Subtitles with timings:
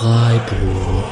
[0.00, 1.04] Freiburg.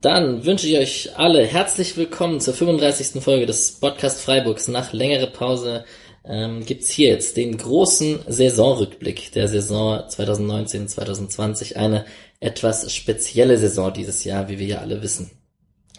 [0.00, 3.22] Dann wünsche ich euch alle herzlich willkommen zur 35.
[3.22, 4.66] Folge des Podcast Freiburgs.
[4.66, 5.84] Nach längerer Pause
[6.24, 11.76] ähm, gibt's hier jetzt den großen Saisonrückblick der Saison 2019-2020.
[11.76, 12.04] Eine
[12.40, 15.30] etwas spezielle Saison dieses Jahr, wie wir ja alle wissen.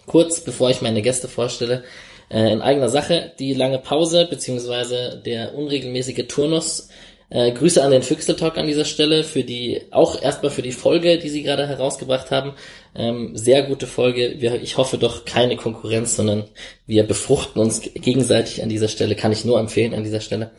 [0.06, 1.86] Kurz bevor ich meine Gäste vorstelle,
[2.30, 6.90] äh, in eigener Sache die lange Pause beziehungsweise der unregelmäßige Turnus.
[7.30, 11.18] Äh, Grüße an den Füchsel-Talk an dieser Stelle für die, auch erstmal für die Folge,
[11.18, 12.54] die sie gerade herausgebracht haben.
[12.96, 14.36] Ähm, sehr gute Folge.
[14.38, 16.46] Wir, ich hoffe doch keine Konkurrenz, sondern
[16.86, 19.16] wir befruchten uns gegenseitig an dieser Stelle.
[19.16, 20.52] Kann ich nur empfehlen an dieser Stelle.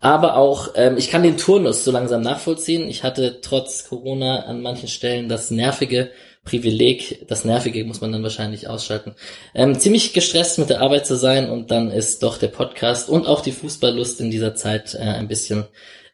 [0.00, 2.90] Aber auch, ähm, ich kann den Turnus so langsam nachvollziehen.
[2.90, 6.10] Ich hatte trotz Corona an manchen Stellen das nervige
[6.44, 9.14] Privileg, das Nervige muss man dann wahrscheinlich ausschalten,
[9.54, 13.26] ähm, ziemlich gestresst mit der Arbeit zu sein und dann ist doch der Podcast und
[13.26, 15.64] auch die Fußballlust in dieser Zeit äh, ein bisschen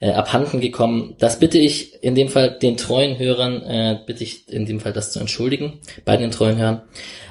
[0.01, 1.15] äh, abhanden gekommen.
[1.19, 4.93] Das bitte ich in dem Fall den treuen Hörern, äh, bitte ich in dem Fall
[4.93, 6.83] das zu entschuldigen, bei den treuen Hörern.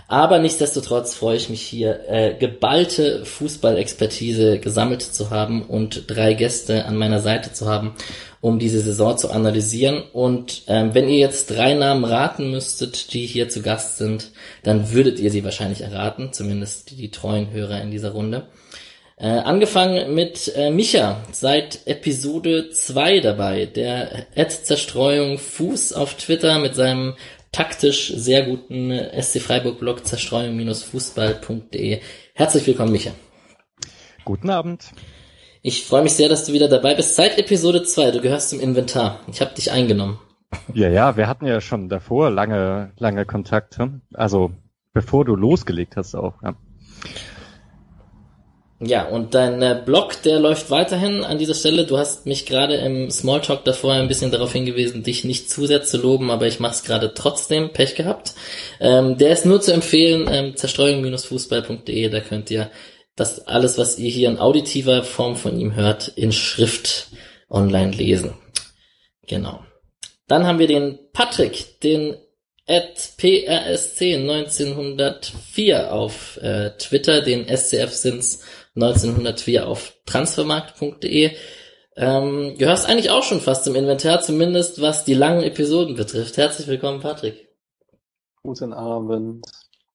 [0.09, 6.85] Aber nichtsdestotrotz freue ich mich hier, äh, geballte Fußballexpertise gesammelt zu haben und drei Gäste
[6.85, 7.93] an meiner Seite zu haben,
[8.41, 10.02] um diese Saison zu analysieren.
[10.11, 14.31] Und ähm, wenn ihr jetzt drei Namen raten müsstet, die hier zu Gast sind,
[14.63, 18.47] dann würdet ihr sie wahrscheinlich erraten, zumindest die, die treuen Hörer in dieser Runde.
[19.15, 26.73] Äh, angefangen mit äh, Micha, seit Episode 2 dabei, der Ad-Zerstreuung Fuß auf Twitter mit
[26.73, 27.15] seinem
[27.52, 32.02] taktisch sehr guten SC Freiburg Blog zerstreuung-fußball.de.
[32.33, 33.11] Herzlich willkommen, Micha.
[34.25, 34.92] Guten Abend.
[35.61, 37.16] Ich freue mich sehr, dass du wieder dabei bist.
[37.16, 39.20] Seit Episode 2, du gehörst zum Inventar.
[39.31, 40.20] Ich habe dich eingenommen.
[40.73, 44.02] Ja, ja, wir hatten ja schon davor lange, lange Kontakte.
[44.14, 44.52] Also
[44.94, 46.42] bevor du losgelegt hast auch.
[46.42, 46.55] Ja.
[48.81, 51.85] Ja, und dein äh, Blog, der läuft weiterhin an dieser Stelle.
[51.85, 55.83] Du hast mich gerade im Smalltalk davor ein bisschen darauf hingewiesen, dich nicht zu sehr
[55.83, 57.73] zu loben, aber ich mach's gerade trotzdem.
[57.73, 58.35] Pech gehabt.
[58.79, 62.71] Ähm, der ist nur zu empfehlen, ähm, zerstreuung-fußball.de, da könnt ihr
[63.17, 67.07] das alles, was ihr hier in auditiver Form von ihm hört, in Schrift
[67.49, 68.33] online lesen.
[69.27, 69.59] Genau.
[70.29, 72.15] Dann haben wir den Patrick, den
[72.69, 78.43] at PRSC 1904 auf äh, Twitter, den SCF Sins
[78.75, 81.31] 1904 auf transfermarkt.de.
[81.95, 86.37] Ähm, gehörst eigentlich auch schon fast zum Inventar, zumindest was die langen Episoden betrifft.
[86.37, 87.49] Herzlich willkommen, Patrick.
[88.41, 89.45] Guten Abend.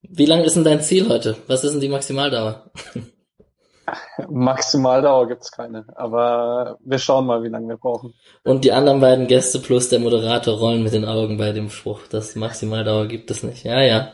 [0.02, 1.36] Wie lang ist denn dein Ziel heute?
[1.46, 2.70] Was ist denn die Maximaldauer?
[4.28, 8.14] Maximaldauer gibt's keine, aber wir schauen mal, wie lange wir brauchen.
[8.42, 12.00] Und die anderen beiden Gäste plus der Moderator rollen mit den Augen bei dem Spruch.
[12.10, 13.64] Das Maximaldauer gibt es nicht.
[13.64, 14.12] Ja, ja.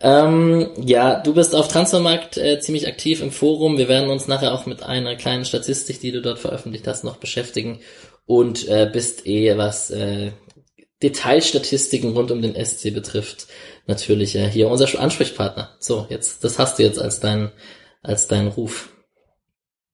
[0.00, 3.78] Ähm, ja, du bist auf Transfermarkt äh, ziemlich aktiv im Forum.
[3.78, 7.16] Wir werden uns nachher auch mit einer kleinen Statistik, die du dort veröffentlicht hast, noch
[7.16, 7.80] beschäftigen.
[8.26, 10.32] Und äh, bist eh, was äh,
[11.02, 13.46] Detailstatistiken rund um den SC betrifft,
[13.86, 15.70] natürlich äh, hier unser Ansprechpartner.
[15.78, 17.50] So, jetzt, das hast du jetzt als dein
[18.02, 18.90] als dein Ruf.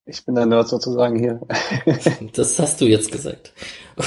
[0.06, 1.40] Ich bin der Nerd sozusagen hier.
[2.34, 3.52] das hast du jetzt gesagt.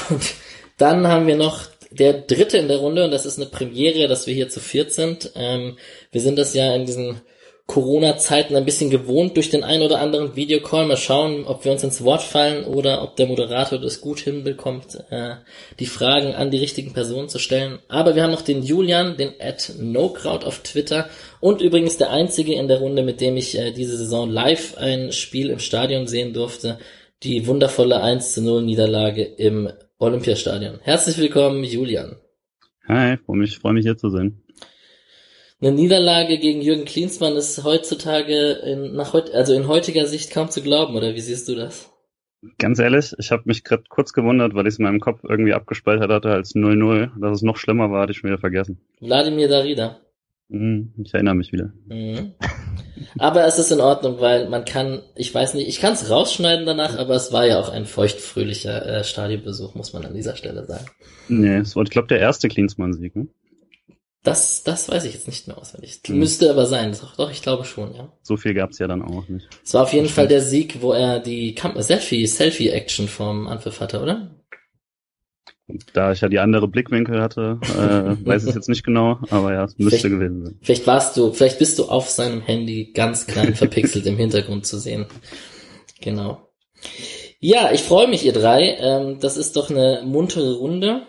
[0.09, 0.35] Und
[0.77, 4.27] dann haben wir noch der dritte in der Runde und das ist eine Premiere, dass
[4.27, 5.31] wir hier zu viert sind.
[5.35, 5.77] Ähm,
[6.11, 7.21] wir sind das ja in diesen
[7.67, 10.85] Corona-Zeiten ein bisschen gewohnt durch den ein oder anderen Videocall.
[10.85, 15.03] Mal schauen, ob wir uns ins Wort fallen oder ob der Moderator das gut hinbekommt,
[15.09, 15.35] äh,
[15.77, 17.79] die Fragen an die richtigen Personen zu stellen.
[17.89, 21.09] Aber wir haben noch den Julian, den at NoCrowd auf Twitter
[21.41, 25.11] und übrigens der einzige in der Runde, mit dem ich äh, diese Saison live ein
[25.11, 26.79] Spiel im Stadion sehen durfte.
[27.23, 29.69] Die wundervolle 1 zu 0 Niederlage im
[29.99, 30.79] Olympiastadion.
[30.81, 32.17] Herzlich willkommen, Julian.
[32.87, 34.41] Hi, freue mich, freue mich hier zu sein
[35.59, 40.49] eine Niederlage gegen Jürgen Klinsmann ist heutzutage in, nach heut, also in heutiger Sicht kaum
[40.49, 41.91] zu glauben, oder wie siehst du das?
[42.59, 45.53] Ganz ehrlich, ich habe mich gerade kurz gewundert, weil ich es in meinem Kopf irgendwie
[45.53, 47.19] abgespeichert hatte als 0-0.
[47.19, 48.79] Dass es noch schlimmer war, hatte ich schon wieder vergessen.
[48.99, 49.99] Wladimir Darida.
[50.49, 51.73] Mhm, ich erinnere mich wieder.
[51.87, 52.33] Mhm.
[53.17, 56.65] Aber es ist in Ordnung, weil man kann, ich weiß nicht, ich kann es rausschneiden
[56.65, 60.65] danach, aber es war ja auch ein feuchtfröhlicher äh, Stadionbesuch, muss man an dieser Stelle
[60.65, 60.85] sagen.
[61.27, 63.27] Nee, es war, ich glaube, der erste Klinsmann-Sieg, ne?
[64.23, 66.01] Das, das weiß ich jetzt nicht mehr auswendig.
[66.05, 66.19] Hm.
[66.19, 66.91] Müsste aber sein.
[66.99, 68.11] Doch, doch, ich glaube schon, ja.
[68.23, 69.47] So viel gab's ja dann auch nicht.
[69.63, 74.01] Es war auf jeden Fall der Sieg, wo er die Selfie, Selfie-Action vom Anpfiff hatte,
[74.01, 74.36] oder?
[75.93, 79.65] Da ich ja die andere Blickwinkel hatte, äh, weiß ich jetzt nicht genau, aber ja,
[79.65, 80.59] es müsste vielleicht, gewesen sein.
[80.61, 84.79] Vielleicht warst du, vielleicht bist du auf seinem Handy ganz klein verpixelt im Hintergrund zu
[84.79, 85.07] sehen.
[85.99, 86.47] Genau.
[87.39, 88.77] Ja, ich freue mich, ihr drei.
[88.79, 91.03] Ähm, das ist doch eine muntere Runde.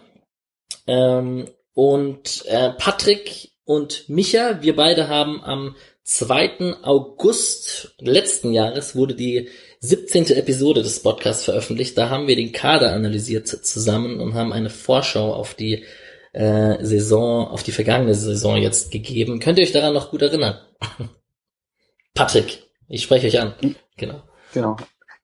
[0.86, 6.82] Ähm, und äh, Patrick und Micha, wir beide haben am 2.
[6.82, 10.26] August letzten Jahres wurde die 17.
[10.36, 11.96] Episode des Podcasts veröffentlicht.
[11.96, 15.84] Da haben wir den Kader analysiert zusammen und haben eine Vorschau auf die
[16.32, 19.38] äh, Saison, auf die vergangene Saison jetzt gegeben.
[19.38, 20.58] Könnt ihr euch daran noch gut erinnern?
[22.14, 23.54] Patrick, ich spreche euch an.
[23.96, 24.22] Genau.
[24.52, 24.76] Genau.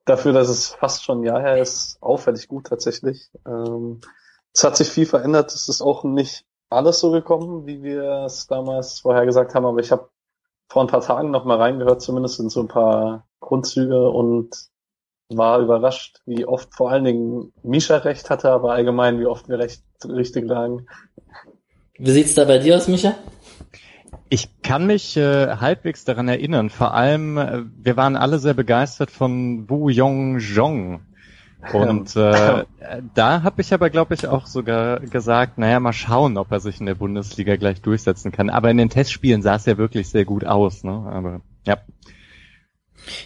[0.04, 3.30] Dafür, dass es fast schon ein Jahr her ist, auffällig gut tatsächlich.
[3.46, 4.00] Ähm,
[4.52, 5.52] es hat sich viel verändert.
[5.52, 9.80] Es ist auch nicht alles so gekommen, wie wir es damals vorher gesagt haben, aber
[9.80, 10.10] ich habe
[10.68, 14.50] vor ein paar Tagen noch mal reingehört, zumindest in so ein paar Grundzüge und
[15.28, 19.58] war überrascht, wie oft vor allen Dingen Misha recht hatte, aber allgemein, wie oft wir
[19.58, 20.86] recht richtig lagen.
[21.98, 23.14] Wie sieht's da bei dir aus, Micha?
[24.28, 26.70] Ich kann mich äh, halbwegs daran erinnern.
[26.70, 31.00] Vor allem, äh, wir waren alle sehr begeistert von Wu Yong Zhong.
[31.72, 32.64] Und äh,
[33.14, 36.78] da habe ich aber, glaube ich, auch sogar gesagt, naja, mal schauen, ob er sich
[36.78, 38.50] in der Bundesliga gleich durchsetzen kann.
[38.50, 40.84] Aber in den Testspielen sah es ja wirklich sehr gut aus.
[40.84, 40.92] Ne?
[40.92, 41.78] Aber ja.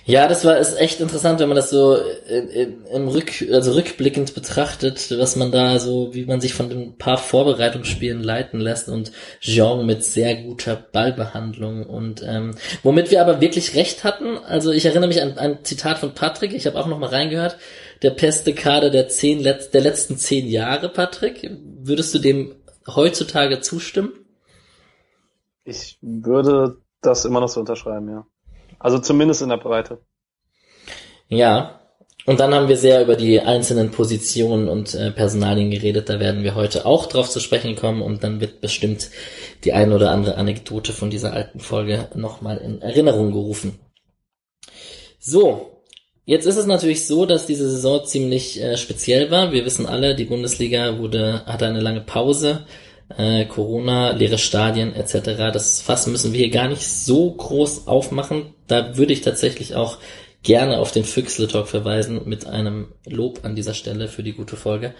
[0.04, 1.96] Ja, das war ist echt interessant, wenn man das so
[2.28, 6.96] im, im Rück, also rückblickend betrachtet, was man da so, wie man sich von den
[6.96, 13.40] paar Vorbereitungsspielen leiten lässt und Jean mit sehr guter Ballbehandlung und ähm, womit wir aber
[13.40, 14.38] wirklich recht hatten.
[14.38, 17.56] Also ich erinnere mich an ein Zitat von Patrick, ich habe auch noch mal reingehört,
[18.02, 21.50] der beste Kader der zehn der letzten zehn Jahre, Patrick.
[21.80, 22.54] Würdest du dem
[22.86, 24.12] heutzutage zustimmen?
[25.64, 28.26] Ich würde das immer noch so unterschreiben, ja.
[28.78, 29.98] Also zumindest in der Breite.
[31.28, 31.74] Ja.
[32.26, 36.10] Und dann haben wir sehr über die einzelnen Positionen und äh, Personalien geredet.
[36.10, 39.08] Da werden wir heute auch drauf zu sprechen kommen und dann wird bestimmt
[39.64, 43.78] die ein oder andere Anekdote von dieser alten Folge nochmal in Erinnerung gerufen.
[45.18, 45.82] So,
[46.26, 49.52] jetzt ist es natürlich so, dass diese Saison ziemlich äh, speziell war.
[49.52, 52.66] Wir wissen alle, die Bundesliga wurde, hatte eine lange Pause
[53.16, 55.52] äh, Corona, leere Stadien etc.
[55.52, 58.54] Das Fass müssen wir hier gar nicht so groß aufmachen.
[58.66, 59.98] Da würde ich tatsächlich auch
[60.42, 64.56] gerne auf den Füchsle Talk verweisen mit einem Lob an dieser Stelle für die gute
[64.56, 64.94] Folge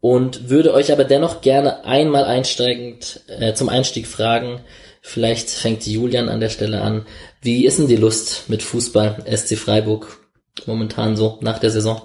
[0.00, 4.60] und würde euch aber dennoch gerne einmal einsteigend äh, zum Einstieg fragen.
[5.00, 7.06] Vielleicht fängt Julian an der Stelle an.
[7.40, 10.18] Wie ist denn die Lust mit Fußball SC Freiburg
[10.66, 12.02] momentan so nach der Saison?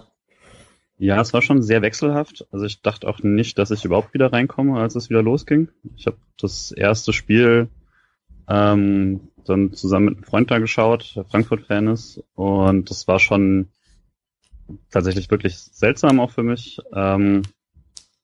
[1.00, 2.46] Ja, es war schon sehr wechselhaft.
[2.51, 5.69] Also ich dachte auch nicht, dass ich überhaupt wieder reinkomme, als es wieder losging.
[5.96, 7.69] Ich habe das erste Spiel
[8.50, 12.22] ähm, dann zusammen mit einem Freund da geschaut, der Frankfurt-Fan ist.
[12.36, 13.69] Und das war schon
[14.92, 16.80] tatsächlich wirklich seltsam auch für mich.
[16.94, 17.44] Ähm,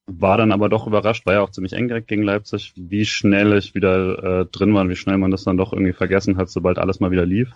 [0.04, 3.56] war dann aber doch überrascht, war ja auch ziemlich eng direkt gegen Leipzig, wie schnell
[3.56, 6.50] ich wieder äh, drin war und wie schnell man das dann doch irgendwie vergessen hat,
[6.50, 7.52] sobald alles mal wieder lief.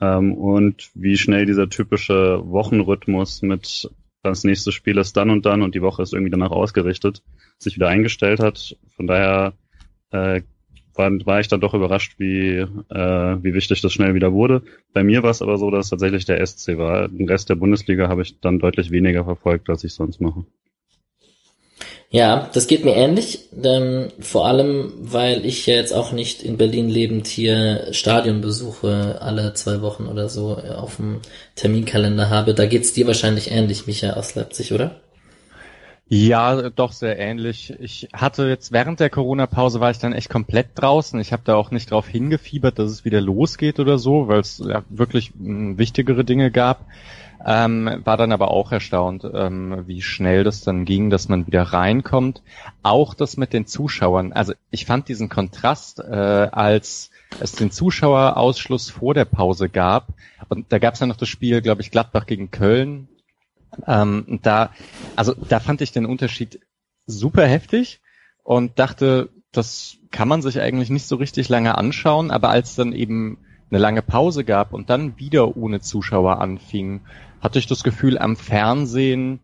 [0.00, 3.88] Ähm, und wie schnell dieser typische Wochenrhythmus mit
[4.30, 7.22] das nächste Spiel ist dann und dann und die Woche ist irgendwie danach ausgerichtet,
[7.58, 8.76] sich wieder eingestellt hat.
[8.96, 9.52] Von daher
[10.10, 10.42] äh,
[10.94, 14.62] war, war ich dann doch überrascht, wie, äh, wie wichtig das schnell wieder wurde.
[14.92, 17.08] Bei mir war es aber so, dass tatsächlich der SC war.
[17.08, 20.44] Den Rest der Bundesliga habe ich dann deutlich weniger verfolgt, als ich sonst mache.
[22.14, 26.56] Ja, das geht mir ähnlich, ähm, vor allem, weil ich ja jetzt auch nicht in
[26.56, 31.22] Berlin lebend hier Stadionbesuche alle zwei Wochen oder so auf dem
[31.56, 32.54] Terminkalender habe.
[32.54, 35.00] Da geht's dir wahrscheinlich ähnlich, Micha aus Leipzig, oder?
[36.06, 37.74] Ja, doch sehr ähnlich.
[37.80, 41.18] Ich hatte jetzt während der Corona-Pause war ich dann echt komplett draußen.
[41.18, 44.62] Ich habe da auch nicht drauf hingefiebert, dass es wieder losgeht oder so, weil es
[44.64, 46.86] ja wirklich m, wichtigere Dinge gab.
[47.46, 51.62] Ähm, war dann aber auch erstaunt, ähm, wie schnell das dann ging, dass man wieder
[51.62, 52.42] reinkommt.
[52.82, 54.32] Auch das mit den Zuschauern.
[54.32, 57.10] Also ich fand diesen Kontrast, äh, als
[57.40, 60.08] es den Zuschauerausschluss vor der Pause gab.
[60.48, 63.08] Und da gab es ja noch das Spiel, glaube ich, Gladbach gegen Köln.
[63.86, 64.70] Ähm, da,
[65.14, 66.60] also da fand ich den Unterschied
[67.06, 68.00] super heftig
[68.42, 72.30] und dachte, das kann man sich eigentlich nicht so richtig lange anschauen.
[72.30, 73.38] Aber als dann eben
[73.70, 77.02] eine lange Pause gab und dann wieder ohne Zuschauer anfing,
[77.44, 79.40] hatte ich das Gefühl, am Fernsehen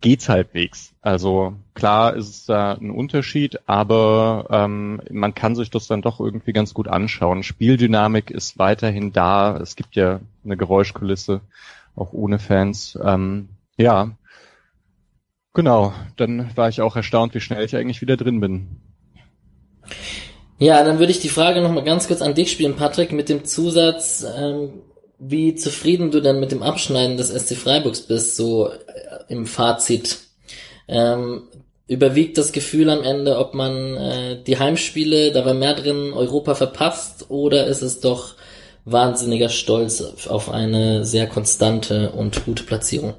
[0.00, 0.94] geht's halbwegs.
[1.02, 6.18] Also klar ist es da ein Unterschied, aber ähm, man kann sich das dann doch
[6.18, 7.42] irgendwie ganz gut anschauen.
[7.42, 9.56] Spieldynamik ist weiterhin da.
[9.58, 11.42] Es gibt ja eine Geräuschkulisse,
[11.94, 12.98] auch ohne Fans.
[13.04, 14.12] Ähm, ja,
[15.52, 15.92] genau.
[16.16, 18.80] Dann war ich auch erstaunt, wie schnell ich eigentlich wieder drin bin.
[20.58, 23.44] Ja, dann würde ich die Frage nochmal ganz kurz an dich spielen, Patrick, mit dem
[23.44, 24.70] Zusatz, ähm,
[25.24, 28.72] wie zufrieden du dann mit dem Abschneiden des SC Freiburgs bist, so äh,
[29.28, 30.18] im Fazit.
[30.88, 31.44] Ähm,
[31.86, 36.54] überwiegt das Gefühl am Ende, ob man äh, die Heimspiele, da war mehr drin, Europa
[36.56, 38.34] verpasst, oder ist es doch
[38.84, 43.14] wahnsinniger Stolz auf eine sehr konstante und gute Platzierung?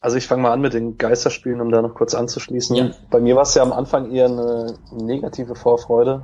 [0.00, 2.76] Also ich fange mal an mit den Geisterspielen, um da noch kurz anzuschließen.
[2.76, 2.90] Ja.
[3.10, 6.22] Bei mir war es ja am Anfang eher eine negative Vorfreude,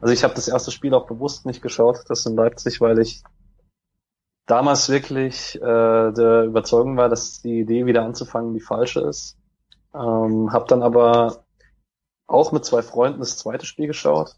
[0.00, 3.22] Also ich habe das erste Spiel auch bewusst nicht geschaut, das in Leipzig, weil ich
[4.46, 9.36] damals wirklich äh, der Überzeugung war, dass die Idee wieder anzufangen die falsche ist.
[9.94, 11.44] Ähm, habe dann aber
[12.26, 14.36] auch mit zwei Freunden das zweite Spiel geschaut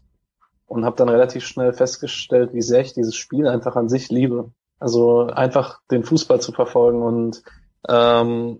[0.65, 4.51] und habe dann relativ schnell festgestellt, wie sehr ich dieses Spiel einfach an sich liebe.
[4.79, 7.43] Also einfach den Fußball zu verfolgen und
[7.87, 8.59] ähm,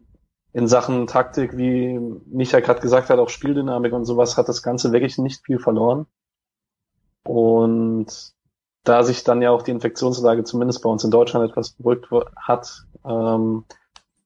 [0.54, 4.92] in Sachen Taktik, wie Micha gerade gesagt hat, auch Spieldynamik und sowas, hat das Ganze
[4.92, 6.06] wirklich nicht viel verloren.
[7.24, 8.34] Und
[8.84, 12.86] da sich dann ja auch die Infektionslage zumindest bei uns in Deutschland etwas beruhigt hat,
[13.06, 13.64] ähm,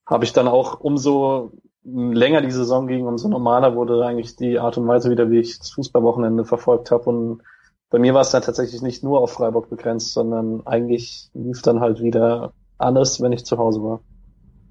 [0.05, 1.51] habe ich dann auch umso
[1.83, 5.57] länger die Saison ging, umso normaler wurde eigentlich die Art und Weise wieder, wie ich
[5.57, 7.09] das Fußballwochenende verfolgt habe.
[7.09, 7.41] Und
[7.89, 11.79] bei mir war es dann tatsächlich nicht nur auf Freiburg begrenzt, sondern eigentlich lief dann
[11.79, 14.01] halt wieder alles, wenn ich zu Hause war.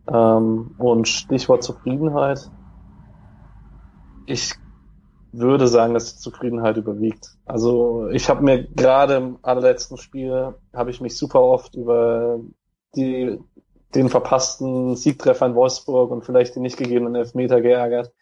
[0.09, 2.51] Ähm, und Stichwort Zufriedenheit.
[4.27, 4.55] Ich
[5.39, 7.37] würde sagen, dass die Zufriedenheit überwiegt.
[7.45, 12.41] Also ich habe mir gerade im allerletzten Spiel, habe ich mich super oft über
[12.95, 13.39] die,
[13.95, 18.13] den verpassten Siegtreffer in Wolfsburg und vielleicht die nicht gegebenen Elfmeter geärgert.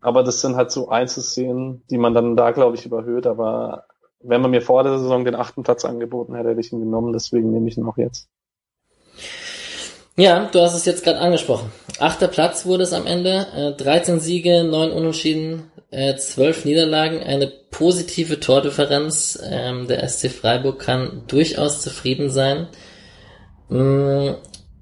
[0.00, 3.26] Aber das sind halt so Einzelszenen, die man dann da, glaube ich, überhöht.
[3.26, 3.84] Aber
[4.20, 7.12] wenn man mir vor der Saison den achten Platz angeboten hätte, hätte ich ihn genommen.
[7.12, 8.28] Deswegen nehme ich ihn auch jetzt.
[10.16, 11.70] Ja, du hast es jetzt gerade angesprochen.
[11.98, 13.46] Achter Platz wurde es am Ende.
[13.54, 19.38] Äh, 13 Siege, 9 Unentschieden, äh, 12 Niederlagen, eine positive Tordifferenz.
[19.44, 22.68] Ähm, der SC Freiburg kann durchaus zufrieden sein.
[23.68, 24.34] Mm,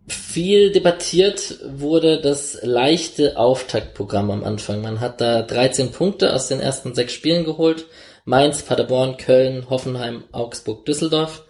[0.09, 4.81] viel debattiert wurde das leichte Auftaktprogramm am Anfang.
[4.83, 7.87] Man hat da 13 Punkte aus den ersten sechs Spielen geholt.
[8.25, 11.45] Mainz, Paderborn, Köln, Hoffenheim, Augsburg, Düsseldorf.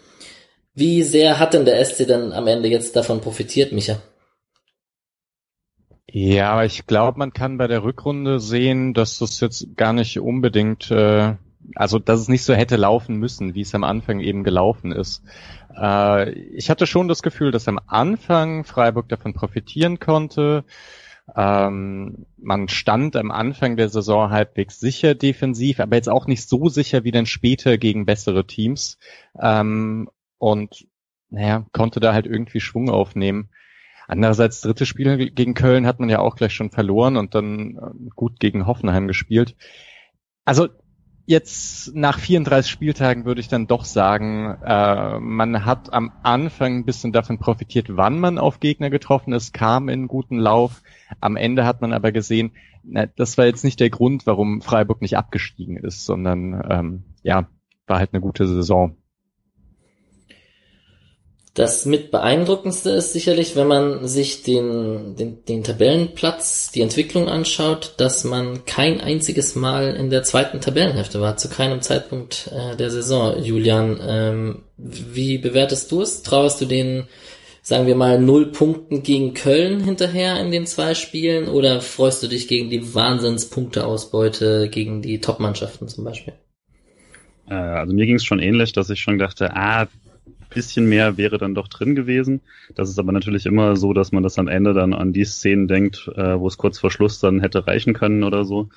[0.75, 4.01] Wie sehr hat denn der SC dann am Ende jetzt davon profitiert, Micha?
[6.11, 10.91] Ja, ich glaube, man kann bei der Rückrunde sehen, dass das jetzt gar nicht unbedingt,
[10.91, 11.37] äh,
[11.75, 15.23] also dass es nicht so hätte laufen müssen, wie es am Anfang eben gelaufen ist.
[15.77, 20.65] Äh, ich hatte schon das Gefühl, dass am Anfang Freiburg davon profitieren konnte.
[21.37, 26.71] Ähm, man stand am Anfang der Saison halbwegs sicher defensiv, aber jetzt auch nicht so
[26.71, 28.99] sicher wie dann später gegen bessere Teams.
[29.39, 30.87] Ähm, und
[31.29, 33.51] naja, konnte da halt irgendwie Schwung aufnehmen.
[34.09, 38.11] Andererseits dritte Spiel gegen Köln hat man ja auch gleich schon verloren und dann äh,
[38.17, 39.55] gut gegen Hoffenheim gespielt.
[40.47, 40.69] Also
[41.27, 46.85] jetzt nach 34 Spieltagen würde ich dann doch sagen, äh, man hat am Anfang ein
[46.87, 50.83] bisschen davon profitiert, wann man auf Gegner getroffen ist, kam in guten Lauf.
[51.21, 55.03] Am Ende hat man aber gesehen, na, das war jetzt nicht der Grund, warum Freiburg
[55.03, 57.47] nicht abgestiegen ist, sondern ähm, ja,
[57.87, 58.97] war halt eine gute Saison.
[61.59, 67.95] Das mit beeindruckendste ist sicherlich, wenn man sich den, den, den Tabellenplatz, die Entwicklung anschaut,
[67.97, 72.93] dass man kein einziges Mal in der zweiten Tabellenhälfte war, zu keinem Zeitpunkt äh, der
[72.93, 73.43] Saison.
[73.43, 76.23] Julian, ähm, wie bewertest du es?
[76.23, 77.09] Trauerst du den,
[77.61, 82.29] sagen wir mal, null Punkten gegen Köln hinterher in den zwei Spielen oder freust du
[82.29, 86.35] dich gegen die Wahnsinnspunkteausbeute gegen die Topmannschaften zum Beispiel?
[87.51, 89.89] Äh, also mir ging es schon ähnlich, dass ich schon dachte, ah,
[90.59, 92.41] bisschen mehr wäre dann doch drin gewesen.
[92.75, 95.69] Das ist aber natürlich immer so, dass man das am Ende dann an die Szenen
[95.69, 98.71] denkt, äh, wo es kurz vor Schluss dann hätte reichen können oder so.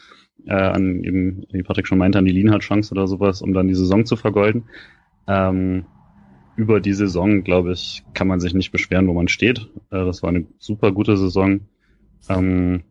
[0.45, 3.73] Äh, an eben, wie Patrick schon meinte, an die Lienhardt-Chance oder sowas, um dann die
[3.73, 4.65] Saison zu vergolden.
[5.27, 5.85] Ähm,
[6.55, 9.69] über die Saison, glaube ich, kann man sich nicht beschweren, wo man steht.
[9.89, 11.61] Äh, das war eine super gute Saison.
[12.29, 12.83] Ähm,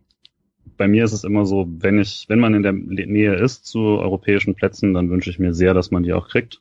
[0.76, 3.78] bei mir ist es immer so, wenn ich, wenn man in der Nähe ist zu
[3.78, 6.61] europäischen Plätzen, dann wünsche ich mir sehr, dass man die auch kriegt.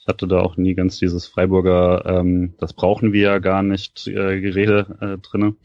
[0.00, 4.06] Ich hatte da auch nie ganz dieses Freiburger, ähm, das brauchen wir ja gar nicht,
[4.06, 5.56] äh, Gerede äh, drinne.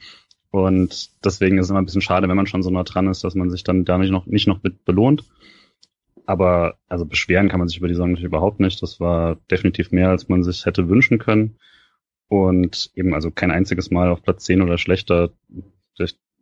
[0.51, 3.23] Und deswegen ist es immer ein bisschen schade, wenn man schon so nah dran ist,
[3.23, 5.23] dass man sich dann da nicht noch, nicht noch mit belohnt.
[6.25, 8.81] Aber also beschweren kann man sich über die Saison natürlich überhaupt nicht.
[8.81, 11.57] Das war definitiv mehr, als man sich hätte wünschen können.
[12.27, 15.31] Und eben also kein einziges Mal auf Platz 10 oder schlechter.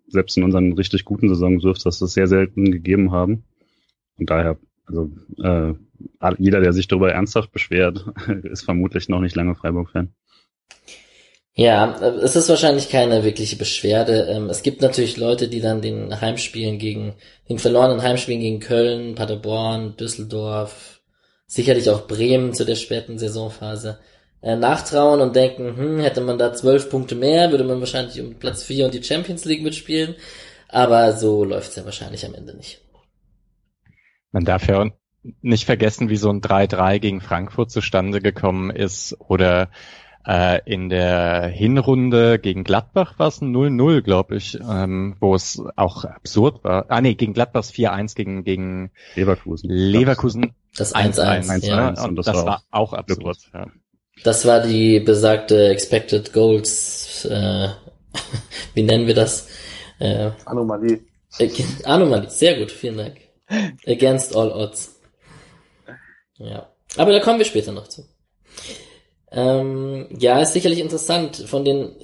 [0.07, 3.43] Selbst in unseren richtig guten Saisons dürfte das sehr selten gegeben haben.
[4.17, 5.09] Und daher also
[5.41, 5.73] äh,
[6.37, 8.05] jeder, der sich darüber ernsthaft beschwert,
[8.43, 10.13] ist vermutlich noch nicht lange Freiburg-Fan.
[11.55, 14.27] Ja, es ist wahrscheinlich keine wirkliche Beschwerde.
[14.27, 17.13] Ähm, es gibt natürlich Leute, die dann den Heimspielen gegen,
[17.47, 21.01] den verlorenen Heimspielen gegen Köln, Paderborn, Düsseldorf,
[21.45, 23.99] sicherlich auch Bremen zu der späten Saisonphase
[24.41, 28.33] äh, nachtrauen und denken, hm, hätte man da zwölf Punkte mehr, würde man wahrscheinlich um
[28.35, 30.15] Platz vier und die Champions League mitspielen.
[30.69, 32.82] Aber so läuft's ja wahrscheinlich am Ende nicht.
[34.33, 34.91] Man darf ja
[35.41, 39.69] nicht vergessen, wie so ein 3-3 gegen Frankfurt zustande gekommen ist oder
[40.27, 45.61] äh, in der Hinrunde gegen Gladbach war es ein 0-0, glaube ich, ähm, wo es
[45.75, 46.85] auch absurd war.
[46.89, 49.69] Ah nee, gegen Gladbachs 4-1 gegen, gegen Leverkusen.
[49.69, 50.53] Leverkusen.
[50.75, 51.89] Das 1-1, ja.
[51.89, 53.37] Und Und das das, war war auch absurd.
[53.53, 53.67] Ja.
[54.23, 57.69] Das war die besagte Expected Goals, äh,
[58.73, 59.47] wie nennen wir das?
[59.99, 61.01] Äh, Anomalie.
[61.39, 61.49] äh,
[61.83, 63.22] Anomalie, sehr gut, vielen Dank.
[63.85, 64.99] Against all odds.
[66.37, 66.71] Ja.
[66.97, 68.05] Aber da kommen wir später noch zu.
[69.31, 71.37] Ähm, ja, ist sicherlich interessant.
[71.47, 71.95] Von den,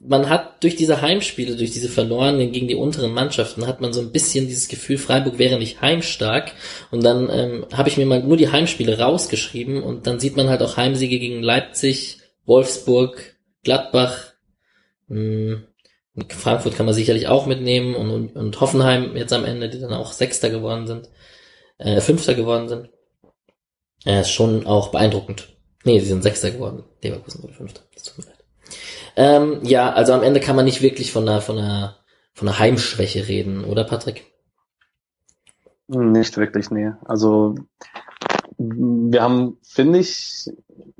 [0.00, 4.00] man hat durch diese Heimspiele, durch diese verlorenen gegen die unteren Mannschaften, hat man so
[4.00, 6.52] ein bisschen dieses Gefühl, Freiburg wäre nicht heimstark.
[6.90, 10.48] Und dann ähm, habe ich mir mal nur die Heimspiele rausgeschrieben und dann sieht man
[10.48, 14.32] halt auch Heimsiege gegen Leipzig, Wolfsburg, Gladbach.
[15.08, 15.62] Mh,
[16.28, 19.92] Frankfurt kann man sicherlich auch mitnehmen und, und, und Hoffenheim jetzt am Ende, die dann
[19.92, 21.08] auch Sechster geworden sind,
[21.78, 22.88] äh, Fünfter geworden sind.
[24.04, 25.56] Ja, ist schon auch beeindruckend.
[25.84, 26.84] Nee, sie sind Sechster geworden.
[27.02, 27.82] Leverkusen wurde Fünfter.
[27.94, 28.44] Das tut mir leid.
[29.16, 31.96] Ähm, ja, also am Ende kann man nicht wirklich von einer, von einer,
[32.32, 34.24] von einer Heimschwäche reden, oder Patrick?
[35.88, 36.92] Nicht wirklich, nee.
[37.04, 37.56] Also
[38.56, 40.50] wir haben, finde ich,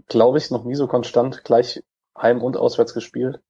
[0.09, 1.83] glaube ich, noch nie so konstant gleich
[2.21, 3.41] heim und auswärts gespielt.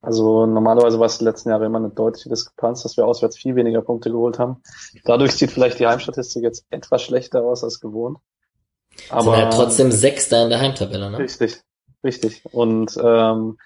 [0.00, 3.56] Also normalerweise war es die letzten Jahre immer eine deutliche Diskrepanz, dass wir auswärts viel
[3.56, 4.62] weniger Punkte geholt haben.
[5.04, 8.18] Dadurch sieht vielleicht die Heimstatistik jetzt etwas schlechter aus als gewohnt.
[9.10, 11.18] Aber sind halt trotzdem Sechster in der Heimtabelle, ne?
[11.18, 11.60] Richtig,
[12.04, 12.42] richtig.
[12.52, 13.58] Und ähm,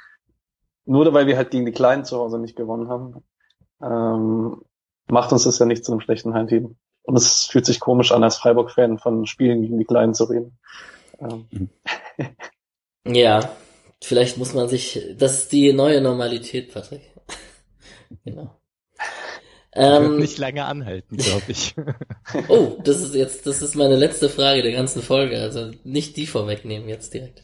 [0.85, 3.23] nur weil wir halt gegen die Kleinen zu Hause nicht gewonnen haben,
[3.83, 4.63] ähm,
[5.09, 6.77] macht uns das ja nicht zu einem schlechten Heimteam.
[7.03, 10.59] Und es fühlt sich komisch an, als Freiburg-Fan von Spielen gegen die Kleinen zu reden.
[11.21, 11.69] Ähm.
[13.05, 13.51] Ja,
[14.05, 17.03] vielleicht muss man sich, das ist die neue Normalität, Patrick.
[18.25, 18.51] genau.
[19.75, 21.75] Ähm, nicht lange anhalten, glaube ich.
[22.49, 26.27] oh, das ist jetzt, das ist meine letzte Frage der ganzen Folge, also nicht die
[26.27, 27.43] vorwegnehmen jetzt direkt.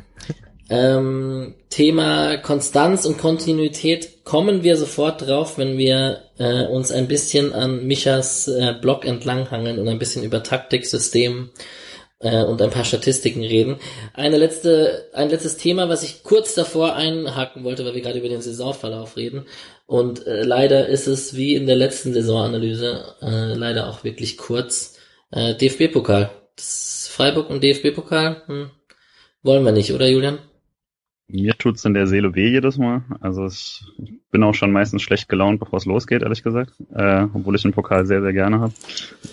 [0.70, 7.52] ähm, Thema Konstanz und Kontinuität kommen wir sofort drauf, wenn wir äh, uns ein bisschen
[7.52, 11.50] an Michas äh, Blog entlanghangeln und ein bisschen über Taktiksystem
[12.20, 13.76] äh, und ein paar Statistiken reden.
[14.14, 18.28] Eine letzte, ein letztes Thema, was ich kurz davor einhaken wollte, weil wir gerade über
[18.28, 19.46] den Saisonverlauf reden.
[19.86, 24.98] Und äh, leider ist es wie in der letzten Saisonanalyse äh, leider auch wirklich kurz.
[25.32, 26.30] Äh, DFB-Pokal.
[26.56, 28.70] Freiburg und DFB-Pokal hm,
[29.42, 30.38] wollen wir nicht, oder Julian?
[31.26, 33.04] Mir tut's in der Seele weh jedes Mal.
[33.20, 33.82] Also ich
[34.30, 36.72] bin auch schon meistens schlecht gelaunt, bevor es losgeht, ehrlich gesagt.
[36.92, 38.72] Äh, obwohl ich den Pokal sehr, sehr gerne habe.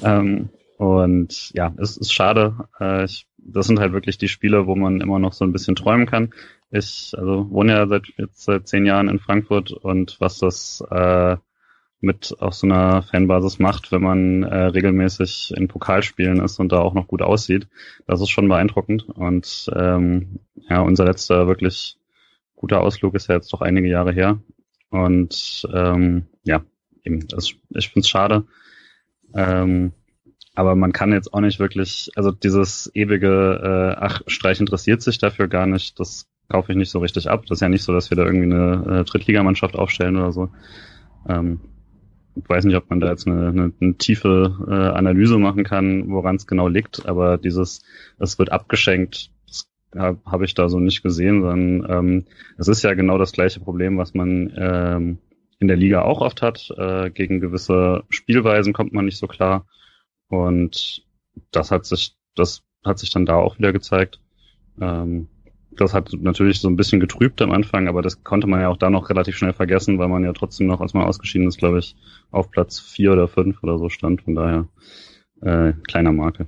[0.03, 2.69] Ähm, und ja, es ist schade.
[2.79, 5.75] Äh, ich, das sind halt wirklich die Spiele, wo man immer noch so ein bisschen
[5.75, 6.33] träumen kann.
[6.69, 11.37] Ich also wohne ja seit jetzt seit zehn Jahren in Frankfurt und was das äh,
[11.99, 16.79] mit auf so einer Fanbasis macht, wenn man äh, regelmäßig in Pokalspielen ist und da
[16.79, 17.67] auch noch gut aussieht,
[18.05, 19.09] das ist schon beeindruckend.
[19.09, 21.97] Und ähm, ja, unser letzter wirklich
[22.55, 24.39] guter Ausflug ist ja jetzt doch einige Jahre her.
[24.89, 26.63] Und ähm, ja,
[27.03, 28.45] eben, das, ich finde es schade.
[29.33, 29.93] Ähm,
[30.57, 35.19] aber man kann jetzt auch nicht wirklich, also dieses ewige, äh, ach, Streich interessiert sich
[35.19, 37.45] dafür gar nicht, das kaufe ich nicht so richtig ab.
[37.45, 40.49] Das ist ja nicht so, dass wir da irgendwie eine äh, Drittligamannschaft aufstellen oder so.
[41.29, 41.59] Ähm,
[42.35, 46.09] ich weiß nicht, ob man da jetzt eine, eine, eine tiefe äh, Analyse machen kann,
[46.09, 47.83] woran es genau liegt, aber dieses,
[48.17, 52.25] es wird abgeschenkt, das habe hab ich da so nicht gesehen, sondern ähm,
[52.57, 55.17] es ist ja genau das gleiche Problem, was man ähm,
[55.59, 56.73] in der Liga auch oft hat.
[56.75, 59.67] Äh, gegen gewisse Spielweisen kommt man nicht so klar.
[60.29, 61.05] Und
[61.51, 64.19] das hat sich, das hat sich dann da auch wieder gezeigt.
[64.79, 65.27] Ähm,
[65.71, 68.77] das hat natürlich so ein bisschen getrübt am Anfang, aber das konnte man ja auch
[68.77, 71.79] da noch relativ schnell vergessen, weil man ja trotzdem noch, als man ausgeschieden ist, glaube
[71.79, 71.95] ich,
[72.31, 74.23] auf Platz vier oder fünf oder so stand.
[74.23, 74.67] Von daher
[75.41, 76.47] äh, kleiner Marke.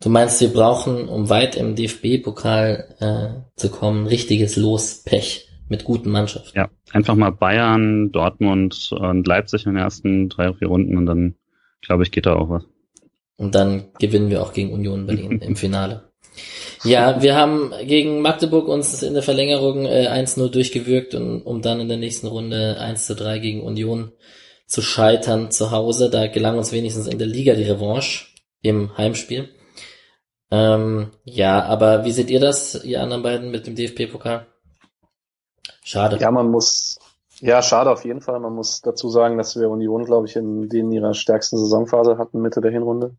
[0.00, 6.10] Du meinst, wir brauchen, um weit im DFB-Pokal äh, zu kommen, richtiges Lospech mit guten
[6.10, 6.56] Mannschaften.
[6.56, 11.34] Ja, einfach mal Bayern, Dortmund und Leipzig in den ersten drei, vier Runden und dann,
[11.82, 12.64] glaube ich, geht da auch was.
[13.38, 16.10] Und dann gewinnen wir auch gegen Union Berlin im Finale.
[16.84, 21.80] Ja, wir haben gegen Magdeburg uns in der Verlängerung äh, 1-0 durchgewürgt, und, um dann
[21.80, 24.12] in der nächsten Runde 1-3 gegen Union
[24.66, 26.10] zu scheitern zu Hause.
[26.10, 28.26] Da gelang uns wenigstens in der Liga die Revanche
[28.60, 29.48] im Heimspiel.
[30.50, 34.46] Ähm, ja, aber wie seht ihr das, ihr anderen beiden, mit dem DFB-Pokal?
[35.84, 36.18] Schade.
[36.20, 36.98] Ja, man muss,
[37.40, 38.40] ja, schade auf jeden Fall.
[38.40, 42.40] Man muss dazu sagen, dass wir Union, glaube ich, in denen ihrer stärksten Saisonphase hatten,
[42.40, 43.16] Mitte der Hinrunde.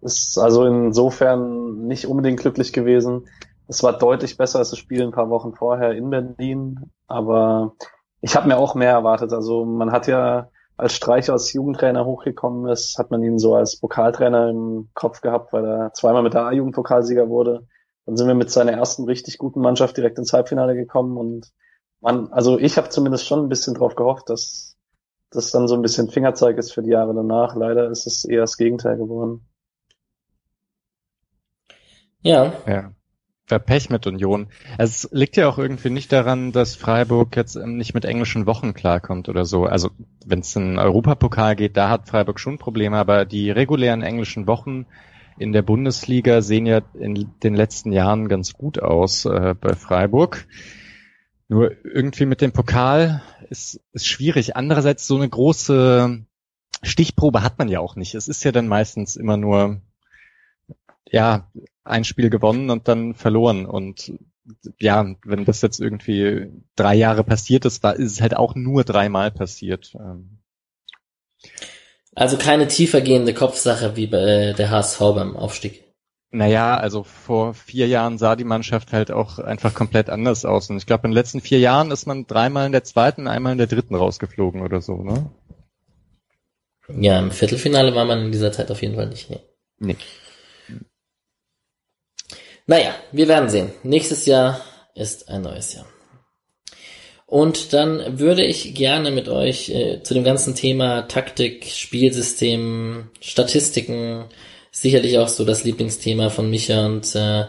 [0.00, 3.28] Ist also insofern nicht unbedingt glücklich gewesen.
[3.68, 7.72] Es war deutlich besser als das Spiel ein paar Wochen vorher in Berlin, aber
[8.20, 9.32] ich habe mir auch mehr erwartet.
[9.32, 13.80] Also man hat ja als Streich als Jugendtrainer hochgekommen ist, hat man ihn so als
[13.80, 17.66] Pokaltrainer im Kopf gehabt, weil er zweimal mit der A-Jugendpokalsieger wurde.
[18.04, 21.52] Dann sind wir mit seiner ersten richtig guten Mannschaft direkt ins Halbfinale gekommen und
[22.06, 24.76] man, also ich habe zumindest schon ein bisschen drauf gehofft, dass
[25.30, 27.56] das dann so ein bisschen Fingerzeig ist für die Jahre danach.
[27.56, 29.44] Leider ist es eher das Gegenteil geworden.
[32.22, 32.52] Ja.
[32.66, 32.92] Ja.
[33.58, 34.48] Pech mit Union.
[34.78, 39.28] Es liegt ja auch irgendwie nicht daran, dass Freiburg jetzt nicht mit englischen Wochen klarkommt
[39.28, 39.66] oder so.
[39.66, 39.90] Also
[40.24, 44.86] wenn es in Europapokal geht, da hat Freiburg schon Probleme, aber die regulären englischen Wochen
[45.38, 50.46] in der Bundesliga sehen ja in den letzten Jahren ganz gut aus äh, bei Freiburg.
[51.48, 54.56] Nur irgendwie mit dem Pokal ist, ist schwierig.
[54.56, 56.24] Andererseits so eine große
[56.82, 58.14] Stichprobe hat man ja auch nicht.
[58.14, 59.80] Es ist ja dann meistens immer nur
[61.08, 61.50] ja,
[61.84, 63.64] ein Spiel gewonnen und dann verloren.
[63.66, 64.12] Und
[64.78, 68.84] ja, wenn das jetzt irgendwie drei Jahre passiert ist, war, ist es halt auch nur
[68.84, 69.94] dreimal passiert.
[69.94, 70.38] Ähm.
[72.14, 75.85] Also keine tiefergehende Kopfsache wie bei äh, der HSV beim Aufstieg.
[76.36, 80.68] Naja, also vor vier Jahren sah die Mannschaft halt auch einfach komplett anders aus.
[80.68, 83.52] Und ich glaube, in den letzten vier Jahren ist man dreimal in der zweiten, einmal
[83.52, 85.30] in der dritten rausgeflogen oder so, ne?
[87.00, 89.40] Ja, im Viertelfinale war man in dieser Zeit auf jeden Fall nicht, ne?
[89.78, 89.96] Nee.
[92.66, 93.72] Naja, wir werden sehen.
[93.82, 94.60] Nächstes Jahr
[94.94, 95.86] ist ein neues Jahr.
[97.24, 104.26] Und dann würde ich gerne mit euch äh, zu dem ganzen Thema Taktik, Spielsystem, Statistiken,
[104.80, 107.46] sicherlich auch so das Lieblingsthema von Micha und äh,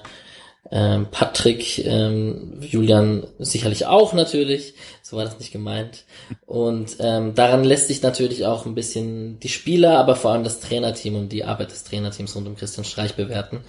[0.71, 6.05] äh, Patrick, ähm, Julian sicherlich auch natürlich, so war das nicht gemeint.
[6.45, 10.61] Und ähm, daran lässt sich natürlich auch ein bisschen die Spieler, aber vor allem das
[10.61, 13.59] Trainerteam und die Arbeit des Trainerteams rund um Christian Streich bewerten.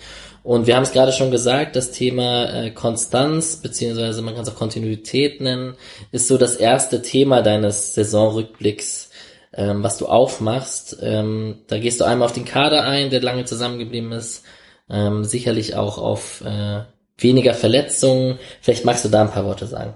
[0.44, 4.50] Und wir haben es gerade schon gesagt, das Thema äh, Konstanz, beziehungsweise man kann es
[4.50, 5.74] auch Kontinuität nennen,
[6.12, 9.07] ist so das erste Thema deines Saisonrückblicks,
[9.52, 10.98] ähm, was du aufmachst.
[11.02, 14.44] Ähm, da gehst du einmal auf den Kader ein, der lange zusammengeblieben ist,
[14.90, 16.84] ähm, sicherlich auch auf äh,
[17.16, 18.38] weniger Verletzungen.
[18.60, 19.94] Vielleicht magst du da ein paar Worte sagen.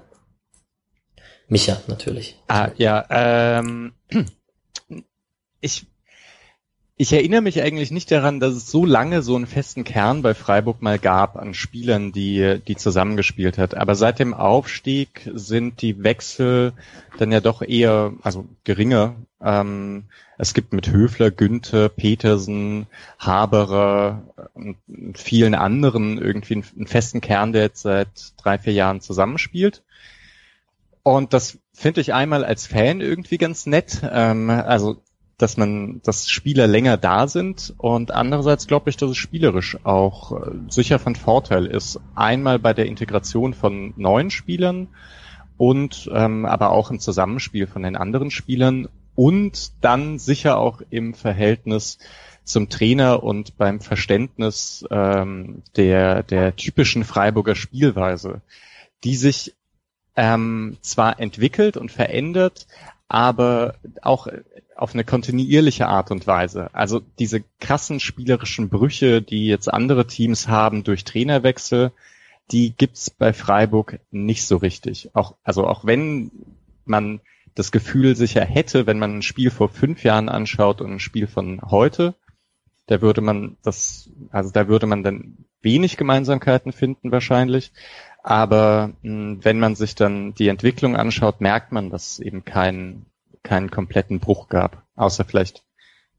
[1.49, 2.37] Micha, natürlich.
[2.49, 3.93] Ah, ja, ähm,
[5.61, 5.87] ich,
[6.97, 10.35] ich erinnere mich eigentlich nicht daran, dass es so lange so einen festen Kern bei
[10.35, 13.75] Freiburg mal gab an Spielern, die, die zusammengespielt hat.
[13.75, 16.73] Aber seit dem Aufstieg sind die Wechsel
[17.19, 19.17] dann ja doch eher, also geringer.
[19.45, 20.05] Ähm,
[20.39, 22.87] es gibt mit Höfler, Günther, Petersen,
[23.19, 24.23] Haberer
[24.55, 24.77] und
[25.19, 29.83] vielen anderen irgendwie einen festen Kern, der jetzt seit drei, vier Jahren zusammenspielt.
[31.03, 34.03] Und das finde ich einmal als Fan irgendwie ganz nett.
[34.11, 35.03] Ähm, also
[35.43, 40.33] dass man, dass Spieler länger da sind und andererseits glaube ich, dass es spielerisch auch
[40.41, 41.99] äh, sicher von Vorteil ist.
[42.15, 44.89] Einmal bei der Integration von neuen Spielern
[45.57, 51.15] und ähm, aber auch im Zusammenspiel von den anderen Spielern und dann sicher auch im
[51.15, 51.99] Verhältnis
[52.45, 58.41] zum Trainer und beim Verständnis ähm, der der typischen Freiburger Spielweise,
[59.05, 59.55] die sich
[60.17, 62.67] ähm, zwar entwickelt und verändert,
[63.09, 64.27] aber auch
[64.77, 66.71] auf eine kontinuierliche Art und Weise.
[66.75, 71.93] Also diese krassen spielerischen Brüche, die jetzt andere Teams haben durch Trainerwechsel,
[72.51, 75.11] die gibt's bei Freiburg nicht so richtig.
[75.15, 76.31] Auch, also auch wenn
[76.85, 77.21] man
[77.55, 81.27] das Gefühl sicher hätte, wenn man ein Spiel vor fünf Jahren anschaut und ein Spiel
[81.27, 82.15] von heute,
[82.87, 87.73] da würde man das, also da würde man dann wenig Gemeinsamkeiten finden wahrscheinlich.
[88.23, 92.45] Aber mh, hm, wenn man sich dann die Entwicklung anschaut, merkt man, dass es eben
[92.45, 93.07] keinen
[93.43, 95.65] keinen kompletten Bruch gab, außer vielleicht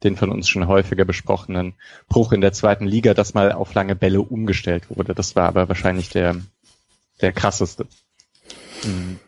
[0.04, 1.76] den von uns schon häufiger besprochenen
[2.10, 5.16] Bruch in der zweiten Liga, dass mal auf lange Bälle umgestellt wurde.
[5.16, 6.36] Das war aber wahrscheinlich der
[7.22, 7.88] der krasseste.
[8.82, 9.20] Hm,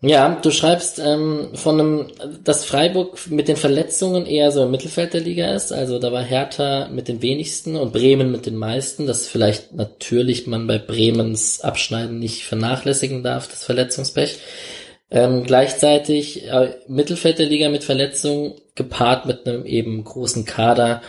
[0.00, 0.38] ja.
[0.42, 2.06] Du schreibst ähm, von einem,
[2.42, 5.72] dass Freiburg mit den Verletzungen eher so im Mittelfeld der Liga ist.
[5.72, 9.06] Also da war Hertha mit den wenigsten und Bremen mit den meisten.
[9.06, 14.38] Das vielleicht natürlich man bei Bremens Abschneiden nicht vernachlässigen darf, das Verletzungspech.
[15.10, 21.02] Ähm, gleichzeitig äh, Mittelfeld der Liga mit Verletzungen gepaart mit einem eben großen Kader,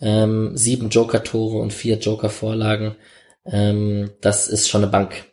[0.00, 2.96] ähm, sieben Joker-Tore und vier Joker-Vorlagen.
[3.46, 5.31] Ähm, das ist schon eine Bank.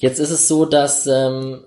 [0.00, 1.60] Jetzt ist es so, dass ähm,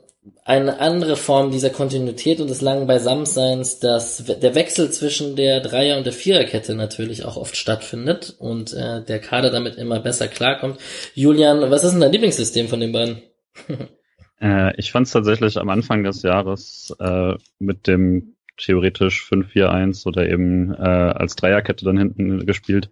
[0.44, 5.98] eine andere Form dieser Kontinuität und des langen Beisammenseins, dass der Wechsel zwischen der Dreier-
[5.98, 10.80] und der Viererkette natürlich auch oft stattfindet und äh, der Kader damit immer besser klarkommt.
[11.14, 13.22] Julian, was ist denn dein Lieblingssystem von den beiden?
[14.42, 20.28] äh, ich fand es tatsächlich am Anfang des Jahres äh, mit dem theoretisch 5-4-1 oder
[20.28, 22.90] eben äh, als Dreierkette dann hinten gespielt,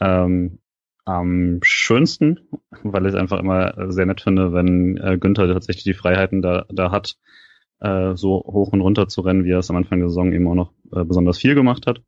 [0.00, 0.58] ähm,
[1.04, 2.40] am schönsten,
[2.82, 6.66] weil ich es einfach immer sehr nett finde, wenn äh, Günther tatsächlich die Freiheiten da,
[6.70, 7.16] da hat,
[7.80, 10.46] äh, so hoch und runter zu rennen, wie er es am Anfang der Saison eben
[10.48, 12.02] auch noch äh, besonders viel gemacht hat.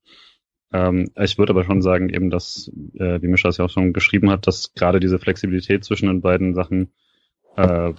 [0.72, 3.92] Ähm, ich würde aber schon sagen, eben, dass, äh, wie Mischa es ja auch schon
[3.92, 6.92] geschrieben hat, dass gerade diese Flexibilität zwischen den beiden Sachen
[7.56, 7.92] äh,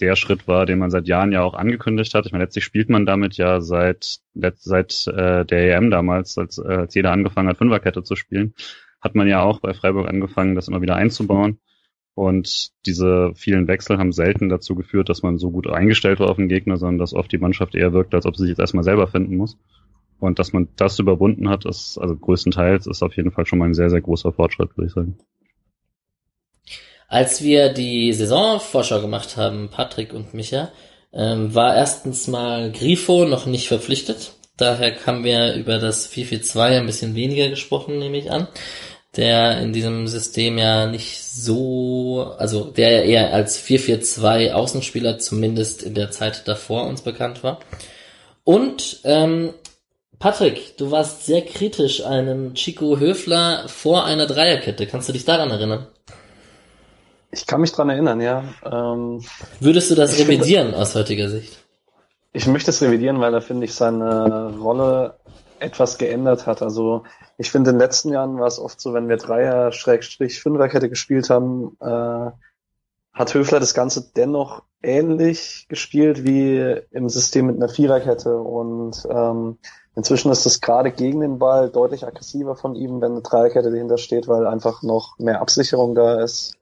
[0.00, 2.26] der Schritt war, den man seit Jahren ja auch angekündigt hat.
[2.26, 6.62] Ich meine, letztlich spielt man damit ja seit seit äh, der EM damals, als, äh,
[6.62, 8.54] als jeder angefangen hat, Fünferkette zu spielen
[9.04, 11.58] hat man ja auch bei Freiburg angefangen, das immer wieder einzubauen.
[12.14, 16.36] Und diese vielen Wechsel haben selten dazu geführt, dass man so gut eingestellt war auf
[16.36, 18.84] den Gegner, sondern dass oft die Mannschaft eher wirkt, als ob sie sich jetzt erstmal
[18.84, 19.58] selber finden muss.
[20.20, 23.66] Und dass man das überwunden hat, ist, also größtenteils, ist auf jeden Fall schon mal
[23.66, 25.18] ein sehr, sehr großer Fortschritt, würde ich sagen.
[27.08, 30.70] Als wir die Saisonvorschau gemacht haben, Patrick und Micha,
[31.12, 34.34] ähm, war erstens mal Grifo noch nicht verpflichtet.
[34.56, 38.46] Daher haben wir über das 4-4-2 ein bisschen weniger gesprochen, nehme ich an.
[39.16, 45.82] Der in diesem System ja nicht so, also der ja eher als 4-4-2 Außenspieler zumindest
[45.82, 47.60] in der Zeit davor uns bekannt war.
[48.42, 49.54] Und ähm,
[50.18, 54.86] Patrick, du warst sehr kritisch einem Chico Höfler vor einer Dreierkette.
[54.86, 55.86] Kannst du dich daran erinnern?
[57.30, 58.44] Ich kann mich dran erinnern, ja.
[58.64, 59.24] Ähm,
[59.60, 61.58] Würdest du das revidieren finde, aus heutiger Sicht?
[62.32, 65.16] Ich möchte es revidieren, weil er, finde ich, seine Rolle
[65.58, 66.62] etwas geändert hat.
[66.62, 67.02] Also
[67.38, 71.76] ich finde, in den letzten Jahren war es oft so, wenn wir Dreier-Fünferkette gespielt haben,
[71.80, 72.30] äh,
[73.12, 78.36] hat Höfler das Ganze dennoch ähnlich gespielt wie im System mit einer Viererkette.
[78.36, 79.58] Und ähm,
[79.94, 83.98] inzwischen ist es gerade gegen den Ball deutlich aggressiver von ihm, wenn eine Dreierkette dahinter
[83.98, 86.54] steht, weil einfach noch mehr Absicherung da ist.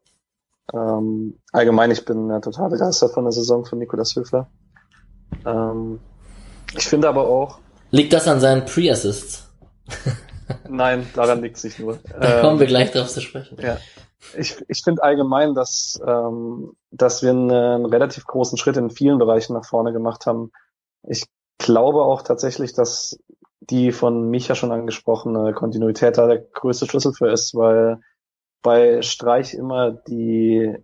[0.73, 4.49] Ähm, allgemein, ich bin ja total begeistert von der Saison von Nikolas Höfler.
[5.47, 6.01] Ähm,
[6.77, 7.59] ich finde aber auch.
[7.91, 9.49] Liegt das an seinen Pre-Assists?
[10.69, 11.99] Nein, daran liegt es nicht nur.
[12.21, 13.59] Da kommen wir gleich drauf zu sprechen.
[13.61, 13.79] Ja.
[14.37, 19.19] Ich, ich finde allgemein, dass, ähm, dass wir einen, einen relativ großen Schritt in vielen
[19.19, 20.53] Bereichen nach vorne gemacht haben.
[21.03, 21.25] Ich
[21.59, 23.19] glaube auch tatsächlich, dass
[23.61, 28.01] die von Micha schon angesprochene Kontinuität da der größte Schlüssel für ist, weil
[28.63, 30.77] bei Streich immer die,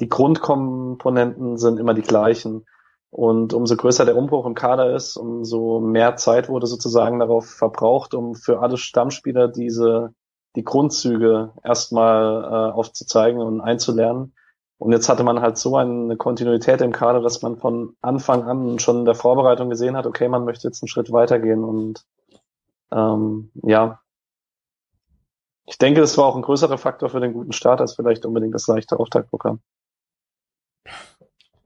[0.00, 2.66] die Grundkomponenten sind immer die gleichen.
[3.10, 8.14] Und umso größer der Umbruch im Kader ist, umso mehr Zeit wurde sozusagen darauf verbraucht,
[8.14, 10.12] um für alle Stammspieler diese,
[10.56, 14.34] die Grundzüge erstmal äh, aufzuzeigen und einzulernen.
[14.76, 18.78] Und jetzt hatte man halt so eine Kontinuität im Kader, dass man von Anfang an
[18.78, 22.04] schon in der Vorbereitung gesehen hat, okay, man möchte jetzt einen Schritt weitergehen und
[22.92, 24.00] ähm, ja,
[25.66, 28.54] ich denke, das war auch ein größerer Faktor für den guten Start als vielleicht unbedingt
[28.54, 29.60] das leichte Auftaktprogramm.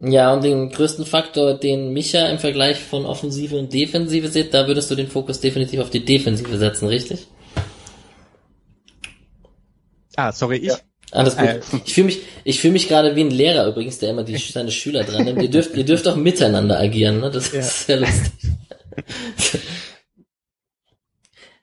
[0.04, 4.66] Ja, und den größten Faktor, den Micha im Vergleich von Offensive und Defensive sieht, da
[4.66, 7.28] würdest du den Fokus definitiv auf die Defensive setzen, richtig?
[10.16, 10.64] Ah, sorry, ich.
[10.64, 10.78] Ja.
[11.12, 11.46] Alles gut.
[11.46, 14.36] Äh, ich fühle mich, ich fühle mich gerade wie ein Lehrer übrigens, der immer die,
[14.52, 15.40] seine Schüler dran nimmt.
[15.40, 17.30] ihr dürft, ihr dürft auch miteinander agieren, ne?
[17.30, 17.60] Das ja.
[17.60, 18.32] ist sehr lustig.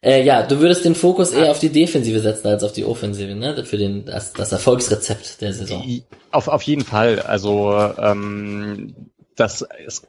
[0.01, 3.35] Äh, ja, du würdest den Fokus eher auf die Defensive setzen als auf die Offensive,
[3.35, 3.65] ne?
[3.65, 5.83] Für den das, das Erfolgsrezept der Saison.
[6.31, 7.19] Auf, auf jeden Fall.
[7.19, 8.95] Also ähm,
[9.35, 10.07] das ist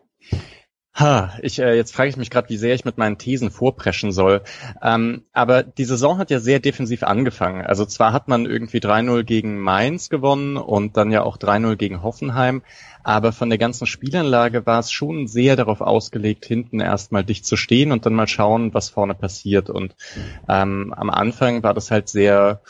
[1.00, 4.12] Ha, ich, äh, jetzt frage ich mich gerade, wie sehr ich mit meinen Thesen vorpreschen
[4.12, 4.42] soll.
[4.82, 7.64] Ähm, aber die Saison hat ja sehr defensiv angefangen.
[7.64, 12.02] Also zwar hat man irgendwie 3-0 gegen Mainz gewonnen und dann ja auch 3-0 gegen
[12.02, 12.62] Hoffenheim,
[13.02, 17.56] aber von der ganzen Spielanlage war es schon sehr darauf ausgelegt, hinten erstmal dicht zu
[17.56, 19.70] stehen und dann mal schauen, was vorne passiert.
[19.70, 19.96] Und
[20.50, 22.60] ähm, am Anfang war das halt sehr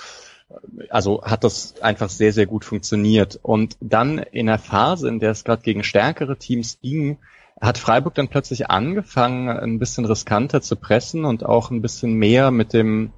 [0.88, 3.38] also hat das einfach sehr, sehr gut funktioniert.
[3.40, 7.18] Und dann in der Phase, in der es gerade gegen stärkere Teams ging,
[7.60, 12.50] hat Freiburg dann plötzlich angefangen, ein bisschen riskanter zu pressen und auch ein bisschen mehr
[12.50, 13.12] mit dem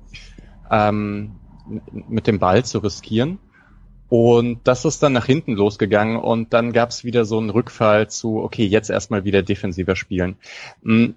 [0.71, 1.37] ähm,
[2.09, 3.39] mit dem Ball zu riskieren.
[4.09, 8.11] Und das ist dann nach hinten losgegangen und dann gab es wieder so einen Rückfall
[8.11, 10.37] zu, okay, jetzt erstmal wieder defensiver spielen.
[10.83, 11.13] Mm.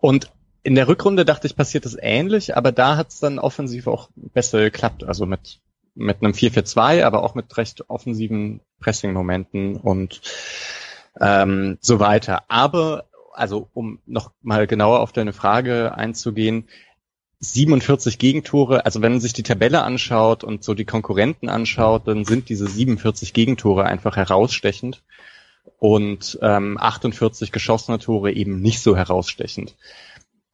[0.00, 3.86] Und in der Rückrunde dachte ich, passiert das ähnlich, aber da hat es dann offensiv
[3.88, 5.04] auch besser geklappt.
[5.04, 5.60] Also mit,
[5.94, 10.22] mit einem 4-4-2, aber auch mit recht offensiven Pressing-Momenten und
[11.20, 12.44] ähm, so weiter.
[12.48, 16.68] Aber, also um noch mal genauer auf deine Frage einzugehen,
[17.40, 22.24] 47 Gegentore, also wenn man sich die Tabelle anschaut und so die Konkurrenten anschaut, dann
[22.24, 25.04] sind diese 47 Gegentore einfach herausstechend
[25.78, 29.76] und ähm, 48 geschossene Tore eben nicht so herausstechend.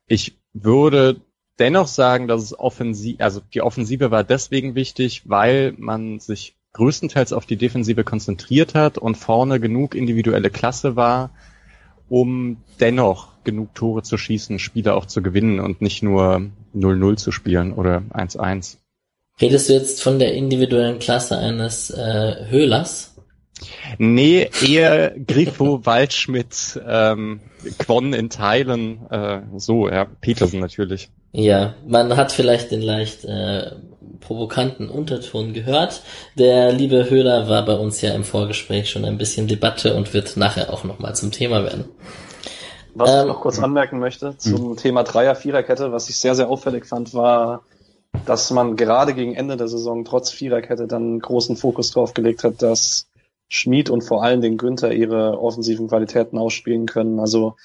[0.06, 1.22] Ich würde
[1.58, 7.32] dennoch sagen, dass es offensiv, also die Offensive war deswegen wichtig, weil man sich größtenteils
[7.32, 11.30] auf die Defensive konzentriert hat und vorne genug individuelle Klasse war,
[12.08, 17.32] um dennoch genug Tore zu schießen, Spiele auch zu gewinnen und nicht nur 0-0 zu
[17.32, 18.76] spielen oder 1-1.
[19.40, 23.13] Redest du jetzt von der individuellen Klasse eines äh, Höhlers?
[23.98, 27.40] Nee, eher Grifo, Waldschmidt, ähm,
[27.78, 31.10] Quon in Teilen, äh, so, ja, Petersen natürlich.
[31.32, 33.72] Ja, man hat vielleicht den leicht äh,
[34.20, 36.02] provokanten Unterton gehört.
[36.38, 40.36] Der liebe Höhler war bei uns ja im Vorgespräch schon ein bisschen Debatte und wird
[40.36, 41.86] nachher auch nochmal zum Thema werden.
[42.94, 44.76] Was ähm, ich noch kurz anmerken möchte zum hm.
[44.76, 47.62] Thema Dreier-Viererkette, was ich sehr, sehr auffällig fand, war
[48.26, 52.44] dass man gerade gegen Ende der Saison trotz Viererkette dann einen großen Fokus drauf gelegt
[52.44, 53.06] hat, dass
[53.48, 57.20] Schmid und vor allen Dingen Günther ihre offensiven Qualitäten ausspielen können.
[57.20, 57.56] Also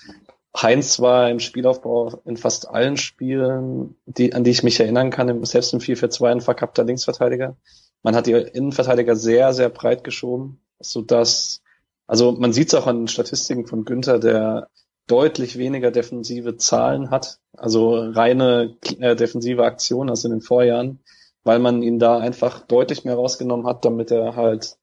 [0.56, 5.44] Heinz war im Spielaufbau in fast allen Spielen, die, an die ich mich erinnern kann,
[5.46, 7.56] selbst im 4-4-2 ein verkappter Linksverteidiger.
[8.02, 11.62] Man hat die Innenverteidiger sehr, sehr breit geschoben, so dass,
[12.08, 14.70] also man sieht es auch an den Statistiken von Günther, der
[15.08, 21.00] deutlich weniger defensive Zahlen hat, also reine äh, defensive Aktionen als in den Vorjahren,
[21.44, 24.78] weil man ihn da einfach deutlich mehr rausgenommen hat, damit er halt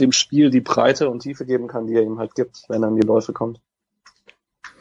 [0.00, 2.88] dem Spiel die Breite und Tiefe geben kann, die er ihm halt gibt, wenn er
[2.88, 3.60] in die Läufe kommt.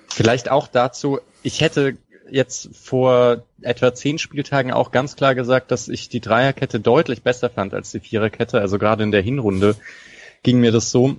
[0.07, 1.97] Vielleicht auch dazu, ich hätte
[2.29, 7.49] jetzt vor etwa zehn Spieltagen auch ganz klar gesagt, dass ich die Dreierkette deutlich besser
[7.49, 8.59] fand als die Viererkette.
[8.59, 9.75] Also gerade in der Hinrunde
[10.43, 11.17] ging mir das so.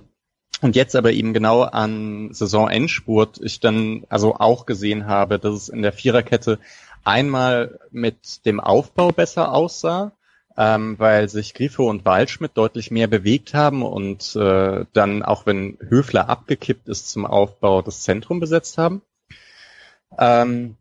[0.61, 5.69] Und jetzt aber eben genau an Saisonendspurt ich dann also auch gesehen habe, dass es
[5.69, 6.59] in der Viererkette
[7.03, 10.11] einmal mit dem Aufbau besser aussah,
[10.59, 15.77] ähm, weil sich Grifo und Waldschmidt deutlich mehr bewegt haben und äh, dann, auch wenn
[15.79, 19.01] Höfler abgekippt ist zum Aufbau, das Zentrum besetzt haben.
[20.17, 20.75] Ähm,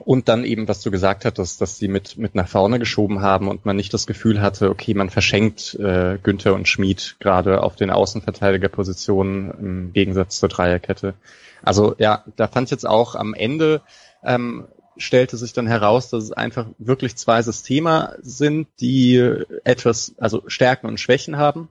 [0.00, 3.46] und dann eben, was du gesagt hattest, dass sie mit, mit nach vorne geschoben haben
[3.46, 7.76] und man nicht das Gefühl hatte, okay, man verschenkt äh, Günther und Schmid gerade auf
[7.76, 11.14] den Außenverteidigerpositionen im Gegensatz zur Dreierkette.
[11.62, 13.80] Also ja, da fand ich jetzt auch am Ende
[14.24, 19.16] ähm, stellte sich dann heraus, dass es einfach wirklich zwei Systeme sind, die
[19.64, 21.68] etwas, also Stärken und Schwächen haben,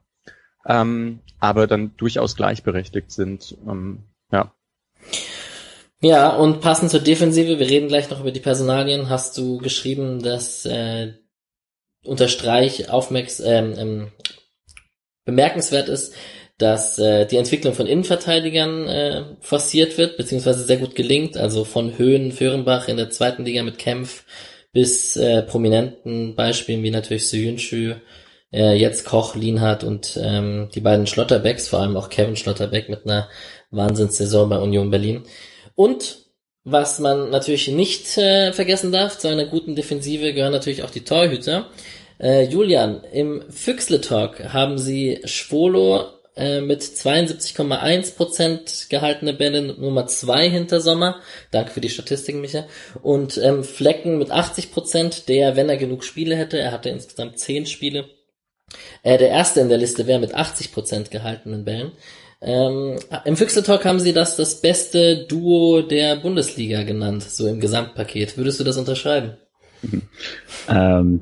[0.66, 3.58] ähm, aber dann durchaus gleichberechtigt sind.
[3.68, 4.54] Ähm, ja.
[6.02, 10.22] Ja, und passend zur Defensive, wir reden gleich noch über die Personalien, hast du geschrieben,
[10.22, 11.14] dass äh,
[12.04, 14.12] Unterstreich aufmerks ähm, ähm,
[15.24, 16.14] bemerkenswert ist,
[16.64, 21.98] dass äh, die Entwicklung von Innenverteidigern äh, forciert wird, beziehungsweise sehr gut gelingt, also von
[21.98, 24.24] Höhen, Föhrenbach in der zweiten Liga mit Kempf
[24.72, 27.96] bis äh, prominenten Beispielen wie natürlich Suyunchu,
[28.54, 33.06] äh, jetzt Koch, Lienhardt und ähm, die beiden Schlotterbecks, vor allem auch Kevin Schlotterbeck mit
[33.06, 33.28] einer
[33.72, 35.24] Wahnsinnssaison bei Union Berlin.
[35.76, 36.20] Und
[36.64, 41.04] was man natürlich nicht äh, vergessen darf, zu einer guten Defensive gehören natürlich auch die
[41.04, 41.66] Torhüter.
[42.22, 50.50] Äh, Julian, im Füchsle Talk haben sie Schwolo äh, mit 72,1% gehaltene Bälle Nummer 2
[50.50, 51.22] hinter Sommer.
[51.52, 52.66] Danke für die Statistiken, Micha.
[53.02, 57.68] Und ähm, Flecken mit 80%, der, wenn er genug Spiele hätte, er hatte insgesamt 10
[57.68, 58.06] Spiele,
[59.04, 61.92] äh, der erste in der Liste wäre mit 80% gehaltenen Bällen.
[62.42, 68.38] Ähm, Im Füchseltalk haben sie das das beste Duo der Bundesliga genannt, so im Gesamtpaket.
[68.38, 69.38] Würdest du das unterschreiben?
[70.70, 71.22] ähm,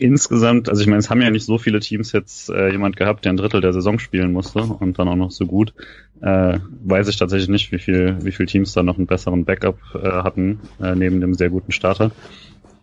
[0.00, 3.24] insgesamt, also ich meine, es haben ja nicht so viele Teams jetzt äh, jemand gehabt,
[3.24, 5.74] der ein Drittel der Saison spielen musste und dann auch noch so gut.
[6.22, 9.78] Äh, weiß ich tatsächlich nicht, wie viel, wie viel Teams da noch einen besseren Backup
[9.94, 12.12] äh, hatten, äh, neben dem sehr guten Starter.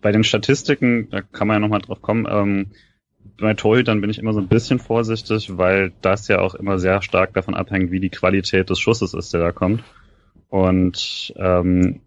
[0.01, 2.67] Bei den Statistiken, da kann man ja nochmal drauf kommen, ähm,
[3.39, 7.01] bei Torhütern bin ich immer so ein bisschen vorsichtig, weil das ja auch immer sehr
[7.01, 9.83] stark davon abhängt, wie die Qualität des Schusses ist, der da kommt.
[10.49, 11.99] Und ähm,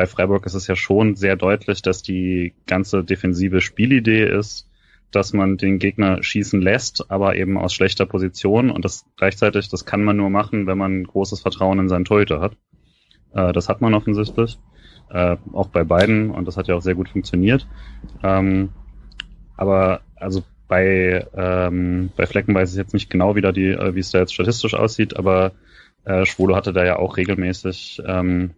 [0.00, 4.66] bei Freiburg ist es ja schon sehr deutlich, dass die ganze defensive Spielidee ist,
[5.10, 9.84] dass man den Gegner schießen lässt, aber eben aus schlechter Position und das gleichzeitig, das
[9.84, 12.56] kann man nur machen, wenn man großes Vertrauen in seinen Torhüter hat.
[13.34, 14.58] Äh, das hat man offensichtlich,
[15.10, 17.68] äh, auch bei beiden und das hat ja auch sehr gut funktioniert.
[18.22, 18.70] Ähm,
[19.58, 23.94] aber also bei, ähm, bei Flecken weiß ich jetzt nicht genau, wie, da die, äh,
[23.94, 25.52] wie es da jetzt statistisch aussieht, aber
[26.06, 28.52] äh, Schwolo hatte da ja auch regelmäßig ähm,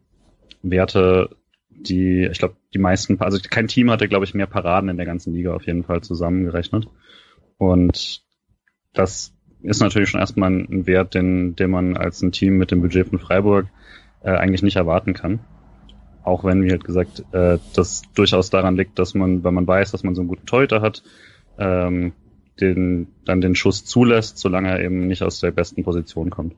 [0.63, 1.31] Werte,
[1.71, 5.07] die, ich glaube, die meisten, also kein Team hatte, glaube ich, mehr Paraden in der
[5.07, 6.89] ganzen Liga auf jeden Fall zusammengerechnet.
[7.59, 8.23] Und
[8.93, 12.83] das ist natürlich schon erstmal ein Wert, den, den man als ein Team mit dem
[12.83, 13.67] Budget von Freiburg
[14.23, 15.41] äh, eigentlich nicht erwarten kann.
[16.25, 19.91] Auch wenn, wie halt gesagt, äh, das durchaus daran liegt, dass man, wenn man weiß,
[19.91, 21.03] dass man so einen guten Torhüter hat,
[21.59, 22.13] ähm,
[22.61, 26.55] den, dann den Schuss zulässt, solange er eben nicht aus der besten Position kommt.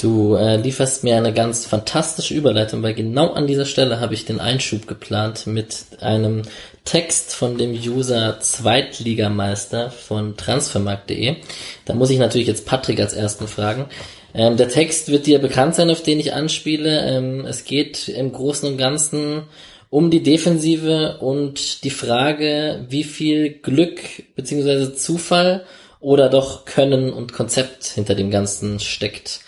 [0.00, 4.24] Du äh, lieferst mir eine ganz fantastische Überleitung, weil genau an dieser Stelle habe ich
[4.24, 6.40] den Einschub geplant mit einem
[6.86, 11.36] Text von dem User Zweitligameister von transfermarkt.de.
[11.84, 13.90] Da muss ich natürlich jetzt Patrick als ersten fragen.
[14.32, 17.02] Ähm, der Text wird dir bekannt sein, auf den ich anspiele.
[17.02, 19.42] Ähm, es geht im Großen und Ganzen
[19.90, 24.00] um die Defensive und die Frage, wie viel Glück
[24.34, 25.66] beziehungsweise Zufall
[26.00, 29.40] oder doch Können und Konzept hinter dem Ganzen steckt.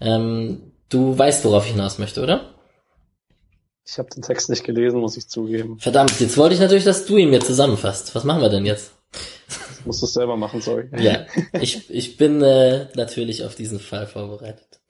[0.00, 2.54] Ähm, du weißt, worauf ich hinaus möchte, oder?
[3.86, 5.78] Ich habe den Text nicht gelesen, muss ich zugeben.
[5.78, 8.14] Verdammt, jetzt wollte ich natürlich, dass du ihn mir zusammenfasst.
[8.14, 8.92] Was machen wir denn jetzt?
[9.12, 10.88] Das musst du selber machen, sorry.
[10.96, 11.26] Ja,
[11.60, 14.80] ich, ich bin äh, natürlich auf diesen Fall vorbereitet.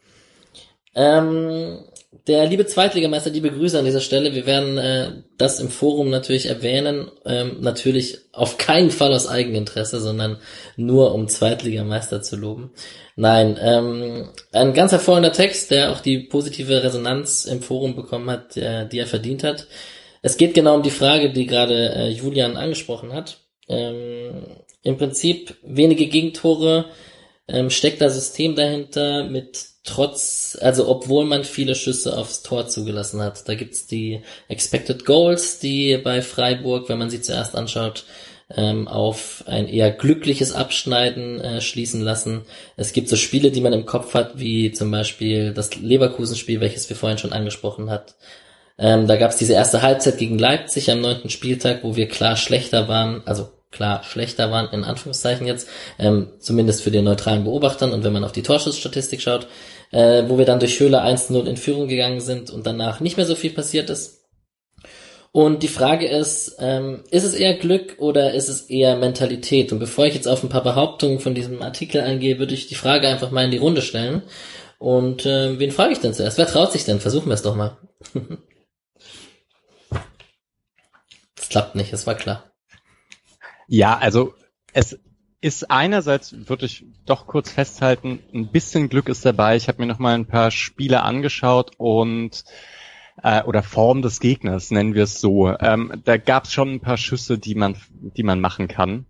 [0.94, 1.84] Ähm,
[2.26, 4.34] der liebe Zweitligameister, liebe Grüße an dieser Stelle.
[4.34, 7.10] Wir werden äh, das im Forum natürlich erwähnen.
[7.24, 10.38] Ähm, natürlich auf keinen Fall aus Eigeninteresse, sondern
[10.76, 12.70] nur um Zweitligameister zu loben.
[13.16, 18.56] Nein, ähm, ein ganz hervorragender Text, der auch die positive Resonanz im Forum bekommen hat,
[18.56, 19.66] der, die er verdient hat.
[20.22, 23.38] Es geht genau um die Frage, die gerade äh, Julian angesprochen hat.
[23.68, 24.46] Ähm,
[24.82, 26.86] Im Prinzip wenige Gegentore,
[27.48, 33.22] ähm, steckt da System dahinter mit trotz, also obwohl man viele Schüsse aufs Tor zugelassen
[33.22, 33.48] hat.
[33.48, 38.04] Da gibt's die Expected Goals, die bei Freiburg, wenn man sie zuerst anschaut,
[38.54, 42.42] ähm, auf ein eher glückliches Abschneiden äh, schließen lassen.
[42.76, 46.88] Es gibt so Spiele, die man im Kopf hat, wie zum Beispiel das Leverkusen-Spiel, welches
[46.88, 48.16] wir vorhin schon angesprochen hat.
[48.78, 52.88] Ähm, da gab's diese erste Halbzeit gegen Leipzig am neunten Spieltag, wo wir klar schlechter
[52.88, 55.68] waren, also klar schlechter waren, in Anführungszeichen jetzt,
[55.98, 59.46] ähm, zumindest für den neutralen Beobachtern und wenn man auf die Torschussstatistik schaut,
[59.92, 63.26] äh, wo wir dann durch Höhle 1-0 in Führung gegangen sind und danach nicht mehr
[63.26, 64.20] so viel passiert ist.
[65.32, 69.70] Und die Frage ist, ähm, ist es eher Glück oder ist es eher Mentalität?
[69.70, 72.74] Und bevor ich jetzt auf ein paar Behauptungen von diesem Artikel eingehe, würde ich die
[72.74, 74.22] Frage einfach mal in die Runde stellen.
[74.78, 76.36] Und äh, wen frage ich denn zuerst?
[76.38, 76.98] Wer traut sich denn?
[76.98, 77.76] Versuchen wir es doch mal.
[81.40, 82.49] Es klappt nicht, das war klar.
[83.72, 84.34] Ja, also
[84.72, 84.98] es
[85.40, 89.54] ist einerseits, würde ich doch kurz festhalten, ein bisschen Glück ist dabei.
[89.54, 92.44] Ich habe mir noch mal ein paar Spiele angeschaut und
[93.22, 95.56] äh, oder Form des Gegners, nennen wir es so.
[95.56, 97.76] Ähm, da gab es schon ein paar Schüsse, die man,
[98.16, 99.06] die man machen kann.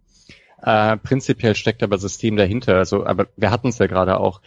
[0.62, 2.76] Äh, prinzipiell steckt aber System dahinter.
[2.76, 4.42] Also, aber wir hatten es ja gerade auch.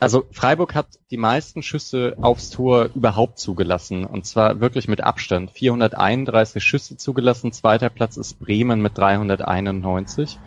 [0.00, 5.50] Also Freiburg hat die meisten Schüsse aufs Tor überhaupt zugelassen und zwar wirklich mit Abstand.
[5.50, 7.52] 431 Schüsse zugelassen.
[7.52, 10.38] Zweiter Platz ist Bremen mit 391.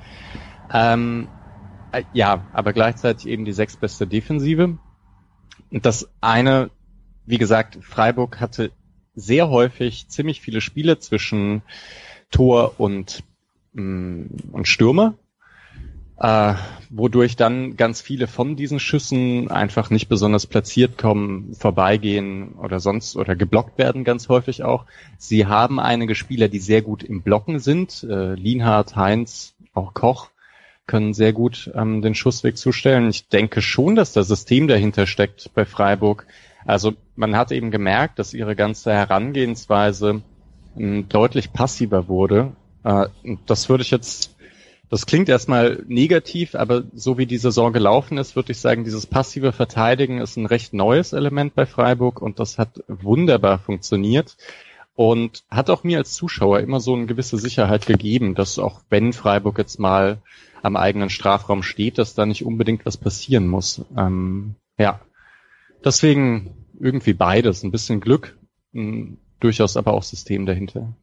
[0.73, 1.27] Ähm,
[1.91, 4.77] äh, ja, aber gleichzeitig eben die sechstbeste Defensive.
[5.69, 6.69] Und das eine,
[7.25, 8.71] wie gesagt, Freiburg hatte
[9.15, 11.61] sehr häufig ziemlich viele Spiele zwischen
[12.29, 13.25] Tor und,
[13.73, 15.15] mh, mm, und Stürmer
[16.21, 16.53] äh,
[16.91, 23.15] wodurch dann ganz viele von diesen Schüssen einfach nicht besonders platziert kommen, vorbeigehen oder sonst
[23.15, 24.85] oder geblockt werden ganz häufig auch.
[25.17, 28.03] Sie haben einige Spieler, die sehr gut im Blocken sind.
[28.03, 30.29] Äh, Lienhardt, Heinz, auch Koch
[30.85, 33.09] können sehr gut ähm, den Schussweg zustellen.
[33.09, 36.27] Ich denke schon, dass das System dahinter steckt bei Freiburg.
[36.65, 40.21] Also man hat eben gemerkt, dass ihre ganze Herangehensweise
[40.77, 42.51] ähm, deutlich passiver wurde.
[42.83, 43.07] Äh,
[43.47, 44.35] das würde ich jetzt
[44.91, 49.07] das klingt erstmal negativ, aber so wie die Saison gelaufen ist, würde ich sagen, dieses
[49.07, 54.35] passive Verteidigen ist ein recht neues Element bei Freiburg und das hat wunderbar funktioniert
[54.93, 59.13] und hat auch mir als Zuschauer immer so eine gewisse Sicherheit gegeben, dass auch wenn
[59.13, 60.17] Freiburg jetzt mal
[60.61, 63.85] am eigenen Strafraum steht, dass da nicht unbedingt was passieren muss.
[63.97, 64.99] Ähm, ja,
[65.85, 68.37] deswegen irgendwie beides, ein bisschen Glück,
[69.39, 70.93] durchaus aber auch System dahinter.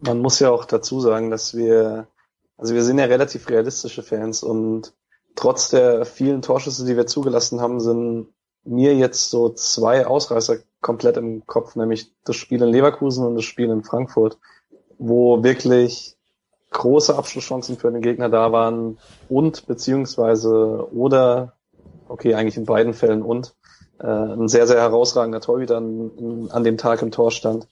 [0.00, 2.06] Man muss ja auch dazu sagen, dass wir
[2.60, 4.92] also wir sind ja relativ realistische Fans und
[5.34, 8.28] trotz der vielen Torschüsse, die wir zugelassen haben, sind
[8.64, 13.44] mir jetzt so zwei Ausreißer komplett im Kopf, nämlich das Spiel in Leverkusen und das
[13.44, 14.36] Spiel in Frankfurt,
[14.98, 16.18] wo wirklich
[16.70, 18.98] große Abschlusschancen für den Gegner da waren
[19.30, 21.54] und beziehungsweise oder,
[22.08, 23.54] okay, eigentlich in beiden Fällen und,
[24.00, 27.68] äh, ein sehr, sehr herausragender Torhüter an, an dem Tag im Tor stand.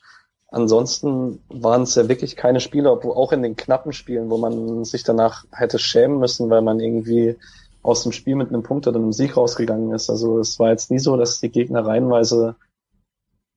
[0.50, 4.84] Ansonsten waren es ja wirklich keine Spiele, obwohl auch in den knappen Spielen, wo man
[4.84, 7.36] sich danach hätte schämen müssen, weil man irgendwie
[7.82, 10.08] aus dem Spiel mit einem Punkt oder einem Sieg rausgegangen ist.
[10.08, 12.56] Also es war jetzt nie so, dass die Gegner reihenweise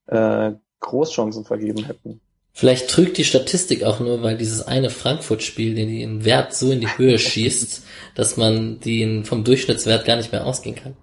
[0.07, 2.19] äh, Großchancen vergeben hätten.
[2.53, 6.97] Vielleicht trügt die Statistik auch nur, weil dieses eine Frankfurt-Spiel, den Wert so in die
[6.97, 7.85] Höhe schießt,
[8.15, 10.97] dass man den vom Durchschnittswert gar nicht mehr ausgehen kann.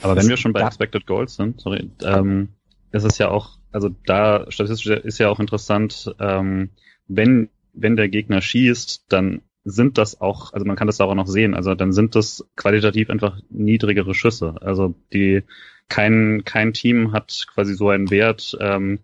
[0.00, 2.48] Aber wenn wir schon bei Expected Goals sind, sorry, ähm,
[2.90, 6.70] ist es ja auch also da statistisch ist ja auch interessant, ähm,
[7.08, 11.26] wenn, wenn der Gegner schießt, dann sind das auch, also man kann das auch noch
[11.26, 14.56] sehen, also dann sind das qualitativ einfach niedrigere Schüsse.
[14.60, 15.42] Also die
[15.88, 19.00] kein, kein Team hat quasi so einen Wert, ähm,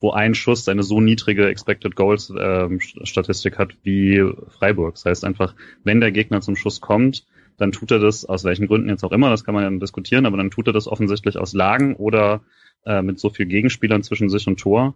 [0.00, 4.24] wo ein Schuss eine so niedrige Expected Goals ähm, Statistik hat wie
[4.58, 4.94] Freiburg.
[4.94, 7.24] Das heißt einfach, wenn der Gegner zum Schuss kommt,
[7.56, 10.26] dann tut er das aus welchen Gründen jetzt auch immer, das kann man ja diskutieren,
[10.26, 12.42] aber dann tut er das offensichtlich aus Lagen oder
[12.84, 14.94] äh, mit so viel Gegenspielern zwischen sich und Tor,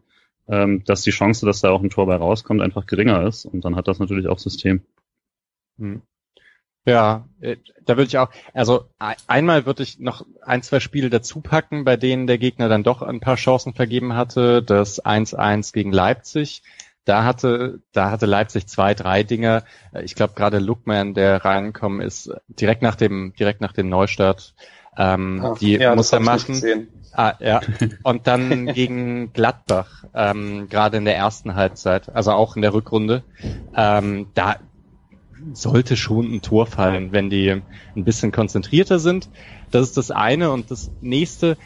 [0.48, 3.44] ähm, dass die Chance, dass da auch ein Tor bei rauskommt, einfach geringer ist.
[3.44, 4.82] Und dann hat das natürlich auch System.
[5.78, 6.02] Hm.
[6.84, 8.88] Ja, äh, da würde ich auch, also
[9.28, 13.02] einmal würde ich noch ein, zwei Spiele dazu packen, bei denen der Gegner dann doch
[13.02, 14.62] ein paar Chancen vergeben hatte.
[14.62, 16.62] Das 1-1 gegen Leipzig.
[17.04, 19.64] Da hatte, da hatte Leipzig zwei, drei Dinge.
[20.02, 24.54] Ich glaube gerade Lookman, der reingekommen ist, direkt nach dem, direkt nach dem Neustart,
[24.96, 26.88] Ähm, ah, die ja, muss er machen.
[27.12, 27.60] Ah, ja.
[28.02, 33.22] Und dann gegen Gladbach, ähm, gerade in der ersten Halbzeit, also auch in der Rückrunde,
[33.76, 34.56] ähm, da
[35.52, 39.28] sollte schon ein Tor fallen, wenn die ein bisschen konzentrierter sind.
[39.70, 40.50] Das ist das eine.
[40.50, 41.56] Und das nächste,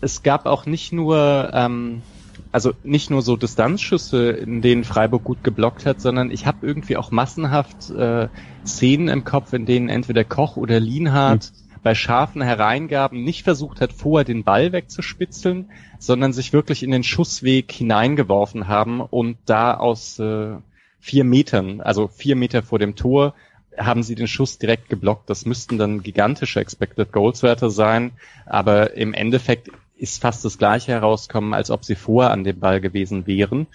[0.00, 2.02] es gab auch nicht nur, ähm,
[2.50, 6.96] also nicht nur so Distanzschüsse, in denen Freiburg gut geblockt hat, sondern ich habe irgendwie
[6.96, 8.28] auch massenhaft äh,
[8.64, 13.80] Szenen im Kopf, in denen entweder Koch oder Lienhardt mhm bei scharfen Hereingaben nicht versucht
[13.80, 19.74] hat, vorher den Ball wegzuspitzeln, sondern sich wirklich in den Schussweg hineingeworfen haben und da
[19.74, 20.56] aus äh,
[20.98, 23.34] vier Metern, also vier Meter vor dem Tor,
[23.76, 25.30] haben sie den Schuss direkt geblockt.
[25.30, 28.12] Das müssten dann gigantische Expected Goals Werte sein,
[28.46, 32.80] aber im Endeffekt ist fast das gleiche herauskommen, als ob sie vorher an dem Ball
[32.80, 33.66] gewesen wären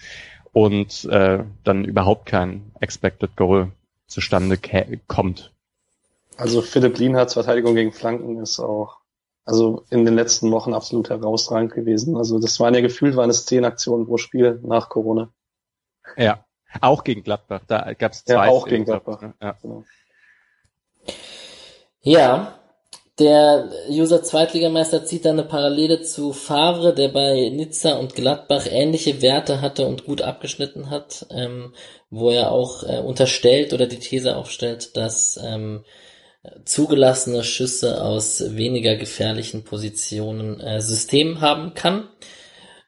[0.53, 3.71] und äh, dann überhaupt kein Expected Goal
[4.07, 4.57] zustande
[5.07, 5.51] kommt.
[6.37, 8.99] Also Philipp Lienhards Verteidigung gegen Flanken ist auch
[9.45, 12.17] also in den letzten Wochen absolut herausragend gewesen.
[12.17, 15.31] Also das waren ja gefühlt waren es zehn Aktionen pro Spiel nach Corona.
[16.17, 16.43] Ja,
[16.81, 17.61] auch gegen Gladbach.
[17.67, 18.33] Da gab es zwei.
[18.33, 19.21] Ja, auch gegen Gladbach.
[19.41, 19.57] Ja.
[19.61, 19.83] Genau.
[22.01, 22.59] ja,
[23.19, 29.21] der User Zweitligameister zieht da eine Parallele zu Favre, der bei Nizza und Gladbach ähnliche
[29.21, 31.73] Werte hatte und gut abgeschnitten hat, ähm,
[32.09, 35.85] wo er auch äh, unterstellt oder die These aufstellt, dass ähm,
[36.65, 42.07] zugelassene Schüsse aus weniger gefährlichen Positionen äh, System haben kann.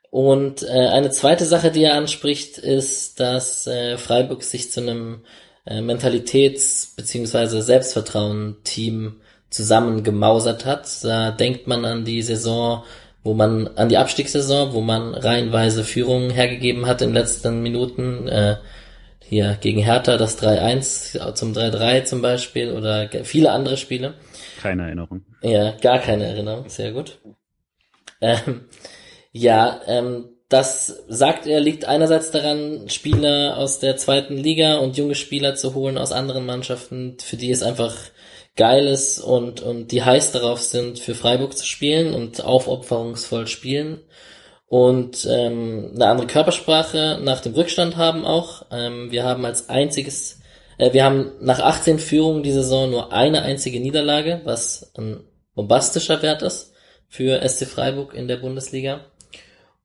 [0.09, 5.21] Und äh, eine zweite Sache, die er anspricht, ist, dass äh, Freiburg sich zu einem
[5.65, 7.61] äh, Mentalitäts- bzw.
[7.61, 9.17] Selbstvertrauen-Team
[9.49, 10.87] zusammengemausert hat.
[11.03, 12.83] Da denkt man an die Saison,
[13.23, 18.27] wo man, an die Abstiegssaison, wo man reihenweise Führungen hergegeben hat in den letzten Minuten.
[18.27, 18.57] Äh,
[19.29, 24.13] hier gegen Hertha das 3-1 zum 3-3 zum Beispiel oder viele andere Spiele.
[24.61, 25.25] Keine Erinnerung.
[25.41, 26.69] Ja, gar keine Erinnerung.
[26.69, 27.19] Sehr gut.
[28.21, 28.65] Ähm,
[29.31, 35.15] ja, ähm, das sagt er, liegt einerseits daran, Spieler aus der zweiten Liga und junge
[35.15, 37.95] Spieler zu holen aus anderen Mannschaften, für die es einfach
[38.55, 43.99] geil ist und, und die heiß darauf sind, für Freiburg zu spielen und aufopferungsvoll spielen
[44.67, 48.65] und ähm, eine andere Körpersprache nach dem Rückstand haben auch.
[48.69, 50.39] Ähm, wir haben als einziges,
[50.77, 55.21] äh, wir haben nach 18 Führungen die Saison nur eine einzige Niederlage, was ein
[55.55, 56.73] bombastischer Wert ist
[57.07, 59.05] für SC Freiburg in der Bundesliga.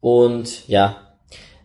[0.01, 1.14] Und ja,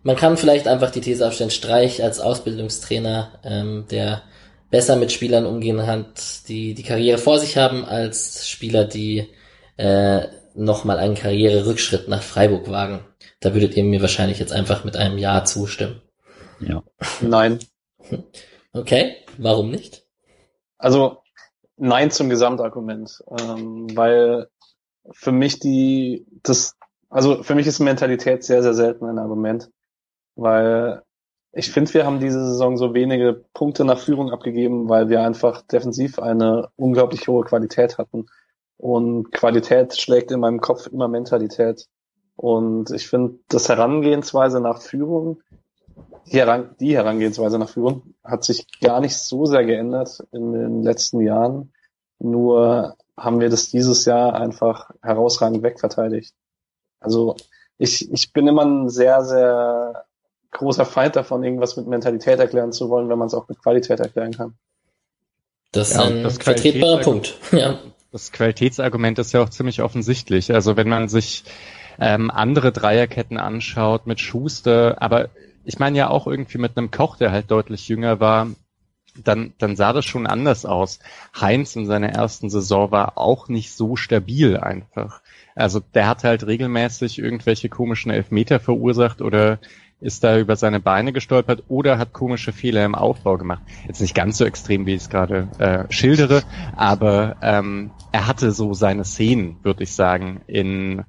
[0.03, 4.21] man kann vielleicht einfach die These aufstellen, Streich als Ausbildungstrainer, ähm, der
[4.69, 9.27] besser mit Spielern umgehen hat, die die Karriere vor sich haben, als Spieler, die
[9.77, 10.27] äh,
[10.57, 12.99] nochmal einen Karriererückschritt nach Freiburg wagen.
[13.39, 16.01] Da würdet ihr mir wahrscheinlich jetzt einfach mit einem Ja zustimmen.
[16.59, 16.83] Ja.
[17.21, 17.59] Nein.
[18.73, 20.05] Okay, warum nicht?
[20.77, 21.19] Also
[21.77, 24.47] Nein zum Gesamtargument, ähm, weil
[25.11, 26.75] für mich die das
[27.09, 29.69] also für mich ist Mentalität sehr sehr selten ein Argument,
[30.35, 31.03] weil
[31.51, 35.61] ich finde, wir haben diese Saison so wenige Punkte nach Führung abgegeben, weil wir einfach
[35.61, 38.27] defensiv eine unglaublich hohe Qualität hatten.
[38.77, 41.87] Und Qualität schlägt in meinem Kopf immer Mentalität.
[42.35, 45.41] Und ich finde, das Herangehensweise nach Führung,
[46.27, 50.83] die, Heran die Herangehensweise nach Führung hat sich gar nicht so sehr geändert in den
[50.83, 51.73] letzten Jahren.
[52.19, 56.35] Nur haben wir das dieses Jahr einfach herausragend wegverteidigt.
[56.99, 57.35] Also
[57.77, 60.05] ich, ich bin immer ein sehr, sehr
[60.51, 63.99] großer Feind davon, irgendwas mit Mentalität erklären zu wollen, wenn man es auch mit Qualität
[63.99, 64.57] erklären kann.
[65.71, 67.37] Das ist ja, ein vertretbarer Punkt.
[67.51, 67.79] Ja.
[68.11, 70.53] Das Qualitätsargument ist ja auch ziemlich offensichtlich.
[70.53, 71.43] Also wenn man sich
[71.99, 75.29] ähm, andere Dreierketten anschaut mit Schuster, aber
[75.65, 78.47] ich meine ja auch irgendwie mit einem Koch, der halt deutlich jünger war,
[79.23, 80.99] dann, dann sah das schon anders aus.
[81.39, 85.21] Heinz in seiner ersten Saison war auch nicht so stabil einfach.
[85.55, 89.59] Also der hat halt regelmäßig irgendwelche komischen Elfmeter verursacht oder
[89.99, 93.63] ist da über seine Beine gestolpert oder hat komische Fehler im Aufbau gemacht.
[93.87, 96.43] Jetzt nicht ganz so extrem, wie ich es gerade äh, schildere,
[96.75, 101.03] aber ähm, er hatte so seine Szenen, würde ich sagen, in,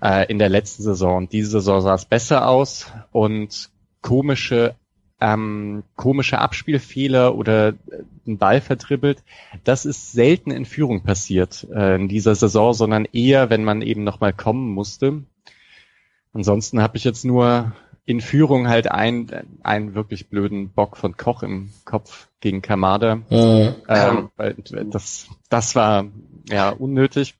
[0.00, 1.28] äh, in der letzten Saison.
[1.28, 3.70] Diese Saison sah es besser aus und
[4.02, 4.74] komische
[5.20, 7.74] ähm, komische Abspielfehler oder
[8.26, 9.22] einen Ball vertribbelt,
[9.64, 14.04] das ist selten in Führung passiert äh, in dieser Saison, sondern eher, wenn man eben
[14.04, 15.22] nochmal kommen musste.
[16.34, 17.72] Ansonsten habe ich jetzt nur
[18.06, 19.28] in Führung halt einen,
[19.62, 23.16] einen wirklich blöden Bock von Koch im Kopf gegen Kamada.
[23.16, 23.74] Mhm.
[23.88, 24.30] Ähm,
[24.90, 26.06] das, das war
[26.48, 27.34] ja unnötig.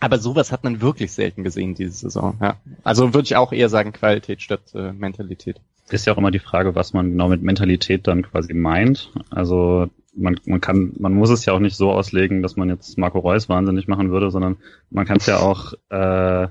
[0.00, 2.36] Aber sowas hat man wirklich selten gesehen diese Saison.
[2.42, 2.56] Ja.
[2.82, 5.60] Also würde ich auch eher sagen Qualität statt äh, Mentalität.
[5.90, 9.12] Ist ja auch immer die Frage, was man genau mit Mentalität dann quasi meint.
[9.30, 12.98] Also man, man kann, man muss es ja auch nicht so auslegen, dass man jetzt
[12.98, 14.56] Marco Reus wahnsinnig machen würde, sondern
[14.90, 16.48] man kann es ja auch, äh,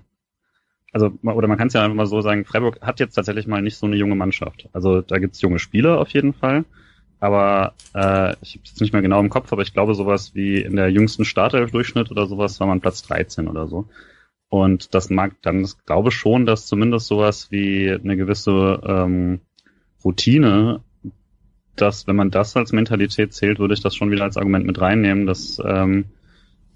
[0.92, 3.62] also oder man kann es ja einfach mal so sagen, Freiburg hat jetzt tatsächlich mal
[3.62, 4.70] nicht so eine junge Mannschaft.
[4.74, 6.66] Also da gibt's junge Spieler auf jeden Fall,
[7.20, 10.62] aber äh, ich habe jetzt nicht mehr genau im Kopf, aber ich glaube sowas wie
[10.62, 13.88] in der jüngsten Startelf-Durchschnitt oder sowas war man Platz 13 oder so.
[14.50, 19.40] Und das mag dann, das glaube schon, dass zumindest sowas wie eine gewisse ähm,
[20.04, 20.82] Routine,
[21.78, 24.82] dass wenn man das als Mentalität zählt, würde ich das schon wieder als Argument mit
[24.82, 26.06] reinnehmen, dass ähm,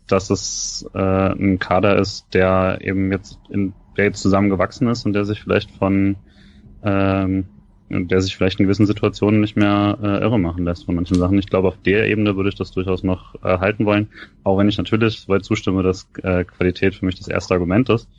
[0.08, 5.14] dass es äh, ein Kader ist, der eben jetzt in der jetzt zusammengewachsen ist und
[5.14, 6.16] der sich vielleicht von
[6.84, 7.46] ähm,
[7.90, 11.38] der sich vielleicht in gewissen Situationen nicht mehr äh, irre machen lässt von manchen Sachen.
[11.38, 14.10] Ich glaube, auf der Ebene würde ich das durchaus noch äh, halten wollen,
[14.44, 18.10] auch wenn ich natürlich weit zustimme, dass äh, Qualität für mich das erste Argument ist.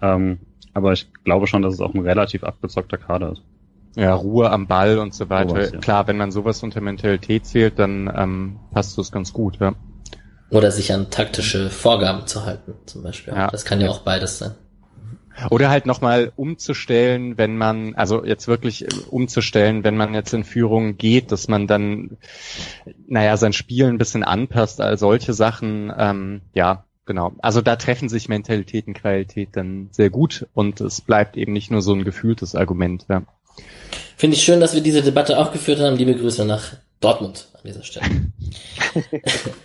[0.00, 0.40] Ähm,
[0.74, 3.42] aber ich glaube schon, dass es auch ein relativ abgezockter Kader ist.
[3.94, 5.50] Ja, Ruhe am Ball und so weiter.
[5.50, 5.78] Sowas, ja.
[5.78, 9.74] Klar, wenn man sowas unter Mentalität zählt, dann ähm, passt das ganz gut, ja.
[10.50, 13.34] Oder sich an taktische Vorgaben zu halten, zum Beispiel.
[13.34, 13.48] Ja.
[13.48, 14.52] Das kann ja auch beides sein.
[15.50, 20.96] Oder halt nochmal umzustellen, wenn man, also jetzt wirklich umzustellen, wenn man jetzt in Führung
[20.96, 22.18] geht, dass man dann,
[23.06, 27.32] naja, sein Spiel ein bisschen anpasst, all solche Sachen, ähm, ja, genau.
[27.40, 31.70] Also da treffen sich Mentalität und Qualität dann sehr gut und es bleibt eben nicht
[31.70, 33.22] nur so ein gefühltes Argument, ja.
[34.16, 35.96] Finde ich schön, dass wir diese Debatte auch geführt haben.
[35.96, 38.06] Liebe Grüße nach Dortmund an dieser Stelle.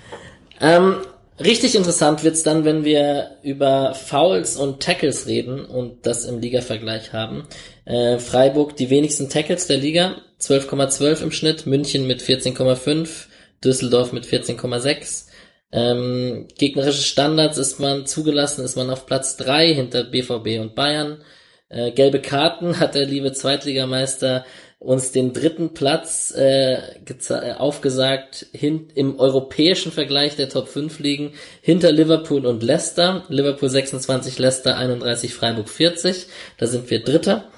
[0.60, 0.96] ähm,
[1.40, 7.14] Richtig interessant wird's dann, wenn wir über Fouls und Tackles reden und das im Liga-Vergleich
[7.14, 7.48] haben.
[7.86, 13.28] Äh, Freiburg die wenigsten Tackles der Liga, 12,12 im Schnitt, München mit 14,5,
[13.64, 15.28] Düsseldorf mit 14,6.
[15.72, 21.24] Ähm, gegnerische Standards ist man zugelassen, ist man auf Platz drei hinter BVB und Bayern.
[21.70, 24.44] Äh, gelbe Karten hat der liebe Zweitligameister
[24.80, 31.34] uns den dritten Platz äh, äh, aufgesagt hin, im europäischen Vergleich der Top 5 Ligen
[31.62, 33.24] hinter Liverpool und Leicester.
[33.30, 36.28] Liverpool 26, Leicester 31, Freiburg 40.
[36.58, 37.52] Da sind wir Dritter.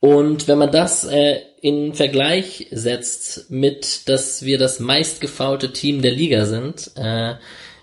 [0.00, 6.12] Und wenn man das äh, in Vergleich setzt mit, dass wir das meistgefaulte Team der
[6.12, 7.34] Liga sind, äh,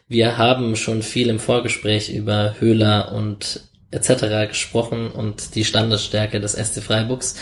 [0.07, 3.61] wir haben schon viel im Vorgespräch über Höhler und
[3.93, 4.49] etc.
[4.49, 7.39] gesprochen und die Standesstärke des SC Freiburgs.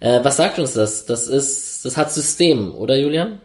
[0.00, 1.06] Äh, was sagt uns das?
[1.06, 3.40] Das ist, das hat System, oder Julian?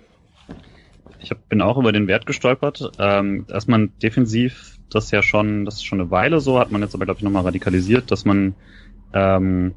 [1.20, 2.92] Ich hab, bin auch über den Wert gestolpert.
[3.00, 6.96] Ähm, man defensiv das ja schon, das ist schon eine Weile so, hat man jetzt
[6.96, 8.56] aber glaube ich nochmal radikalisiert, dass man
[9.14, 9.74] ähm,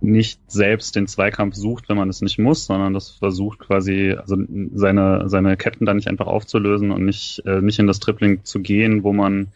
[0.00, 4.36] nicht selbst den Zweikampf sucht, wenn man es nicht muss, sondern das versucht quasi, also
[4.74, 8.60] seine, seine Ketten dann nicht einfach aufzulösen und nicht, äh, nicht in das Tripling zu
[8.60, 9.48] gehen, wo man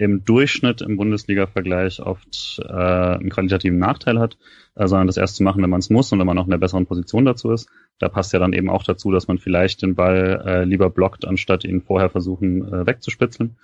[0.00, 4.38] im Durchschnitt im Bundesliga-Vergleich oft äh, einen qualitativen Nachteil hat,
[4.74, 6.50] äh, sondern das erst zu machen, wenn man es muss und wenn man noch in
[6.50, 7.68] der besseren Position dazu ist.
[7.98, 11.26] Da passt ja dann eben auch dazu, dass man vielleicht den Ball äh, lieber blockt,
[11.26, 13.58] anstatt ihn vorher versuchen äh, wegzuspitzeln.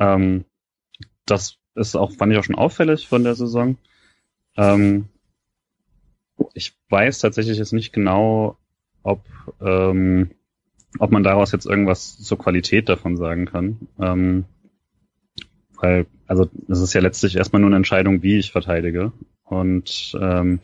[0.00, 0.46] Ähm,
[1.26, 3.76] das ist auch, fand ich auch schon auffällig von der Saison.
[4.56, 5.04] Ähm,
[6.54, 8.56] ich weiß tatsächlich jetzt nicht genau,
[9.04, 9.22] ob,
[9.60, 10.30] ähm,
[10.98, 13.86] ob man daraus jetzt irgendwas zur Qualität davon sagen kann.
[14.00, 14.44] Ähm,
[15.80, 19.12] weil, also es ist ja letztlich erstmal nur eine Entscheidung, wie ich verteidige.
[19.44, 20.60] Und ähm,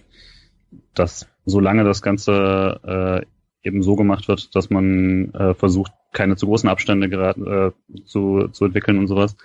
[0.94, 6.46] dass solange das Ganze äh, eben so gemacht wird, dass man äh, versucht, keine zu
[6.46, 9.36] großen Abstände gerade äh, zu, zu entwickeln und sowas,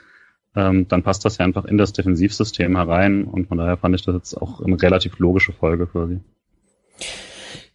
[0.56, 4.04] ähm, dann passt das ja einfach in das Defensivsystem herein und von daher fand ich
[4.04, 6.20] das jetzt auch eine relativ logische Folge quasi.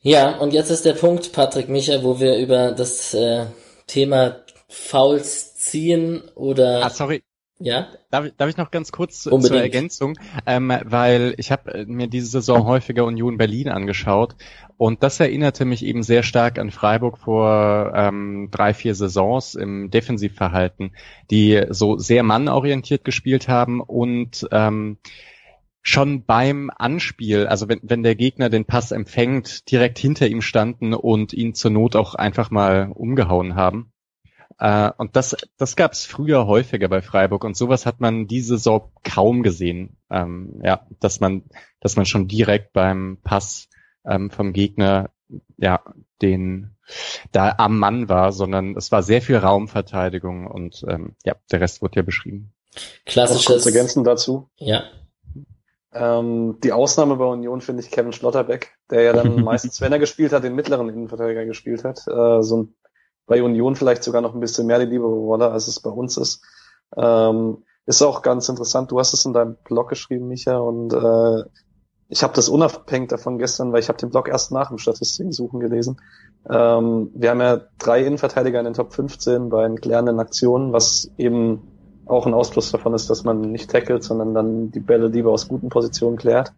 [0.01, 3.47] Ja, und jetzt ist der Punkt, Patrick Micha, wo wir über das äh,
[3.87, 4.37] Thema
[4.69, 6.85] Fouls ziehen oder.
[6.85, 7.23] Ah, sorry,
[7.65, 7.89] ja.
[8.11, 9.49] Darf, darf ich noch ganz kurz Unbedingt.
[9.49, 14.37] zur Ergänzung, ähm, weil ich habe äh, mir diese Saison häufiger Union Berlin angeschaut
[14.77, 19.91] und das erinnerte mich eben sehr stark an Freiburg vor ähm, drei, vier Saisons im
[19.91, 20.95] Defensivverhalten,
[21.31, 24.99] die so sehr mannorientiert gespielt haben und ähm,
[25.81, 30.95] schon beim Anspiel, also wenn, wenn der Gegner den Pass empfängt, direkt hinter ihm standen
[30.95, 33.93] und ihn zur Not auch einfach mal umgehauen haben.
[34.59, 38.57] Äh, und das, das gab es früher häufiger bei Freiburg und sowas hat man diese
[38.57, 39.97] Saison kaum gesehen.
[40.11, 41.45] Ähm, ja, dass man,
[41.81, 43.69] dass man schon direkt beim Pass
[44.05, 45.11] ähm, vom Gegner
[45.57, 45.81] ja
[46.23, 46.77] den
[47.33, 51.83] da am Mann war, sondern es war sehr viel Raumverteidigung und ähm, ja, der Rest
[51.83, 52.53] wurde ja beschrieben.
[53.07, 53.47] Klassisches.
[53.47, 54.51] Kurz ergänzen dazu.
[54.59, 54.85] Ja.
[55.93, 59.99] Ähm, die Ausnahme bei Union finde ich Kevin Schlotterbeck, der ja dann meistens, wenn er
[59.99, 62.07] gespielt hat, den mittleren Innenverteidiger gespielt hat.
[62.09, 62.75] Äh, so ein
[63.27, 66.17] bei Union vielleicht sogar noch ein bisschen mehr die liebe Rolle, als es bei uns
[66.17, 66.43] ist.
[66.97, 68.91] Ähm, ist auch ganz interessant.
[68.91, 71.45] Du hast es in deinem Blog geschrieben, Micha, und äh,
[72.09, 75.33] ich habe das unabhängig davon gestern, weil ich habe den Blog erst nach dem Statistiken
[75.33, 76.01] suchen gelesen.
[76.49, 81.11] Ähm, wir haben ja drei Innenverteidiger in den Top 15 bei den klärenden Aktionen, was
[81.17, 81.63] eben
[82.07, 85.49] auch ein Ausfluss davon ist, dass man nicht tackelt, sondern dann die Bälle lieber aus
[85.49, 86.53] guten Positionen klärt.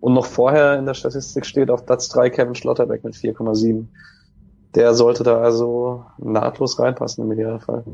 [0.00, 3.86] Und noch vorher in der Statistik steht auf Platz 3 Kevin Schlotterbeck mit 4,7.
[4.74, 7.84] Der sollte da also nahtlos reinpassen im Idealfall.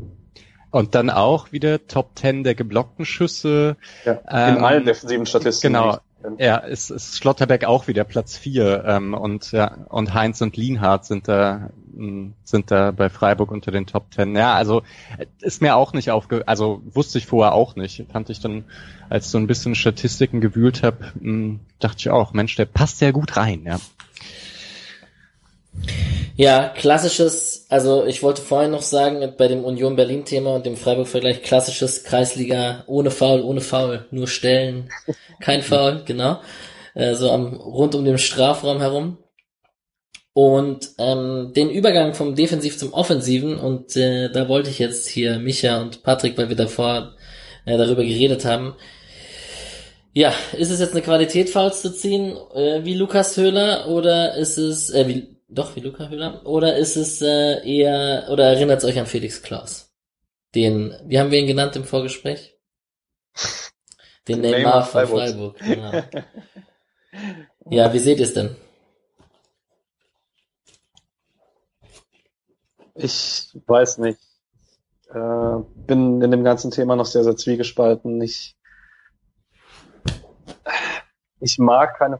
[0.70, 3.76] Und dann auch wieder Top 10 der geblockten Schüsse.
[4.04, 5.74] Ja, in ähm, allen defensiven Statistiken.
[5.74, 5.98] Genau.
[6.38, 11.04] Ja, ist, ist Schlotterbeck auch wieder Platz 4 ähm, und ja, und Heinz und Lienhardt
[11.04, 11.70] sind da
[12.44, 14.34] sind da bei Freiburg unter den Top 10.
[14.34, 14.82] Ja, also
[15.40, 18.04] ist mir auch nicht aufge also wusste ich vorher auch nicht.
[18.10, 18.64] Fand ich dann,
[19.08, 21.12] als so ein bisschen Statistiken gewühlt habe,
[21.78, 23.78] dachte ich auch, Mensch, der passt ja gut rein, ja.
[26.36, 30.76] Ja, klassisches, also ich wollte vorhin noch sagen, bei dem Union Berlin Thema und dem
[30.76, 34.90] Freiburg Vergleich, klassisches Kreisliga ohne Foul, ohne Foul, nur Stellen,
[35.40, 36.40] kein Foul, genau,
[36.94, 39.18] äh, so am, rund um den Strafraum herum.
[40.32, 45.38] Und ähm, den Übergang vom Defensiv zum Offensiven, und äh, da wollte ich jetzt hier
[45.38, 47.14] Micha und Patrick, weil wir davor
[47.64, 48.74] äh, darüber geredet haben,
[50.12, 54.58] ja, ist es jetzt eine Qualität, Fouls zu ziehen, äh, wie Lukas Höhler, oder ist
[54.58, 56.44] es, äh, wie doch, wie Luca Höhler?
[56.46, 59.92] Oder ist es äh, eher, oder erinnert es euch an Felix Klaus?
[60.54, 62.58] Den, wie haben wir ihn genannt im Vorgespräch?
[64.28, 65.58] Den Neymar, Neymar von Freiburg.
[65.58, 66.02] Freiburg genau.
[67.70, 68.56] ja, wie seht ihr es denn?
[72.94, 74.20] Ich weiß nicht.
[75.08, 78.20] Äh, bin in dem ganzen Thema noch sehr, sehr zwiegespalten.
[78.22, 78.56] Ich,
[81.40, 82.18] ich mag keine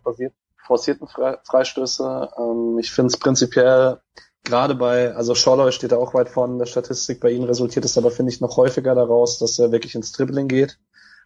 [0.67, 2.31] forcierten Freistöße.
[2.39, 3.99] Ähm, ich finde es prinzipiell
[4.45, 7.85] gerade bei, also Schorloy steht da auch weit vorne in der Statistik, bei ihm resultiert
[7.85, 10.79] es aber, finde ich, noch häufiger daraus, dass er wirklich ins Dribbling geht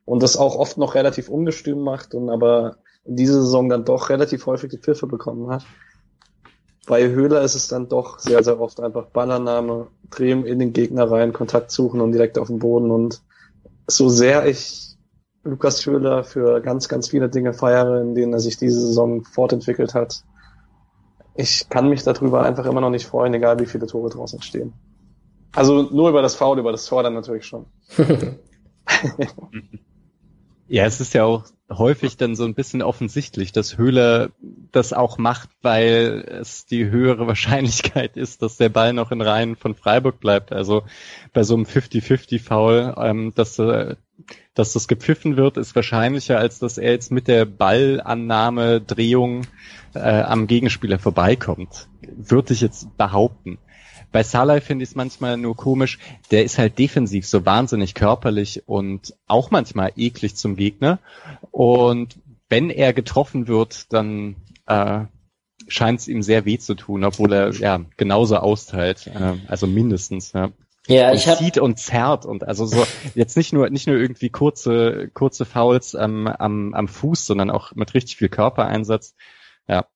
[0.04, 4.08] und das auch oft noch relativ ungestüm macht und aber in dieser Saison dann doch
[4.08, 5.64] relativ häufig die Pfiffe bekommen hat.
[6.86, 11.10] Bei Höhler ist es dann doch sehr, sehr oft einfach Ballannahme, drehen in den Gegner
[11.10, 13.20] rein, Kontakt suchen und direkt auf den Boden und
[13.86, 14.87] so sehr ich
[15.48, 19.94] Lukas Schöler für ganz, ganz viele Dinge feiere, in denen er sich diese Saison fortentwickelt
[19.94, 20.24] hat.
[21.34, 24.72] Ich kann mich darüber einfach immer noch nicht freuen, egal wie viele Tore draußen stehen.
[25.54, 27.66] Also nur über das Foul, über das Tor dann natürlich schon.
[30.68, 34.30] ja, es ist ja auch häufig dann so ein bisschen offensichtlich, dass Höhler
[34.72, 39.56] das auch macht, weil es die höhere Wahrscheinlichkeit ist, dass der Ball noch in Reihen
[39.56, 40.52] von Freiburg bleibt.
[40.52, 40.82] Also
[41.32, 43.96] bei so einem 50-50-Foul, ähm, dass äh,
[44.54, 49.46] dass das gepfiffen wird, ist wahrscheinlicher, als dass er jetzt mit der Ballannahme, Drehung
[49.94, 51.88] äh, am Gegenspieler vorbeikommt.
[52.00, 53.58] Würde ich jetzt behaupten.
[54.10, 55.98] Bei Salah finde ich es manchmal nur komisch,
[56.30, 60.98] der ist halt defensiv so wahnsinnig körperlich und auch manchmal eklig zum Gegner.
[61.50, 65.04] Und wenn er getroffen wird, dann äh,
[65.66, 70.32] scheint es ihm sehr weh zu tun, obwohl er ja genauso austeilt, äh, also mindestens.
[70.32, 70.50] Ja.
[70.88, 74.30] Ja, ich habe zieht und zerrt und also so jetzt nicht nur nicht nur irgendwie
[74.30, 79.14] kurze kurze Fouls am, am, am Fuß, sondern auch mit richtig viel Körpereinsatz.
[79.68, 79.86] Ja.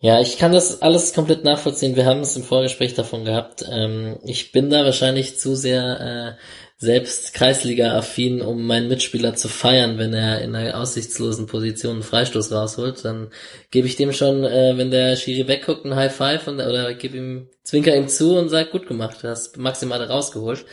[0.00, 1.96] Ja, ich kann das alles komplett nachvollziehen.
[1.96, 3.64] Wir haben es im Vorgespräch davon gehabt.
[3.68, 6.42] Ähm, ich bin da wahrscheinlich zu sehr äh,
[6.80, 12.52] selbst Kreisliga-affin, um meinen Mitspieler zu feiern, wenn er in einer aussichtslosen Position einen Freistoß
[12.52, 13.30] rausholt, dann
[13.72, 17.16] gebe ich dem schon, äh, wenn der Schiri wegguckt, ein High Five und, oder gebe
[17.16, 20.64] ihm, zwinker ihm zu und sag, gut gemacht, du hast maximal rausgeholt.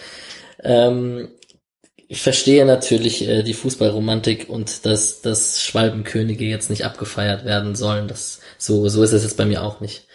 [0.64, 1.30] Ähm,
[2.08, 8.08] ich verstehe natürlich äh, die Fußballromantik und dass, dass Schwalbenkönige jetzt nicht abgefeiert werden sollen.
[8.08, 10.06] Das, so, so ist es jetzt bei mir auch nicht.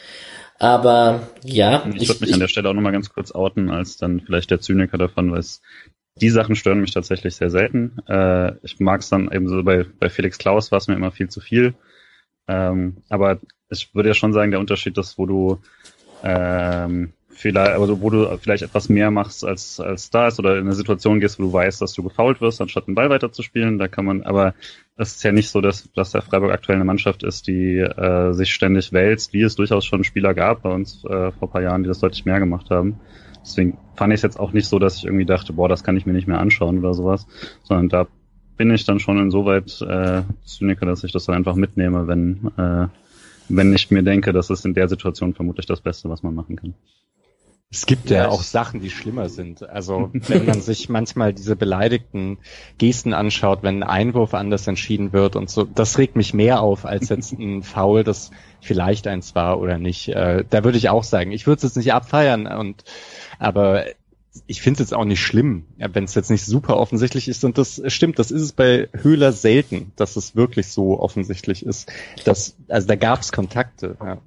[0.60, 1.84] Aber ja.
[1.88, 4.20] Ich, ich würde mich ich, an der Stelle auch nochmal ganz kurz outen, als dann
[4.20, 5.62] vielleicht der Zyniker davon, weil es
[6.16, 7.98] die Sachen stören mich tatsächlich sehr selten.
[8.06, 11.12] Äh, ich mag es dann eben so bei, bei Felix Klaus war es mir immer
[11.12, 11.74] viel zu viel.
[12.46, 13.40] Ähm, aber
[13.70, 15.62] ich würde ja schon sagen, der Unterschied ist, wo du
[16.22, 20.66] ähm, vielleicht, also wo du vielleicht etwas mehr machst als, als da ist oder in
[20.66, 23.78] eine Situation gehst, wo du weißt, dass du gefault wirst, anstatt den Ball weiterzuspielen.
[23.78, 24.54] Da kann man, aber
[24.96, 28.32] es ist ja nicht so, dass, dass der Freiburg aktuell eine Mannschaft ist, die äh,
[28.32, 31.82] sich ständig wälzt, wie es durchaus schon Spieler gab bei uns äh, vor paar Jahren,
[31.82, 33.00] die das deutlich mehr gemacht haben.
[33.42, 35.96] Deswegen fand ich es jetzt auch nicht so, dass ich irgendwie dachte, boah, das kann
[35.96, 37.26] ich mir nicht mehr anschauen oder sowas,
[37.62, 38.06] sondern da
[38.58, 42.88] bin ich dann schon insoweit äh, Zyniker, dass ich das dann einfach mitnehme, wenn, äh,
[43.48, 46.56] wenn ich mir denke, das ist in der Situation vermutlich das Beste, was man machen
[46.56, 46.74] kann.
[47.72, 49.62] Es gibt ja, ja auch Sachen, die schlimmer sind.
[49.62, 52.38] Also wenn man sich manchmal diese beleidigten
[52.78, 56.84] Gesten anschaut, wenn ein Einwurf anders entschieden wird und so, das regt mich mehr auf
[56.84, 60.08] als jetzt ein Foul, das vielleicht eins war oder nicht.
[60.08, 62.82] Äh, da würde ich auch sagen, ich würde es jetzt nicht abfeiern und
[63.38, 63.84] aber
[64.48, 67.44] ich finde es jetzt auch nicht schlimm, ja, wenn es jetzt nicht super offensichtlich ist.
[67.44, 71.92] Und das stimmt, das ist es bei Höhler selten, dass es wirklich so offensichtlich ist.
[72.24, 73.96] Das, also da gab es Kontakte.
[74.00, 74.18] Ja.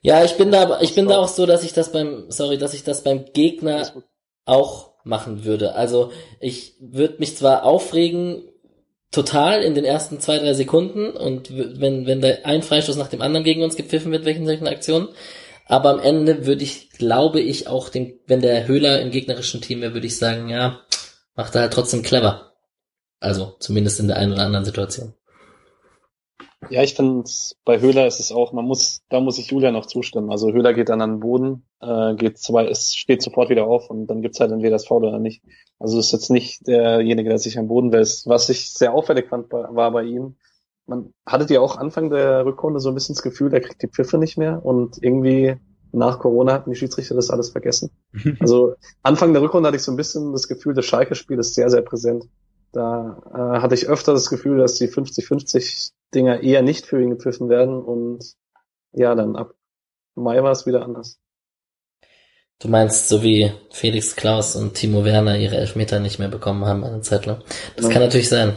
[0.00, 2.74] Ja, ich bin da, ich bin da auch so, dass ich das beim, sorry, dass
[2.74, 3.92] ich das beim Gegner
[4.44, 5.74] auch machen würde.
[5.74, 8.42] Also ich würde mich zwar aufregen,
[9.10, 13.22] total in den ersten zwei, drei Sekunden und wenn, wenn da ein Freistoß nach dem
[13.22, 15.08] anderen gegen uns gepfiffen wird, welchen solchen Aktionen,
[15.66, 19.80] aber am Ende würde ich, glaube ich, auch dem, wenn der Höhler im gegnerischen Team
[19.80, 20.80] wäre, würde ich sagen, ja,
[21.34, 22.52] macht er halt trotzdem clever.
[23.18, 25.14] Also, zumindest in der einen oder anderen Situation.
[26.70, 27.30] Ja, ich finde,
[27.64, 30.30] bei Höhler ist es auch, man muss, da muss ich Julia noch zustimmen.
[30.30, 33.90] Also Höhler geht dann an den Boden, äh, geht zwei, es steht sofort wieder auf
[33.90, 35.42] und dann gibt's halt entweder das Foul oder nicht.
[35.78, 38.26] Also ist jetzt nicht derjenige, der sich am Boden wälzt.
[38.26, 40.36] Was ich sehr auffällig fand, war bei ihm,
[40.86, 43.88] man hattet ja auch Anfang der Rückrunde so ein bisschen das Gefühl, der kriegt die
[43.88, 45.56] Pfiffe nicht mehr und irgendwie
[45.92, 47.90] nach Corona hatten die Schiedsrichter das alles vergessen.
[48.40, 51.70] Also Anfang der Rückrunde hatte ich so ein bisschen das Gefühl, das Schalke-Spiel ist sehr,
[51.70, 52.24] sehr präsent.
[52.72, 57.10] Da äh, hatte ich öfter das Gefühl, dass die 50-50 Dinger eher nicht für ihn
[57.10, 58.24] gepfiffen werden und
[58.92, 59.54] ja, dann ab
[60.14, 61.20] Mai war es wieder anders.
[62.58, 66.84] Du meinst, so wie Felix Klaus und Timo Werner ihre Elfmeter nicht mehr bekommen haben
[66.84, 67.42] eine Zeit lang.
[67.76, 67.92] Das ja.
[67.92, 68.56] kann natürlich sein.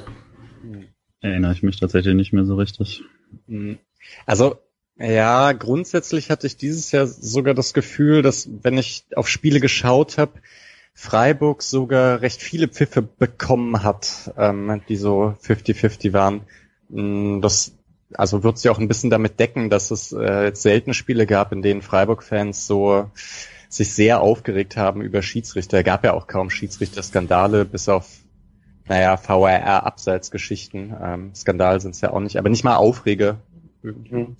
[1.19, 3.03] Erinnere ich mich tatsächlich nicht mehr so richtig.
[3.47, 3.77] Mhm.
[4.25, 4.55] Also,
[4.97, 10.17] ja, grundsätzlich hatte ich dieses Jahr sogar das Gefühl, dass wenn ich auf Spiele geschaut
[10.17, 10.39] habe,
[10.93, 16.41] Freiburg sogar recht viele Pfiffe bekommen hat, ähm, die so 50-50 waren.
[16.89, 17.73] Mm, das
[18.13, 21.51] also wird sich auch ein bisschen damit decken, dass es äh, jetzt selten Spiele gab,
[21.51, 23.09] in denen Freiburg-Fans so
[23.69, 25.83] sich sehr aufgeregt haben über Schiedsrichter.
[25.83, 28.07] gab ja auch kaum Schiedsrichter-Skandale, bis auf
[28.87, 30.95] naja, VRR-Abseitsgeschichten.
[30.99, 33.37] Ähm, Skandal sind es ja auch nicht, aber nicht mal Aufrege.
[33.83, 34.35] Mhm.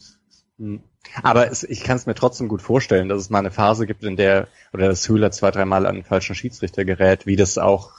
[0.57, 0.81] mhm.
[1.23, 4.03] Aber es, ich kann es mir trotzdem gut vorstellen, dass es mal eine Phase gibt,
[4.03, 7.91] in der, oder das Höhler zwei, dreimal an den falschen Schiedsrichter gerät, wie das auch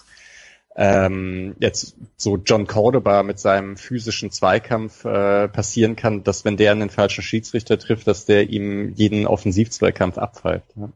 [0.80, 6.74] ähm, jetzt so John Cordoba mit seinem physischen Zweikampf äh, passieren kann, dass wenn der
[6.74, 10.64] den falschen Schiedsrichter trifft, dass der ihm jeden Offensivzweikampf abpfeift.
[10.76, 10.88] Ja.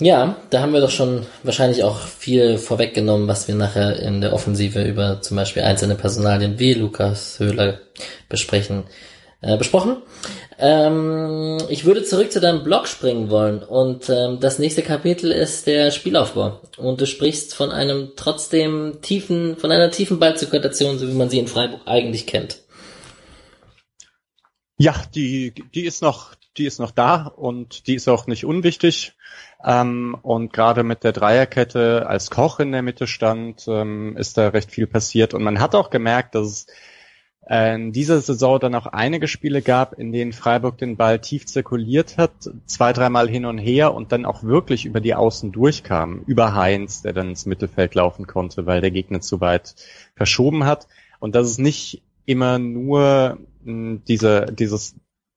[0.00, 4.32] Ja, da haben wir doch schon wahrscheinlich auch viel vorweggenommen, was wir nachher in der
[4.34, 7.80] Offensive über zum Beispiel einzelne Personalien wie Lukas Höhler
[8.28, 8.84] besprechen,
[9.40, 9.98] äh, besprochen.
[10.58, 15.66] Ähm, ich würde zurück zu deinem Blog springen wollen und ähm, das nächste Kapitel ist
[15.66, 21.14] der Spielaufbau und du sprichst von einem trotzdem tiefen, von einer tiefen Ballzirkulation, so wie
[21.14, 22.62] man sie in Freiburg eigentlich kennt.
[24.76, 29.14] Ja, die, die ist noch, die ist noch da und die ist auch nicht unwichtig.
[29.64, 34.48] Ähm, und gerade mit der Dreierkette als Koch in der Mitte stand, ähm, ist da
[34.48, 35.34] recht viel passiert.
[35.34, 36.66] Und man hat auch gemerkt, dass es
[37.50, 42.18] in dieser Saison dann auch einige Spiele gab, in denen Freiburg den Ball tief zirkuliert
[42.18, 42.32] hat,
[42.66, 46.24] zwei, dreimal hin und her und dann auch wirklich über die Außen durchkam.
[46.26, 49.76] Über Heinz, der dann ins Mittelfeld laufen konnte, weil der Gegner zu weit
[50.14, 50.88] verschoben hat.
[51.20, 54.94] Und dass es nicht immer nur hm, diese, dieses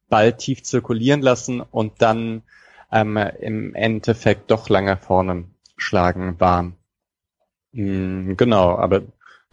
[0.10, 2.44] Ball tief zirkulieren lassen und dann
[2.92, 5.46] ähm, im Endeffekt doch lange vorne
[5.78, 6.74] schlagen war.
[7.72, 9.04] Mhm, genau, aber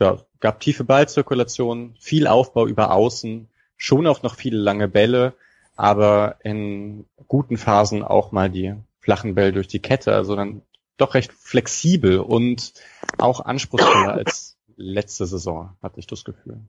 [0.00, 5.34] ja, gab tiefe Ballzirkulation, viel Aufbau über Außen, schon auch noch viele lange Bälle,
[5.76, 10.62] aber in guten Phasen auch mal die flachen Bälle durch die Kette, also dann
[10.96, 12.72] doch recht flexibel und
[13.18, 16.60] auch anspruchsvoller als letzte Saison, hatte ich das Gefühl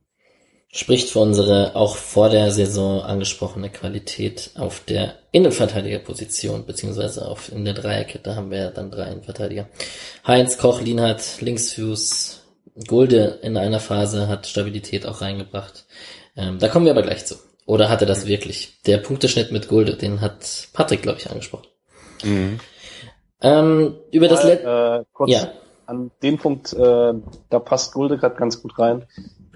[0.71, 7.65] spricht für unsere auch vor der Saison angesprochene Qualität auf der Innenverteidigerposition, beziehungsweise auf, in
[7.65, 9.67] der Dreierkette haben wir dann drei Innenverteidiger.
[10.25, 12.38] Heinz, Koch, Lienhardt, Linksfuß,
[12.87, 15.85] Gulde in einer Phase hat Stabilität auch reingebracht.
[16.35, 17.35] Ähm, da kommen wir aber gleich zu.
[17.65, 18.81] Oder hatte das wirklich?
[18.85, 21.67] Der Punkteschnitt mit Gulde, den hat Patrick, glaube ich, angesprochen.
[22.23, 22.59] Mhm.
[23.41, 25.51] Ähm, über das Let äh, kurz ja.
[25.85, 27.13] an dem Punkt, äh,
[27.49, 29.05] da passt Gulde gerade ganz gut rein.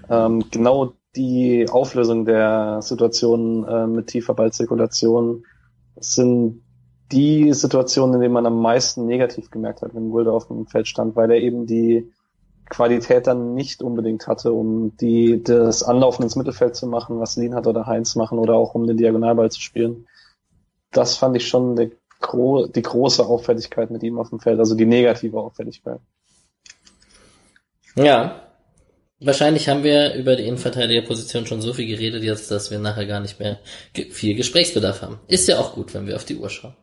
[0.08, 5.44] Ähm, genau die Auflösung der Situation äh, mit tiefer Ballzirkulation
[5.96, 6.62] sind
[7.12, 10.88] die Situationen, in denen man am meisten negativ gemerkt hat, wenn Wilder auf dem Feld
[10.88, 12.12] stand, weil er eben die
[12.68, 17.66] Qualität dann nicht unbedingt hatte, um die, das Anlaufen ins Mittelfeld zu machen, was Lienhardt
[17.66, 20.06] oder Heinz machen oder auch um den Diagonalball zu spielen.
[20.90, 21.92] Das fand ich schon die,
[22.74, 26.00] die große Auffälligkeit mit ihm auf dem Feld, also die negative Auffälligkeit.
[27.96, 28.40] Ja,
[29.20, 33.20] Wahrscheinlich haben wir über die Innenverteidigerposition schon so viel geredet jetzt, dass wir nachher gar
[33.20, 33.58] nicht mehr
[34.10, 35.20] viel Gesprächsbedarf haben.
[35.28, 36.74] Ist ja auch gut, wenn wir auf die Uhr schauen.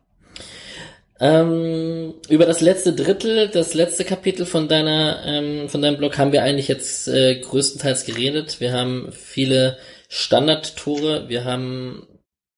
[1.21, 6.31] Ähm, über das letzte Drittel, das letzte Kapitel von deiner, ähm, von deinem Blog haben
[6.31, 8.59] wir eigentlich jetzt äh, größtenteils geredet.
[8.59, 9.77] Wir haben viele
[10.09, 12.07] Standardtore, wir haben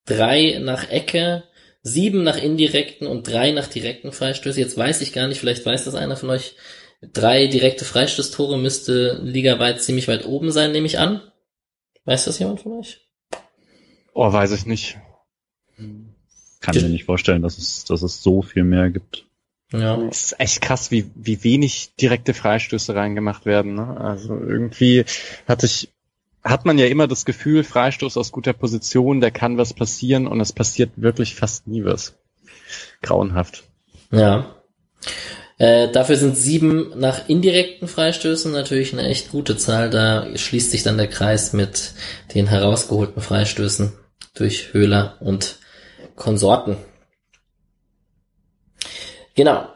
[0.06, 1.44] drei nach Ecke,
[1.82, 4.62] sieben nach indirekten und drei nach direkten Freistößen.
[4.62, 6.56] Jetzt weiß ich gar nicht, vielleicht weiß das einer von euch.
[7.12, 11.20] Drei direkte Freistoßtore müsste ligaweit ziemlich weit oben sein, nehme ich an.
[12.06, 13.06] Weiß das jemand von euch?
[14.14, 14.96] Oh, weiß ich nicht.
[16.64, 19.26] Kann mir nicht vorstellen, dass es, dass es so viel mehr gibt.
[19.72, 20.00] Ja.
[20.08, 23.74] Es ist echt krass, wie, wie wenig direkte Freistöße reingemacht werden.
[23.74, 23.96] Ne?
[24.00, 25.04] Also irgendwie
[25.48, 25.90] hatte ich,
[26.42, 30.40] hat man ja immer das Gefühl, Freistoß aus guter Position, da kann was passieren und
[30.40, 32.14] es passiert wirklich fast nie was.
[33.02, 33.64] Grauenhaft.
[34.10, 34.54] Ja.
[35.58, 39.90] Äh, dafür sind sieben nach indirekten Freistößen natürlich eine echt gute Zahl.
[39.90, 41.92] Da schließt sich dann der Kreis mit
[42.34, 43.92] den herausgeholten Freistößen
[44.34, 45.58] durch Höhler und
[46.16, 46.76] Konsorten.
[49.34, 49.66] Genau.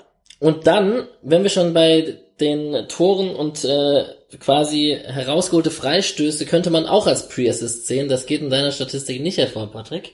[0.41, 4.05] Und dann, wenn wir schon bei den Toren und äh,
[4.39, 8.09] quasi herausgeholte Freistöße könnte man auch als Pre-Assist sehen.
[8.09, 10.12] Das geht in deiner Statistik nicht hervor, Patrick.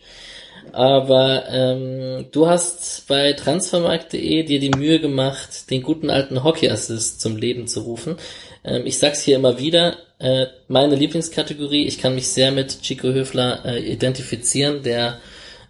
[0.72, 7.36] Aber ähm, du hast bei transfermarkt.de dir die Mühe gemacht, den guten alten Hockey-Assist zum
[7.36, 8.16] Leben zu rufen.
[8.64, 13.08] Ähm, ich sag's hier immer wieder, äh, meine Lieblingskategorie, ich kann mich sehr mit Chico
[13.08, 15.20] Höfler äh, identifizieren, der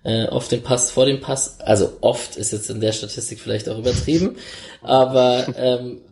[0.04, 3.68] äh, oft den Pass vor dem Pass, also oft ist jetzt in der Statistik vielleicht
[3.68, 4.36] auch übertrieben,
[4.82, 6.02] aber ähm,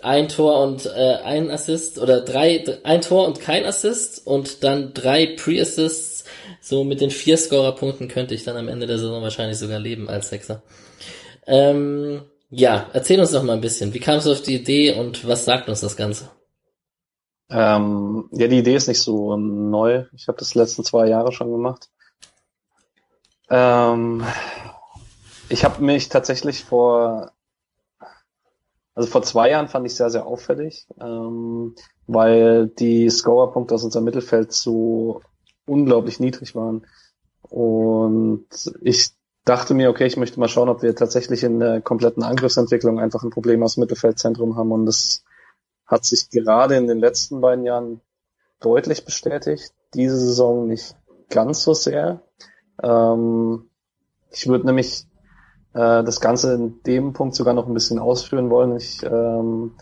[0.00, 4.94] ein Tor und äh, ein Assist oder drei, ein Tor und kein Assist und dann
[4.94, 6.24] drei Pre-Assists.
[6.60, 10.08] So mit den vier Scorer-Punkten könnte ich dann am Ende der Saison wahrscheinlich sogar leben
[10.08, 10.62] als Sechser.
[11.46, 13.92] Ähm, ja, erzähl uns doch mal ein bisschen.
[13.92, 16.30] Wie kamst du auf die Idee und was sagt uns das Ganze?
[17.50, 20.04] Ähm, ja, die Idee ist nicht so neu.
[20.14, 21.88] Ich habe das letzten zwei Jahre schon gemacht.
[23.52, 24.24] Ähm,
[25.50, 27.32] ich habe mich tatsächlich vor,
[28.94, 31.74] also vor zwei Jahren fand ich sehr, sehr auffällig, ähm,
[32.06, 35.20] weil die Scorerpunkte aus unserem Mittelfeld so
[35.66, 36.86] unglaublich niedrig waren.
[37.42, 38.46] Und
[38.80, 39.10] ich
[39.44, 43.22] dachte mir, okay, ich möchte mal schauen, ob wir tatsächlich in der kompletten Angriffsentwicklung einfach
[43.22, 44.72] ein Problem aus dem Mittelfeldzentrum haben.
[44.72, 45.24] Und das
[45.86, 48.00] hat sich gerade in den letzten beiden Jahren
[48.60, 49.74] deutlich bestätigt.
[49.92, 50.96] Diese Saison nicht
[51.28, 52.22] ganz so sehr.
[52.82, 53.64] Ähm,
[54.30, 55.06] ich würde nämlich
[55.74, 58.76] äh, das Ganze in dem Punkt sogar noch ein bisschen ausführen wollen.
[58.76, 59.72] Ich ähm,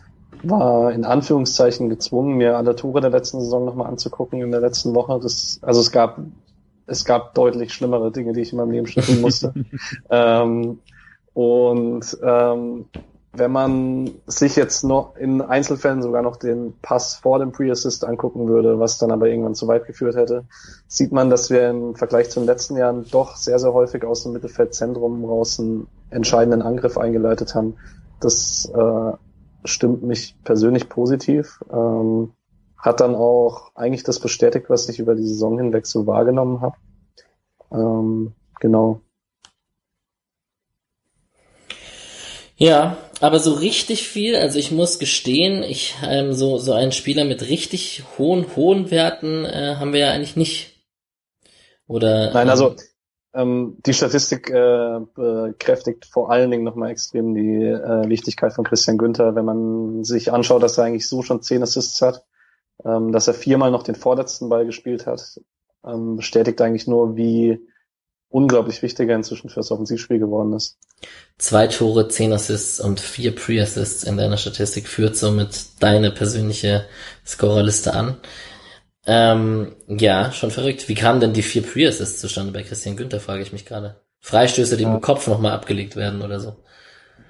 [0.43, 4.95] war in Anführungszeichen gezwungen, mir alle Tore der letzten Saison nochmal anzugucken in der letzten
[4.95, 5.19] Woche.
[5.21, 6.21] Das, also es gab
[6.87, 9.55] es gab deutlich schlimmere Dinge, die ich in meinem Leben schnippen musste.
[10.11, 10.81] ähm,
[11.35, 12.87] und ähm,
[13.33, 18.49] wenn man sich jetzt noch in Einzelfällen sogar noch den Pass vor dem Pre-Assist angucken
[18.49, 20.47] würde, was dann aber irgendwann zu weit geführt hätte,
[20.89, 24.25] sieht man, dass wir im Vergleich zu den letzten Jahren doch sehr, sehr häufig aus
[24.25, 27.77] dem Mittelfeldzentrum raus einen entscheidenden Angriff eingeleitet haben.
[28.19, 29.13] Das äh,
[29.65, 31.63] stimmt mich persönlich positiv.
[31.73, 32.33] Ähm,
[32.77, 36.77] hat dann auch eigentlich das bestätigt, was ich über die Saison hinweg so wahrgenommen habe.
[37.71, 39.03] Ähm, genau.
[42.61, 47.25] Ja, aber so richtig viel, also ich muss gestehen, ich ähm, so so einen Spieler
[47.25, 50.85] mit richtig hohen hohen Werten äh, haben wir ja eigentlich nicht.
[51.87, 52.77] Oder Nein, also
[53.33, 58.99] ähm, die Statistik äh, bekräftigt vor allen Dingen nochmal extrem die äh, Wichtigkeit von Christian
[58.99, 62.27] Günther, wenn man sich anschaut, dass er eigentlich so schon zehn Assists hat,
[62.85, 65.41] ähm, dass er viermal noch den vorletzten Ball gespielt hat,
[65.83, 67.59] ähm, bestätigt eigentlich nur, wie
[68.31, 70.79] unglaublich wichtig er inzwischen fürs Offensivspiel geworden ist.
[71.37, 76.87] Zwei Tore, zehn Assists und vier Pre-Assists in deiner Statistik führt somit deine persönliche
[77.27, 78.17] Scorerliste an.
[79.07, 80.89] Ähm, ja, schon verrückt.
[80.89, 84.01] Wie kamen denn die vier Pre-Assists zustande bei Christian Günther, frage ich mich gerade.
[84.21, 84.95] Freistöße, die ja.
[84.95, 86.57] im Kopf nochmal abgelegt werden oder so.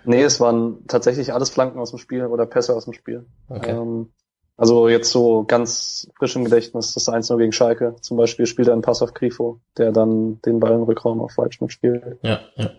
[0.04, 3.26] Nee, es waren tatsächlich alles Flanken aus dem Spiel oder Pässe aus dem Spiel.
[3.48, 3.70] Okay.
[3.70, 4.12] Ähm,
[4.60, 7.96] also jetzt so ganz frisch im Gedächtnis, das 1-0 gegen Schalke.
[8.02, 11.38] Zum Beispiel spielt er einen Pass auf Grifo, der dann den Ball im Rückraum auf
[11.38, 12.18] Waldschmidt spielt.
[12.20, 12.70] Ja, ja.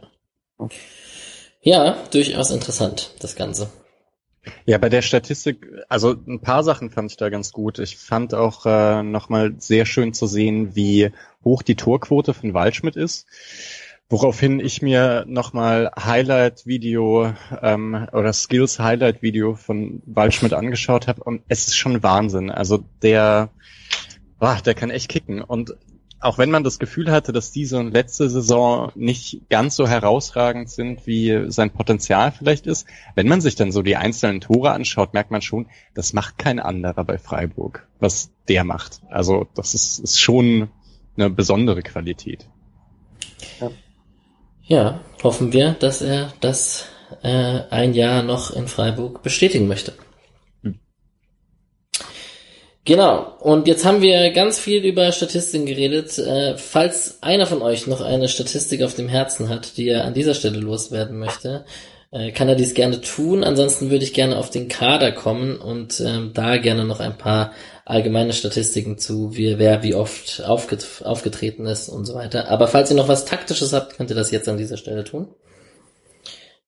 [1.62, 3.68] Ja, durchaus interessant, das Ganze.
[4.66, 7.80] Ja, bei der Statistik, also ein paar Sachen fand ich da ganz gut.
[7.80, 11.12] Ich fand auch äh, nochmal sehr schön zu sehen, wie
[11.44, 13.26] hoch die Torquote von Waldschmidt ist.
[14.12, 21.78] Woraufhin ich mir nochmal Highlight-Video ähm, oder Skills-Highlight-Video von Waldschmidt angeschaut habe und es ist
[21.78, 22.52] schon Wahnsinn.
[22.52, 23.52] Also der,
[24.38, 25.42] boah, der kann echt kicken.
[25.42, 25.78] Und
[26.20, 30.70] auch wenn man das Gefühl hatte, dass diese und letzte Saison nicht ganz so herausragend
[30.70, 35.14] sind, wie sein Potenzial vielleicht ist, wenn man sich dann so die einzelnen Tore anschaut,
[35.14, 39.00] merkt man schon, das macht kein anderer bei Freiburg, was der macht.
[39.10, 40.70] Also das ist, ist schon
[41.16, 42.50] eine besondere Qualität.
[43.62, 43.72] Ja.
[44.64, 46.86] Ja, hoffen wir, dass er das
[47.24, 49.94] äh, ein Jahr noch in Freiburg bestätigen möchte.
[50.64, 50.80] Hm.
[52.86, 56.18] Genau, und jetzt haben wir ganz viel über Statistiken geredet.
[56.18, 60.14] Äh, falls einer von euch noch eine Statistik auf dem Herzen hat, die er an
[60.14, 61.66] dieser Stelle loswerden möchte,
[62.12, 63.44] äh, kann er dies gerne tun.
[63.44, 67.54] Ansonsten würde ich gerne auf den Kader kommen und ähm, da gerne noch ein paar
[67.86, 72.50] allgemeine Statistiken zu, wie, wer wie oft aufget aufgetreten ist und so weiter.
[72.50, 75.28] Aber falls ihr noch was Taktisches habt, könnt ihr das jetzt an dieser Stelle tun.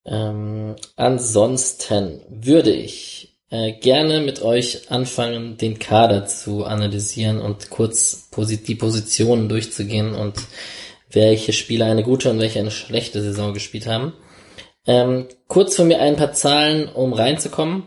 [0.06, 8.28] Ähm, ansonsten würde ich äh, gerne mit euch anfangen, den Kader zu analysieren und kurz
[8.32, 10.36] posi die Positionen durchzugehen und
[11.12, 14.14] welche Spieler eine gute und welche eine schlechte Saison gespielt haben.
[14.86, 17.84] Ähm, kurz von mir ein paar Zahlen, um reinzukommen.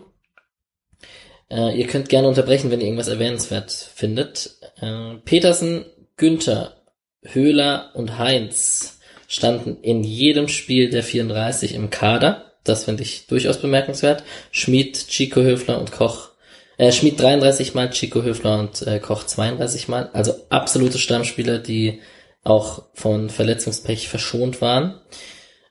[1.50, 4.56] Äh, ihr könnt gerne unterbrechen, wenn ihr irgendwas erwähnenswert findet.
[4.80, 5.84] Äh, Petersen,
[6.16, 6.76] Günther,
[7.22, 12.52] Höhler und Heinz standen in jedem Spiel der 34 im Kader.
[12.64, 14.24] Das finde ich durchaus bemerkenswert.
[14.50, 16.30] Schmid, Chico Höfler und Koch.
[16.78, 20.10] Äh, Schmid 33 mal, Chico Höfler und äh, Koch 32 mal.
[20.12, 22.00] Also absolute Stammspieler, die
[22.42, 25.00] auch von Verletzungspech verschont waren.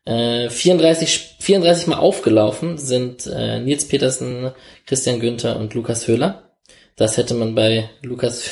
[0.06, 4.52] Äh, 34, 34 mal aufgelaufen sind äh, Nils Petersen,
[4.86, 6.52] Christian Günther und Lukas Höhler.
[6.96, 8.50] Das hätte man bei Lukas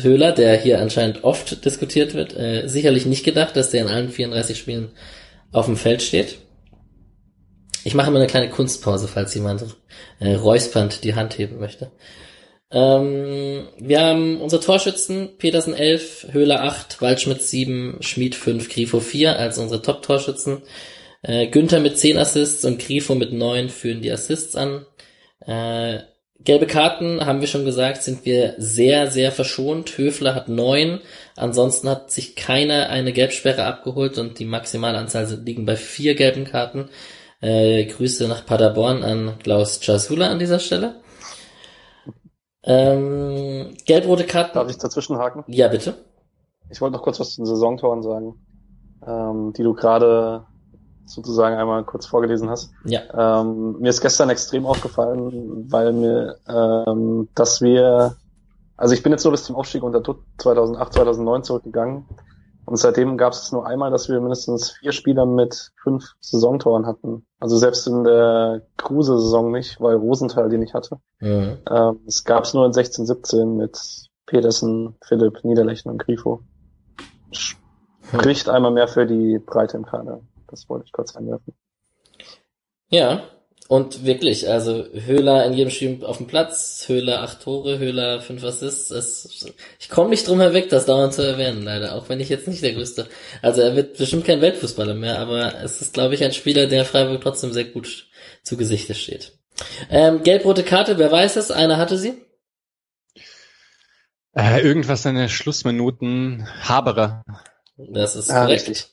[0.00, 4.10] Höhler, der hier anscheinend oft diskutiert wird, äh, sicherlich nicht gedacht, dass der in allen
[4.10, 4.92] 34 Spielen
[5.50, 6.38] auf dem Feld steht.
[7.84, 9.64] Ich mache immer eine kleine Kunstpause, falls jemand
[10.20, 11.90] äh, räuspernd die Hand heben möchte.
[12.72, 19.38] Ähm, wir haben unsere Torschützen, Petersen 11, Höhler 8, Waldschmidt 7, Schmid 5, Grifo 4
[19.38, 20.62] als unsere Top-Torschützen.
[21.22, 24.86] Äh, Günther mit 10 Assists und Grifo mit 9 führen die Assists an.
[25.46, 26.00] Äh,
[26.40, 29.98] gelbe Karten, haben wir schon gesagt, sind wir sehr, sehr verschont.
[29.98, 31.00] Höfler hat 9,
[31.36, 36.88] ansonsten hat sich keiner eine Gelbsperre abgeholt und die Maximalanzahl liegen bei vier gelben Karten.
[37.42, 41.01] Äh, Grüße nach Paderborn an Klaus Jasula an dieser Stelle.
[42.64, 44.54] Ähm, gelb-rote Karten.
[44.54, 45.44] Darf ich dazwischen haken?
[45.46, 46.04] Ja, bitte.
[46.70, 48.34] Ich wollte noch kurz was zu den Saisontoren sagen,
[49.06, 50.46] ähm, die du gerade
[51.04, 52.72] sozusagen einmal kurz vorgelesen hast.
[52.84, 53.40] Ja.
[53.40, 58.16] Ähm, mir ist gestern extrem aufgefallen, weil mir, ähm, dass wir,
[58.76, 60.02] also ich bin jetzt nur bis zum Aufstieg unter
[60.38, 62.06] 2008, 2009 zurückgegangen
[62.64, 67.26] und seitdem gab es nur einmal, dass wir mindestens vier Spieler mit fünf Saisontoren hatten.
[67.40, 70.98] Also selbst in der Kruse-Saison nicht, weil Rosenthal die nicht hatte.
[71.20, 71.58] Mhm.
[71.68, 73.78] Ähm, es gab es nur in 16, 17 mit
[74.26, 76.40] Pedersen, Philipp, Niederlechner und Grifo.
[77.32, 80.20] Spricht einmal mehr für die Breite im Kader.
[80.46, 81.54] Das wollte ich kurz einwerfen.
[82.88, 83.22] Ja,
[83.72, 88.44] und wirklich, also Höhler in jedem Spiel auf dem Platz, Höhler acht Tore, Höhler fünf
[88.44, 88.90] Assists.
[88.90, 89.46] Es,
[89.80, 91.94] ich komme nicht drum herweg, das dauernd zu erwähnen, leider.
[91.94, 93.08] Auch wenn ich jetzt nicht der größte.
[93.40, 96.84] Also er wird bestimmt kein Weltfußballer mehr, aber es ist, glaube ich, ein Spieler, der
[96.84, 98.10] Freiburg trotzdem sehr gut
[98.42, 99.38] zu Gesichte steht.
[99.88, 101.50] Ähm, Gelb-rote Karte, wer weiß es?
[101.50, 102.20] Einer hatte sie?
[104.34, 106.46] Äh, irgendwas in den Schlussminuten.
[106.60, 107.24] Haberer.
[107.78, 108.68] Das ist ah, korrekt.
[108.68, 108.88] Richtig.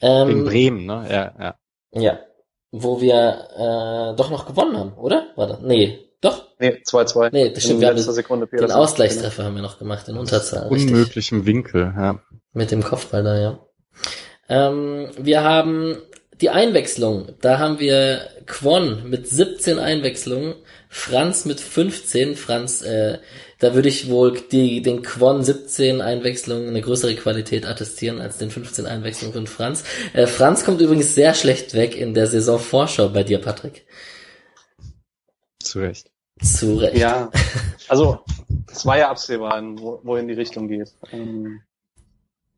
[0.00, 1.06] Ähm, in Bremen, ne?
[1.08, 1.58] Ja, ja.
[1.92, 2.33] Ja
[2.76, 5.28] wo wir äh, doch noch gewonnen haben, oder?
[5.36, 5.60] War das?
[5.60, 6.48] Nee, doch?
[6.58, 7.28] Nee, 2-2.
[7.32, 10.68] Nee, das stimmt, wir haben Sekunde den Ausgleichstreffer haben wir noch gemacht, in Unterzahl.
[10.68, 11.46] Unmöglichem richtig.
[11.46, 12.20] Winkel, ja.
[12.52, 13.58] Mit dem Kopfball da, ja.
[14.48, 15.98] Ähm, wir haben
[16.40, 17.28] die Einwechslung.
[17.40, 20.56] Da haben wir Quon mit 17 Einwechslungen,
[20.88, 22.34] Franz mit 15.
[22.34, 23.18] Franz äh,
[23.64, 28.50] da würde ich wohl die, den Quon 17 Einwechslungen eine größere Qualität attestieren als den
[28.50, 29.84] 15 Einwechslungen von Franz.
[30.12, 33.86] Äh, Franz kommt übrigens sehr schlecht weg in der Saisonvorschau bei dir, Patrick.
[35.60, 36.10] Zu Recht.
[36.42, 36.98] Zu Recht.
[36.98, 37.30] Ja,
[37.88, 38.18] also
[38.70, 40.92] es war ja absehbar, wohin die Richtung geht.
[41.10, 41.62] Ähm,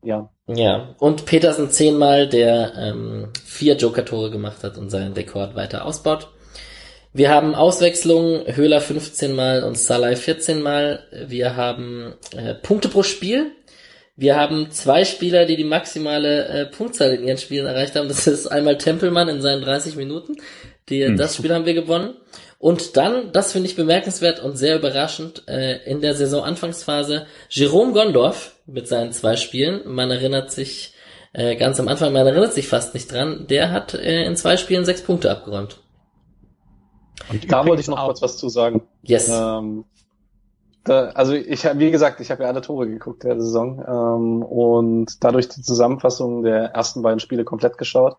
[0.03, 0.29] ja.
[0.47, 6.33] Ja, und Petersen zehnmal, der ähm, vier Joker-Tore gemacht hat und seinen Rekord weiter ausbaut.
[7.17, 10.99] Wir haben Auswechslungen, Höhler 15 mal und Salai 14 mal.
[11.25, 13.53] Wir haben äh, Punkte pro Spiel.
[14.15, 18.07] Wir haben zwei Spieler, die die maximale äh, Punktzahl in ihren Spielen erreicht haben.
[18.07, 20.35] Das ist einmal Tempelmann in seinen 30 Minuten.
[20.89, 21.17] Die, hm.
[21.17, 22.13] Das Spiel haben wir gewonnen.
[22.59, 28.57] Und dann, das finde ich bemerkenswert und sehr überraschend, äh, in der Saisonanfangsphase Jerome Gondorf
[28.67, 29.81] mit seinen zwei Spielen.
[29.85, 30.93] Man erinnert sich
[31.33, 33.47] äh, ganz am Anfang, man erinnert sich fast nicht dran.
[33.49, 35.79] Der hat äh, in zwei Spielen sechs Punkte abgeräumt.
[37.29, 38.81] Und da wollte ich noch kurz was zu sagen.
[39.03, 39.29] Yes.
[39.29, 39.85] Ähm,
[40.83, 44.43] da, also ich habe, wie gesagt, ich habe ja alle Tore geguckt der Saison ähm,
[44.43, 48.17] und dadurch die Zusammenfassung der ersten beiden Spiele komplett geschaut.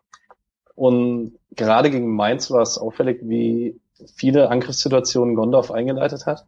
[0.75, 3.81] Und gerade gegen Mainz war es auffällig, wie
[4.15, 6.47] viele Angriffssituationen Gondorf eingeleitet hat.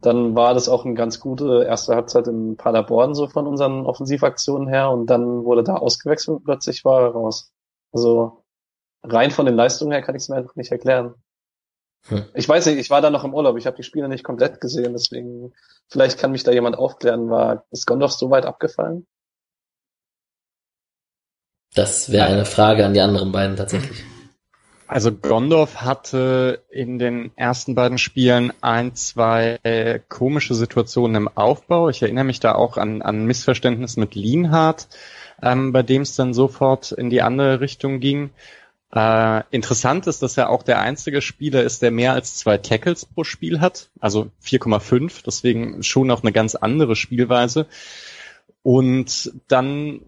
[0.00, 4.68] Dann war das auch eine ganz gute erste Halbzeit in Paderborn so von unseren Offensivaktionen
[4.68, 7.52] her und dann wurde da ausgewechselt und plötzlich war er raus.
[7.90, 8.44] Also
[9.02, 11.14] rein von den Leistungen her kann ich es mir einfach nicht erklären.
[12.08, 12.24] Hm.
[12.34, 14.60] Ich weiß nicht, ich war da noch im Urlaub, ich habe die Spiele nicht komplett
[14.60, 15.52] gesehen, deswegen
[15.88, 17.30] vielleicht kann mich da jemand aufklären.
[17.30, 19.06] War ist Gondorf so weit abgefallen?
[21.74, 24.04] Das wäre eine Frage an die anderen beiden tatsächlich.
[24.86, 31.88] Also Gondorf hatte in den ersten beiden Spielen ein, zwei äh, komische Situationen im Aufbau.
[31.88, 34.88] Ich erinnere mich da auch an, an Missverständnis mit Lienhardt,
[35.42, 38.30] ähm, bei dem es dann sofort in die andere Richtung ging.
[38.94, 43.06] Äh, interessant ist, dass er auch der einzige Spieler ist, der mehr als zwei Tackles
[43.06, 47.66] pro Spiel hat, also 4,5, deswegen schon auch eine ganz andere Spielweise.
[48.62, 50.00] Und dann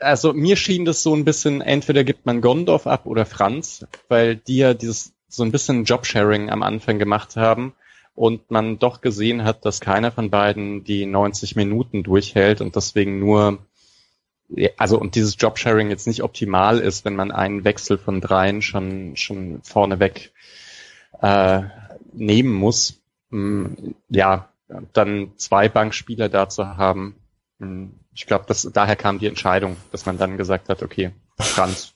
[0.00, 4.36] also mir schien das so ein bisschen, entweder gibt man Gondorf ab oder Franz, weil
[4.36, 7.74] die ja dieses so ein bisschen Jobsharing am Anfang gemacht haben
[8.14, 13.18] und man doch gesehen hat, dass keiner von beiden die 90 Minuten durchhält und deswegen
[13.18, 13.58] nur,
[14.76, 19.16] also und dieses Jobsharing jetzt nicht optimal ist, wenn man einen Wechsel von dreien schon,
[19.16, 20.32] schon vorneweg
[21.20, 21.62] äh,
[22.12, 23.00] nehmen muss.
[23.30, 24.48] Mm, ja,
[24.92, 27.16] dann zwei Bankspieler da zu haben,
[27.58, 31.95] mm, ich glaube, daher kam die Entscheidung, dass man dann gesagt hat, okay, Franz.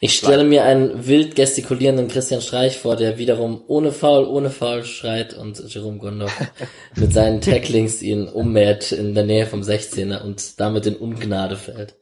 [0.00, 4.84] Ich stelle mir einen wild gestikulierenden Christian Streich vor, der wiederum ohne Foul, ohne Foul
[4.84, 6.32] schreit und Jerome Gondorf
[6.96, 11.96] mit seinen Tacklings ihn ummäht in der Nähe vom 16er und damit in Ungnade fällt.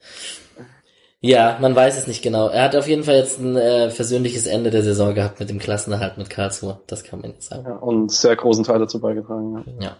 [1.21, 2.49] Ja, man weiß es nicht genau.
[2.49, 5.57] Er hat auf jeden Fall jetzt ein äh, versöhnliches Ende der Saison gehabt mit dem
[5.57, 6.81] Klassenerhalt mit Karlsruhe.
[6.85, 7.65] Das kann man jetzt sagen.
[7.65, 9.65] Ja, und sehr großen Teil dazu beigetragen.
[9.79, 9.87] Ja.
[9.87, 9.97] ja.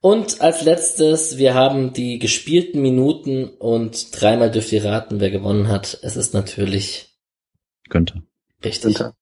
[0.00, 5.68] Und als letztes, wir haben die gespielten Minuten und dreimal dürft ihr raten, wer gewonnen
[5.68, 5.98] hat.
[6.02, 7.18] Es ist natürlich
[7.90, 8.22] Günther.
[8.64, 8.94] Richtig.
[8.94, 9.14] Günther.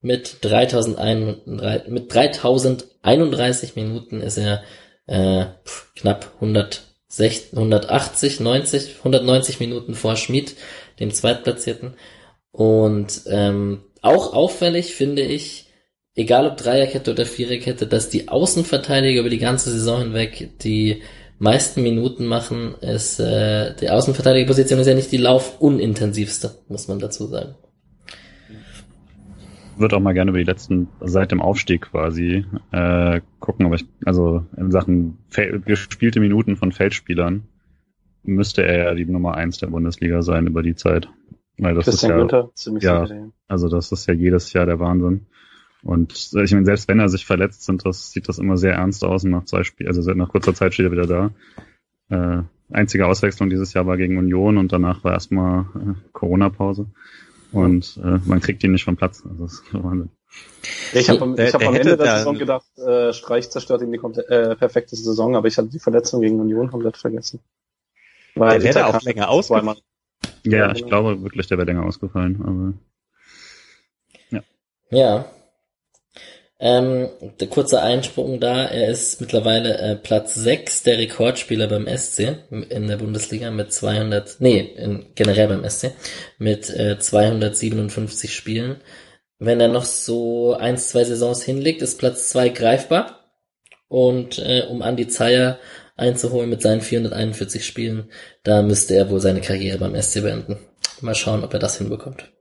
[0.00, 4.64] Mit 3001, mit 3031 Minuten ist er
[5.06, 5.46] äh,
[5.94, 10.56] knapp 160, 180, 90, 190 Minuten vor Schmid,
[10.98, 11.94] dem Zweitplatzierten.
[12.50, 15.63] Und ähm, auch auffällig finde ich,
[16.14, 21.02] egal ob Dreierkette oder Viererkette, dass die Außenverteidiger über die ganze Saison hinweg die
[21.38, 27.26] meisten Minuten machen, ist äh, die Außenverteidigerposition ist ja nicht die laufunintensivste, muss man dazu
[27.26, 27.54] sagen.
[29.76, 33.84] Würde auch mal gerne über die letzten seit dem Aufstieg quasi äh, gucken, aber ich,
[34.04, 35.18] also in Sachen
[35.64, 37.48] gespielte Minuten von Feldspielern
[38.22, 41.08] müsste er ja die Nummer eins der Bundesliga sein über die Zeit.
[41.58, 43.06] Weil das Christian ist ja, Günther, ziemlich ja,
[43.48, 45.26] also das ist ja jedes Jahr der Wahnsinn.
[45.84, 49.04] Und ich meine, selbst wenn er sich verletzt, sind das, sieht das immer sehr ernst
[49.04, 51.30] aus und nach zwei Spielen, also nach kurzer Zeit steht er wieder da.
[52.08, 52.42] Äh,
[52.72, 56.86] einzige Auswechslung dieses Jahr war gegen Union und danach war erstmal äh, Corona-Pause.
[57.52, 59.22] Und äh, man kriegt ihn nicht vom Platz.
[59.24, 60.10] Also das ist Wahnsinn.
[60.92, 63.98] Ich habe am, ich hab am Ende der Saison gedacht, äh, Streich zerstört ihm die
[63.98, 67.40] komplett, äh, perfekte Saison, aber ich hatte die Verletzung gegen Union komplett vergessen.
[68.34, 69.78] Weil der wäre auch länger ausgefallen.
[70.42, 72.42] Ja, ich glaube wirklich, der wäre länger ausgefallen.
[72.42, 72.72] Aber
[74.30, 74.42] ja.
[74.90, 75.24] Ja,
[76.64, 77.10] ähm,
[77.40, 82.88] der kurze Einsprung da, er ist mittlerweile äh, Platz 6 der Rekordspieler beim SC in
[82.88, 85.92] der Bundesliga mit 200, nee, in, generell beim SC,
[86.38, 88.80] mit äh, 257 Spielen.
[89.38, 93.20] Wenn er noch so eins, zwei Saisons hinlegt, ist Platz 2 greifbar.
[93.88, 95.58] Und äh, um Andi Zeier
[95.96, 98.10] einzuholen mit seinen 441 Spielen,
[98.42, 100.56] da müsste er wohl seine Karriere beim SC beenden.
[101.02, 102.32] Mal schauen, ob er das hinbekommt.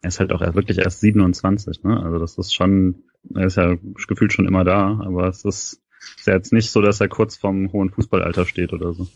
[0.00, 2.00] Er ist halt auch wirklich erst 27, ne?
[2.02, 3.02] Also das ist schon
[3.34, 3.76] er ist ja
[4.06, 5.80] gefühlt schon immer da, aber es ist,
[6.16, 9.06] ist ja jetzt nicht so, dass er kurz vom hohen Fußballalter steht oder so.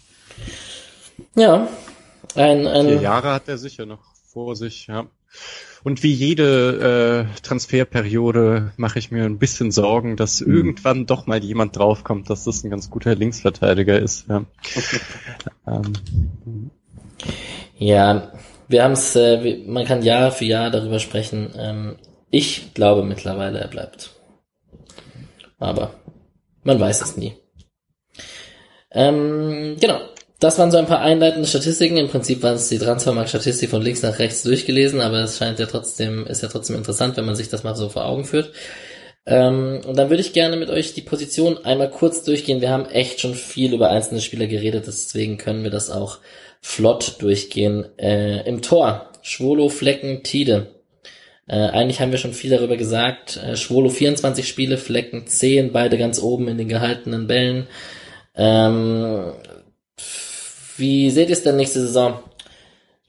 [1.34, 1.68] Ja,
[2.34, 5.06] ein, ein Vier Jahre hat er sicher noch vor sich, ja.
[5.84, 10.54] Und wie jede äh, Transferperiode mache ich mir ein bisschen Sorgen, dass mhm.
[10.54, 14.28] irgendwann doch mal jemand draufkommt, dass das ein ganz guter Linksverteidiger ist.
[14.28, 14.44] Ja,
[15.66, 16.70] ähm.
[17.78, 18.32] ja
[18.72, 21.50] wir haben es, äh, man kann Jahr für Jahr darüber sprechen.
[21.56, 21.96] Ähm,
[22.30, 24.10] ich glaube mittlerweile, er bleibt.
[25.58, 25.94] Aber
[26.64, 27.34] man weiß es nie.
[28.90, 30.00] Ähm, genau.
[30.40, 31.96] Das waren so ein paar einleitende Statistiken.
[31.96, 35.66] Im Prinzip waren es die Transfermarkt-Statistik von links nach rechts durchgelesen, aber es scheint ja
[35.66, 38.50] trotzdem, ist ja trotzdem interessant, wenn man sich das mal so vor Augen führt.
[39.24, 42.60] Ähm, und dann würde ich gerne mit euch die Position einmal kurz durchgehen.
[42.60, 46.18] Wir haben echt schon viel über einzelne Spieler geredet, deswegen können wir das auch
[46.62, 47.86] flott durchgehen.
[47.98, 50.68] Äh, Im Tor, Schwolo, Flecken, Tide.
[51.46, 53.36] Äh, eigentlich haben wir schon viel darüber gesagt.
[53.36, 57.66] Äh, Schwolo 24 Spiele, Flecken 10, beide ganz oben in den gehaltenen Bällen.
[58.34, 59.32] Ähm,
[60.78, 62.20] wie seht ihr es denn nächste Saison?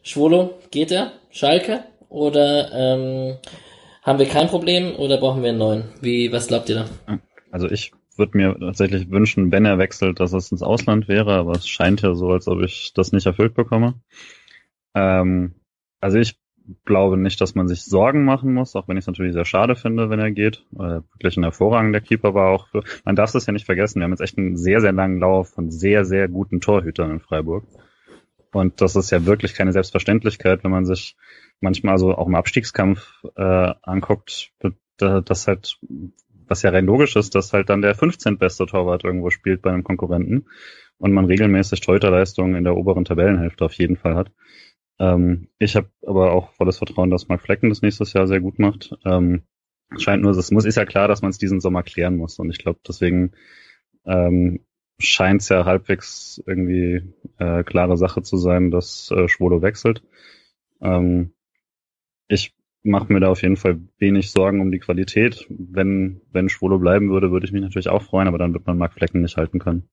[0.02, 1.14] Schwolo, geht er?
[1.30, 1.86] Schalke?
[2.10, 3.38] Oder ähm,
[4.02, 5.84] haben wir kein Problem oder brauchen wir einen neuen?
[6.02, 7.20] Wie, was glaubt ihr da?
[7.52, 11.54] Also ich würde mir tatsächlich wünschen, wenn er wechselt, dass es ins Ausland wäre, aber
[11.54, 13.96] es scheint ja so, als ob ich das nicht erfüllt bekomme.
[14.94, 15.56] Ähm,
[16.00, 16.40] also ich
[16.86, 19.76] glaube nicht, dass man sich Sorgen machen muss, auch wenn ich es natürlich sehr schade
[19.76, 20.66] finde, wenn er geht.
[20.74, 22.68] Äh, wirklich ein hervorragender Keeper war auch.
[22.70, 25.20] Für, man darf es ja nicht vergessen, wir haben jetzt echt einen sehr, sehr langen
[25.20, 27.66] Lauf von sehr, sehr guten Torhütern in Freiburg.
[28.54, 31.18] Und das ist ja wirklich keine Selbstverständlichkeit, wenn man sich
[31.60, 34.52] manchmal so auch im Abstiegskampf äh, anguckt,
[34.98, 35.80] dass halt,
[36.54, 38.38] was ja rein logisch ist, dass halt dann der 15.
[38.38, 40.46] beste Torwart irgendwo spielt bei einem Konkurrenten
[41.00, 44.32] und man regelmäßig Torhüterleistungen in der oberen Tabellenhälfte auf jeden Fall hat.
[45.00, 48.60] Ähm, ich habe aber auch volles Vertrauen, dass Mark Flecken das nächstes Jahr sehr gut
[48.60, 48.96] macht.
[49.04, 49.42] Ähm,
[49.98, 52.52] scheint nur, es muss ist ja klar, dass man es diesen Sommer klären muss und
[52.52, 53.32] ich glaube, deswegen
[54.06, 54.60] ähm,
[55.00, 57.02] scheint es ja halbwegs irgendwie
[57.40, 60.04] äh, klare Sache zu sein, dass äh, Schwolo wechselt.
[60.82, 61.34] Ähm,
[62.28, 62.54] ich
[62.84, 65.46] mache mir da auf jeden Fall wenig Sorgen um die Qualität.
[65.50, 68.78] Wenn, wenn Schwolo bleiben würde, würde ich mich natürlich auch freuen, aber dann wird man
[68.78, 69.90] Mark Flecken nicht halten können.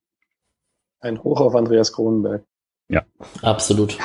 [0.99, 2.43] Ein Hoch auf Andreas Kronenberg.
[2.89, 3.03] Ja.
[3.41, 3.97] Absolut.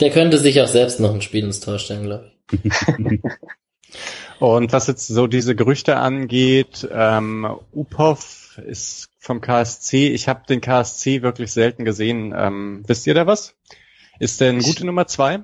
[0.00, 2.30] Der könnte sich auch selbst noch ein Spiel ins Tor stellen, glaube
[2.62, 2.72] ich.
[4.40, 10.08] Und was jetzt so diese Gerüchte angeht, ähm, Upov ist vom KSC.
[10.08, 12.34] Ich habe den KSC wirklich selten gesehen.
[12.36, 13.54] Ähm, wisst ihr da was?
[14.18, 15.40] Ist der eine gute Nummer zwei?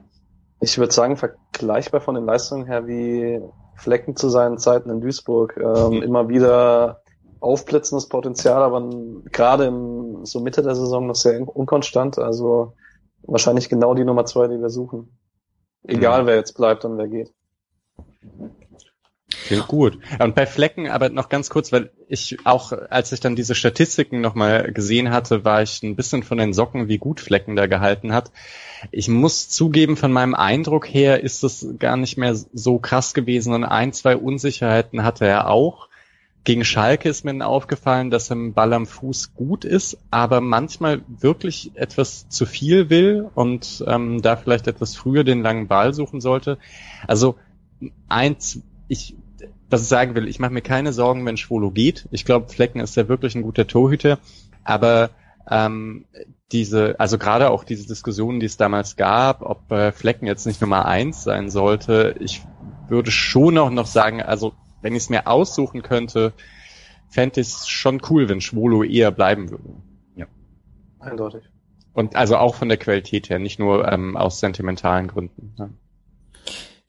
[0.61, 1.17] Ich würde sagen,
[1.61, 3.41] vergleichbar von den Leistungen her wie
[3.77, 5.57] Flecken zu seinen Zeiten in Duisburg.
[5.57, 6.03] Ähm, mhm.
[6.03, 7.03] Immer wieder
[7.41, 8.91] aufblitzendes Potenzial, aber
[9.31, 12.19] gerade im so Mitte der Saison noch sehr unkonstant.
[12.19, 12.75] Also
[13.23, 15.17] wahrscheinlich genau die Nummer zwei, die wir suchen.
[15.85, 16.27] Egal, mhm.
[16.27, 17.33] wer jetzt bleibt und wer geht.
[19.51, 19.99] Klingt gut.
[20.21, 24.21] Und bei Flecken, aber noch ganz kurz, weil ich auch, als ich dann diese Statistiken
[24.21, 28.13] nochmal gesehen hatte, war ich ein bisschen von den Socken, wie gut Flecken da gehalten
[28.13, 28.31] hat.
[28.93, 33.53] Ich muss zugeben, von meinem Eindruck her ist es gar nicht mehr so krass gewesen
[33.53, 35.89] und ein, zwei Unsicherheiten hatte er auch.
[36.45, 41.03] Gegen Schalke ist mir aufgefallen, dass er im Ball am Fuß gut ist, aber manchmal
[41.09, 46.21] wirklich etwas zu viel will und ähm, da vielleicht etwas früher den langen Ball suchen
[46.21, 46.57] sollte.
[47.09, 47.35] Also
[48.09, 49.17] eins, ich
[49.71, 52.09] was ich sagen will, ich mache mir keine Sorgen, wenn Schwolo geht.
[52.11, 54.19] Ich glaube, Flecken ist ja wirklich ein guter Torhüter,
[54.65, 55.11] aber
[55.49, 56.05] ähm,
[56.53, 60.61] diese, also gerade auch diese Diskussionen, die es damals gab, ob äh, Flecken jetzt nicht
[60.61, 62.43] Nummer eins sein sollte, ich
[62.89, 64.53] würde schon auch noch sagen, also
[64.83, 66.33] wenn ich es mir aussuchen könnte,
[67.09, 69.77] fände ich es schon cool, wenn Schwolo eher bleiben würde.
[70.17, 70.27] Ja.
[70.99, 71.45] Eindeutig.
[71.93, 75.55] Und also auch von der Qualität her, nicht nur ähm, aus sentimentalen Gründen.
[75.59, 75.71] Ja.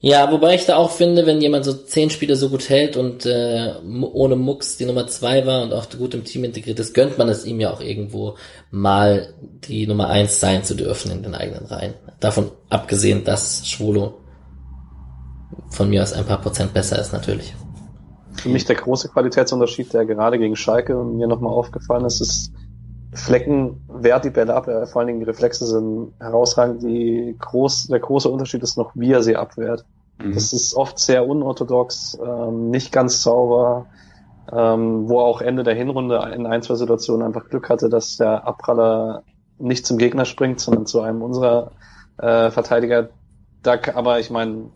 [0.04, 3.28] Ja, wobei ich da auch finde, wenn jemand so zehn Spiele so gut hält und
[3.28, 7.20] äh, ohne Mucks die Nummer zwei war und auch gut im Team integriert ist, gönnt
[7.20, 8.36] man es ihm ja auch irgendwo
[8.72, 9.32] mal
[9.68, 11.94] die Nummer eins sein zu dürfen in den eigenen Reihen.
[12.20, 14.16] Davon abgesehen, dass Schwolo
[15.70, 17.54] von mir aus ein paar Prozent besser ist natürlich.
[18.34, 22.52] Für mich der große Qualitätsunterschied, der gerade gegen Schalke mir nochmal aufgefallen ist, ist
[23.14, 26.82] Flecken wehrt die Bälle ab, vor allen Dingen die Reflexe sind herausragend.
[26.82, 29.86] Die groß, der große Unterschied ist noch, wie er sie abwehrt.
[30.18, 30.34] Mhm.
[30.34, 33.88] Das ist oft sehr unorthodox, ähm, nicht ganz sauber,
[34.52, 38.48] ähm, wo auch Ende der Hinrunde in ein, zwei Situationen einfach Glück hatte, dass der
[38.48, 39.24] Abpraller
[39.60, 41.72] nicht zum Gegner springt, sondern zu einem unserer
[42.18, 43.10] äh, Verteidiger.
[43.62, 44.72] Da, aber ich meine,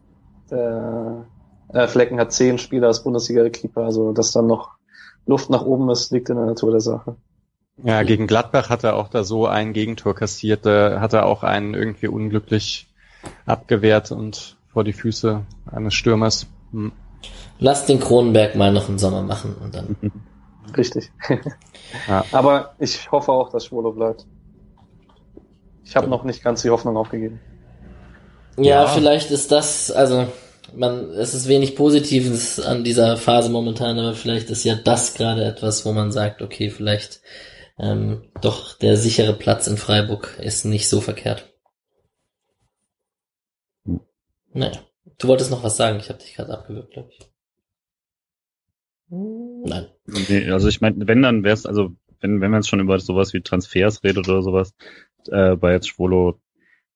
[0.49, 4.71] äh, Flecken hat zehn Spieler als Bundesliga-Keeper, also dass dann noch
[5.25, 7.15] Luft nach oben ist, liegt in der Natur der Sache.
[7.83, 11.43] Ja, gegen Gladbach hat er auch da so ein Gegentor kassiert, da hat er auch
[11.43, 12.87] einen irgendwie unglücklich
[13.45, 15.41] abgewehrt und vor die Füße
[15.71, 16.47] eines Stürmers.
[16.71, 16.91] Hm.
[17.59, 19.95] Lass den Kronenberg mal noch im Sommer machen und dann.
[20.77, 21.11] Richtig.
[22.07, 22.25] ja.
[22.31, 24.25] Aber ich hoffe auch, dass Schwolo bleibt.
[25.83, 27.39] Ich habe noch nicht ganz die Hoffnung aufgegeben.
[28.57, 30.27] Ja, ja, vielleicht ist das, also
[30.75, 35.43] man, es ist wenig Positives an dieser Phase momentan, aber vielleicht ist ja das gerade
[35.45, 37.21] etwas, wo man sagt, okay, vielleicht
[37.77, 41.53] ähm, doch der sichere Platz in Freiburg ist nicht so verkehrt.
[43.85, 44.01] Hm.
[44.53, 44.79] Naja,
[45.17, 47.19] du wolltest noch was sagen, ich habe dich gerade abgewürgt, glaube ich.
[49.09, 49.87] Nein.
[50.05, 52.99] Nee, also ich meine, wenn dann wäre es, also wenn, wenn man jetzt schon über
[52.99, 54.73] sowas wie Transfers redet oder sowas,
[55.27, 56.39] äh, bei jetzt Schwolo,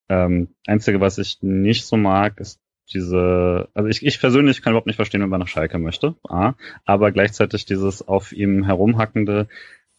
[0.07, 2.59] ähm, einzige, was ich nicht so mag, ist
[2.91, 6.53] diese, also ich, ich persönlich kann überhaupt nicht verstehen, wenn man nach Schalke möchte, A,
[6.85, 9.47] aber gleichzeitig dieses auf ihm herumhackende,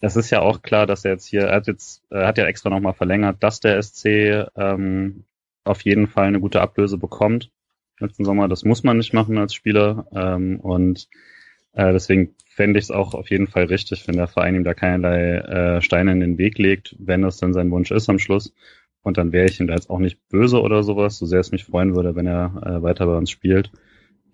[0.01, 2.47] es ist ja auch klar, dass er jetzt hier, er hat jetzt, er hat ja
[2.47, 5.25] extra nochmal verlängert, dass der SC ähm,
[5.65, 7.51] auf jeden Fall eine gute Ablöse bekommt
[8.01, 8.49] letzten Sommer.
[8.49, 10.07] Das muss man nicht machen als Spieler.
[10.13, 11.09] Ähm, und
[11.73, 14.75] äh, deswegen fände ich es auch auf jeden Fall richtig, wenn der Verein ihm da
[14.75, 18.55] keinerlei äh, Steine in den Weg legt, wenn das dann sein Wunsch ist am Schluss.
[19.03, 21.53] Und dann wäre ich ihm da jetzt auch nicht böse oder sowas, so sehr es
[21.53, 23.71] mich freuen würde, wenn er äh, weiter bei uns spielt.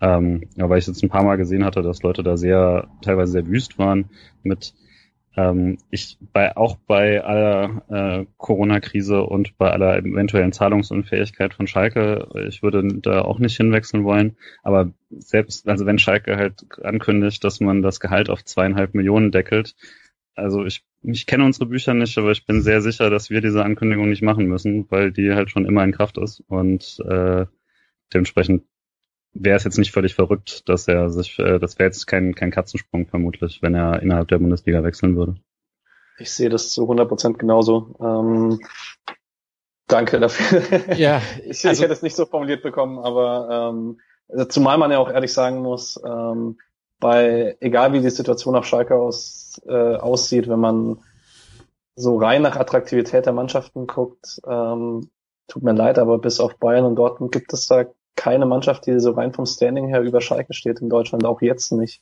[0.01, 3.31] Ähm, ja, weil ich jetzt ein paar Mal gesehen hatte, dass Leute da sehr, teilweise
[3.31, 4.09] sehr wüst waren
[4.43, 4.73] mit
[5.37, 12.27] Ähm, ich bei auch bei aller äh, Corona-Krise und bei aller eventuellen Zahlungsunfähigkeit von Schalke,
[12.49, 14.35] ich würde da auch nicht hinwechseln wollen.
[14.63, 19.75] Aber selbst, also wenn Schalke halt ankündigt, dass man das Gehalt auf zweieinhalb Millionen deckelt,
[20.33, 23.63] also ich, ich kenne unsere Bücher nicht, aber ich bin sehr sicher, dass wir diese
[23.63, 27.45] Ankündigung nicht machen müssen, weil die halt schon immer in Kraft ist und äh,
[28.13, 28.63] dementsprechend
[29.39, 32.51] wäre es jetzt nicht völlig verrückt, dass er sich, äh, das wäre jetzt kein, kein
[32.51, 35.35] Katzensprung vermutlich, wenn er innerhalb der Bundesliga wechseln würde.
[36.19, 37.95] Ich sehe das zu 100 Prozent genauso.
[37.99, 38.59] Ähm,
[39.87, 40.61] danke dafür.
[40.97, 43.99] Ja, ich, also, ich hätte es nicht so formuliert bekommen, aber ähm,
[44.29, 46.57] also zumal man ja auch ehrlich sagen muss, ähm,
[46.99, 50.99] bei egal wie die Situation auf Schalke aus, äh, aussieht, wenn man
[51.95, 55.09] so rein nach Attraktivität der Mannschaften guckt, ähm,
[55.47, 57.85] tut mir leid, aber bis auf Bayern und Dortmund gibt es da
[58.17, 61.71] keine Mannschaft, die so rein vom Standing her über Schalke steht in Deutschland, auch jetzt
[61.71, 62.01] nicht.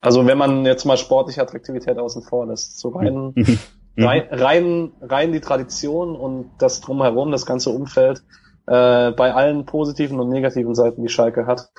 [0.00, 3.58] Also wenn man jetzt mal sportliche Attraktivität außen vor lässt, so rein, mhm.
[3.96, 8.22] rein, rein, rein die Tradition und das drumherum, das ganze Umfeld,
[8.66, 11.70] äh, bei allen positiven und negativen Seiten, die Schalke hat,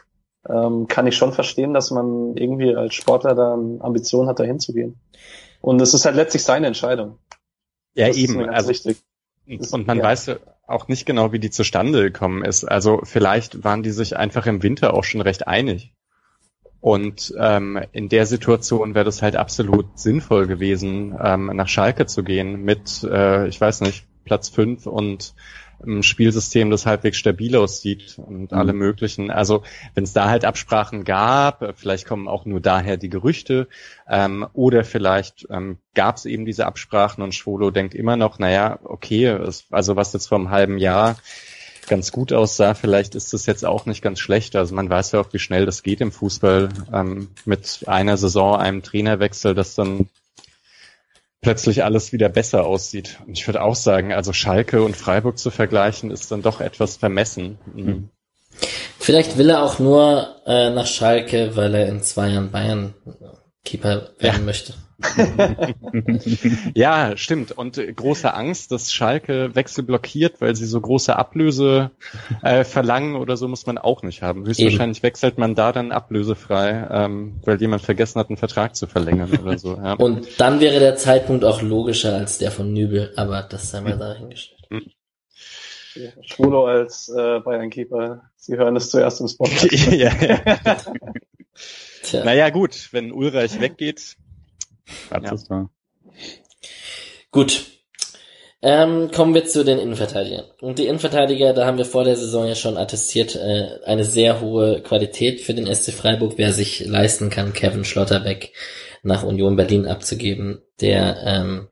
[0.50, 5.00] ähm, kann ich schon verstehen, dass man irgendwie als Sportler dann Ambitionen hat, da hinzugehen.
[5.62, 7.20] Und es ist halt letztlich seine Entscheidung.
[7.96, 8.50] Ja, das eben.
[8.50, 8.98] also, wichtig.
[9.72, 10.04] Und man ja.
[10.04, 10.32] weiß
[10.68, 12.66] auch nicht genau, wie die zustande gekommen ist.
[12.66, 15.94] Also vielleicht waren die sich einfach im Winter auch schon recht einig.
[16.80, 22.24] Und ähm, in der Situation wäre das halt absolut sinnvoll gewesen, ähm, nach Schalke zu
[22.24, 25.34] gehen mit, äh, ich weiß nicht, Platz fünf und
[25.86, 28.58] ein Spielsystem, das halbwegs stabil aussieht und mhm.
[28.58, 29.32] alle möglichen.
[29.32, 29.64] Also
[29.94, 33.68] wenn es da halt Absprachen gab, vielleicht kommen auch nur daher die Gerüchte,
[34.10, 38.80] ähm, oder vielleicht ähm, gab es eben diese Absprachen und Schwolo denkt immer noch, naja,
[38.84, 41.18] okay, es, also was jetzt vor einem halben Jahr
[41.88, 44.56] ganz gut aussah, vielleicht ist das jetzt auch nicht ganz schlecht.
[44.56, 48.58] Also man weiß ja auch, wie schnell das geht im Fußball ähm, mit einer Saison,
[48.58, 50.10] einem Trainerwechsel, dass dann
[51.42, 53.20] plötzlich alles wieder besser aussieht.
[53.26, 56.98] Und ich würde auch sagen, also Schalke und Freiburg zu vergleichen, ist dann doch etwas
[56.98, 57.58] vermessen.
[57.74, 58.10] Mhm.
[59.00, 62.94] Vielleicht will er auch nur äh, nach Schalke, weil er in zwei Jahren Bayern
[63.64, 64.46] Keeper werden ja.
[64.46, 64.74] möchte.
[66.74, 67.52] ja, stimmt.
[67.52, 71.92] Und äh, große Angst, dass Schalke Wechsel blockiert, weil sie so große Ablöse
[72.42, 74.46] äh, verlangen oder so, muss man auch nicht haben.
[74.46, 75.04] Höchstwahrscheinlich Eben.
[75.04, 79.60] wechselt man da dann ablösefrei, ähm, weil jemand vergessen hat, einen Vertrag zu verlängern oder
[79.60, 79.76] so.
[79.76, 79.94] Ja.
[79.94, 83.98] Und dann wäre der Zeitpunkt auch logischer als der von Nübel, aber das sei mal
[83.98, 84.62] dahingestellt.
[84.70, 84.92] Mhm.
[86.22, 89.46] Schwulo als äh, Bayern-Keeper, Sie hören es zuerst im Spot.
[89.72, 90.38] ja, ja.
[92.04, 92.24] Tja.
[92.24, 94.16] Naja, gut, wenn Ulreich weggeht,
[95.12, 95.34] ja.
[95.34, 95.70] ist da.
[97.32, 97.66] Gut.
[98.60, 100.46] Ähm, kommen wir zu den Innenverteidigern.
[100.62, 104.42] Und die Innenverteidiger, da haben wir vor der Saison ja schon attestiert, äh, eine sehr
[104.42, 108.54] hohe Qualität für den SC Freiburg, wer sich leisten kann, Kevin Schlotterbeck
[109.04, 111.68] nach Union Berlin abzugeben, der ähm,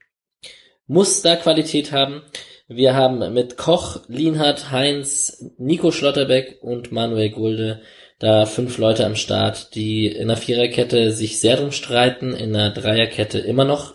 [0.85, 2.21] muss da Qualität haben.
[2.67, 7.81] Wir haben mit Koch, Lienhardt, Heinz, Nico Schlotterbeck und Manuel Gulde
[8.25, 12.71] da fünf Leute am Start, die in der Viererkette sich sehr drum streiten, in der
[12.71, 13.93] Dreierkette immer noch.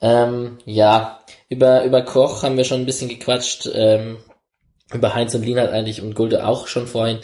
[0.00, 1.18] Ähm, ja,
[1.48, 4.18] über, über Koch haben wir schon ein bisschen gequatscht, ähm,
[4.92, 7.18] über Heinz und Lienhardt eigentlich und Gulde auch schon vorhin.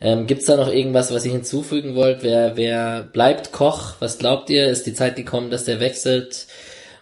[0.00, 2.22] Ähm, Gibt da noch irgendwas, was ihr hinzufügen wollt?
[2.22, 3.94] Wer, wer bleibt Koch?
[3.98, 4.68] Was glaubt ihr?
[4.68, 6.46] Ist die Zeit gekommen, dass der wechselt?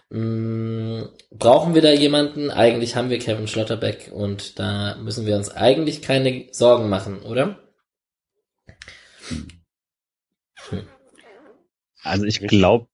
[0.09, 2.49] Mm, brauchen wir da jemanden?
[2.49, 7.59] Eigentlich haben wir Kevin Schlotterbeck und da müssen wir uns eigentlich keine Sorgen machen, oder?
[12.03, 12.87] Also ich glaube,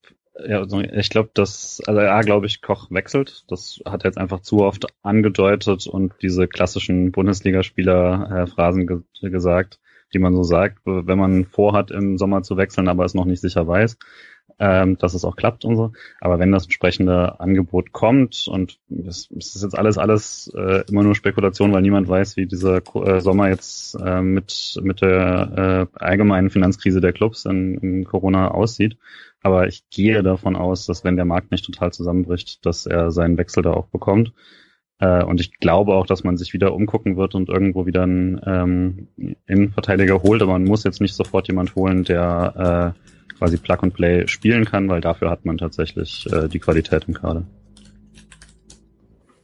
[0.47, 3.43] ja, also ich glaube, dass, also ja, glaube ich, Koch wechselt.
[3.49, 9.79] Das hat er jetzt einfach zu oft angedeutet und diese klassischen Bundesligaspieler-Phrasen ge gesagt,
[10.13, 13.41] die man so sagt, wenn man vorhat, im Sommer zu wechseln, aber es noch nicht
[13.41, 13.97] sicher weiß
[14.61, 15.91] ähm, dass es auch klappt und so.
[16.19, 18.77] Aber wenn das entsprechende Angebot kommt und
[19.07, 22.77] es, es ist jetzt alles alles äh, immer nur Spekulation, weil niemand weiß, wie dieser
[22.77, 28.49] äh, Sommer jetzt äh, mit mit der äh, allgemeinen Finanzkrise der Clubs in, in Corona
[28.49, 28.97] aussieht.
[29.41, 33.39] Aber ich gehe davon aus, dass wenn der Markt nicht total zusammenbricht, dass er seinen
[33.39, 34.31] Wechsel da auch bekommt.
[35.01, 38.39] Äh, und ich glaube auch, dass man sich wieder umgucken wird und irgendwo wieder einen
[38.45, 39.07] ähm,
[39.47, 40.41] Innenverteidiger holt.
[40.43, 44.65] Aber man muss jetzt nicht sofort jemand holen, der äh, quasi Plug and Play spielen
[44.65, 47.43] kann, weil dafür hat man tatsächlich äh, die Qualität im Kader.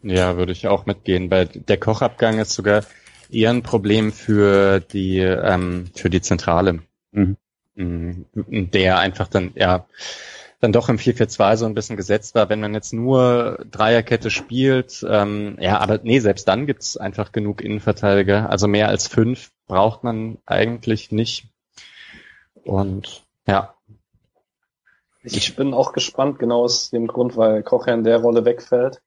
[0.03, 1.27] Ja, würde ich auch mitgehen.
[1.27, 2.83] Bei der Kochabgang ist sogar
[3.31, 6.79] eher ein Problem für die ähm, für die Zentrale,
[7.11, 7.35] mhm.
[7.75, 8.25] mhm.
[8.71, 9.87] der einfach dann ja
[10.59, 12.49] dann doch im 4-4-2 so ein bisschen gesetzt war.
[12.49, 17.61] Wenn man jetzt nur Dreierkette spielt, ähm, ja, aber nee, selbst dann gibt's einfach genug
[17.61, 18.49] Innenverteidiger.
[18.49, 21.47] Also mehr als fünf braucht man eigentlich nicht.
[22.63, 23.75] Und ja,
[25.23, 29.01] Ich bin auch gespannt, genau aus dem Grund, weil Koch ja in der Rolle wegfällt,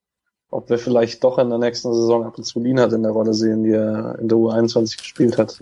[0.51, 3.35] ob wir vielleicht doch in der nächsten Saison ab und zu Lienhardt in der Rolle
[3.35, 5.59] sehen, die er in der U21 gespielt hat.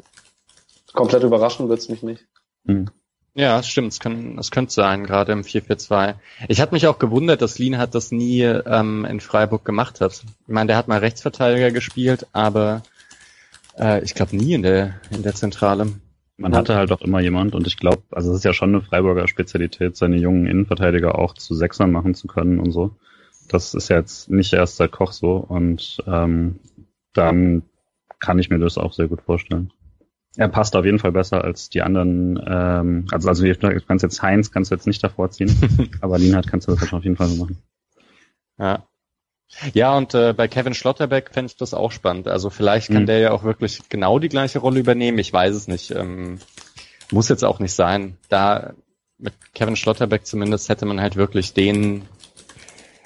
[0.93, 2.27] Komplett überraschen wird's mich nicht.
[2.67, 2.91] Hm.
[3.39, 3.93] Ja, stimmt.
[3.93, 6.17] Es, kann, es könnte sein, gerade im 4-4-2.
[6.49, 10.25] Ich hatte mich auch gewundert, dass Lienhardt das nie ähm, in Freiburg gemacht hat.
[10.25, 12.83] Ich meine, der hat mal Rechtsverteidiger gespielt, aber
[13.79, 15.87] äh, ich glaube nie in der, in der Zentrale.
[16.37, 18.83] Man hatte halt auch immer jemand und ich glaube, also es ist ja schon eine
[18.83, 22.97] Freiburger Spezialität, seine jungen Innenverteidiger auch zu Sechsern machen zu können und so.
[23.49, 26.59] Das ist ja jetzt nicht erst seit Koch so und ähm,
[27.13, 27.63] dann
[28.19, 29.73] kann ich mir das auch sehr gut vorstellen.
[30.39, 34.23] Er passt auf jeden Fall besser als die anderen, ähm, also also du kannst jetzt
[34.23, 35.51] Heinz kannst du jetzt nicht davor ziehen,
[36.01, 37.59] aber Lienhardt kannst du das auf jeden Fall so machen.
[38.57, 38.87] Ja.
[39.73, 42.29] Ja, und äh, bei Kevin Schlotterbeck fände ich das auch spannend.
[42.29, 43.07] Also vielleicht kann mhm.
[43.07, 45.19] der ja auch wirklich genau die gleiche Rolle übernehmen.
[45.19, 45.91] Ich weiß es nicht.
[45.91, 46.39] Ähm,
[47.11, 48.17] muss jetzt auch nicht sein.
[48.29, 48.75] Da
[49.17, 52.03] mit Kevin Schlotterbeck zumindest hätte man halt wirklich den.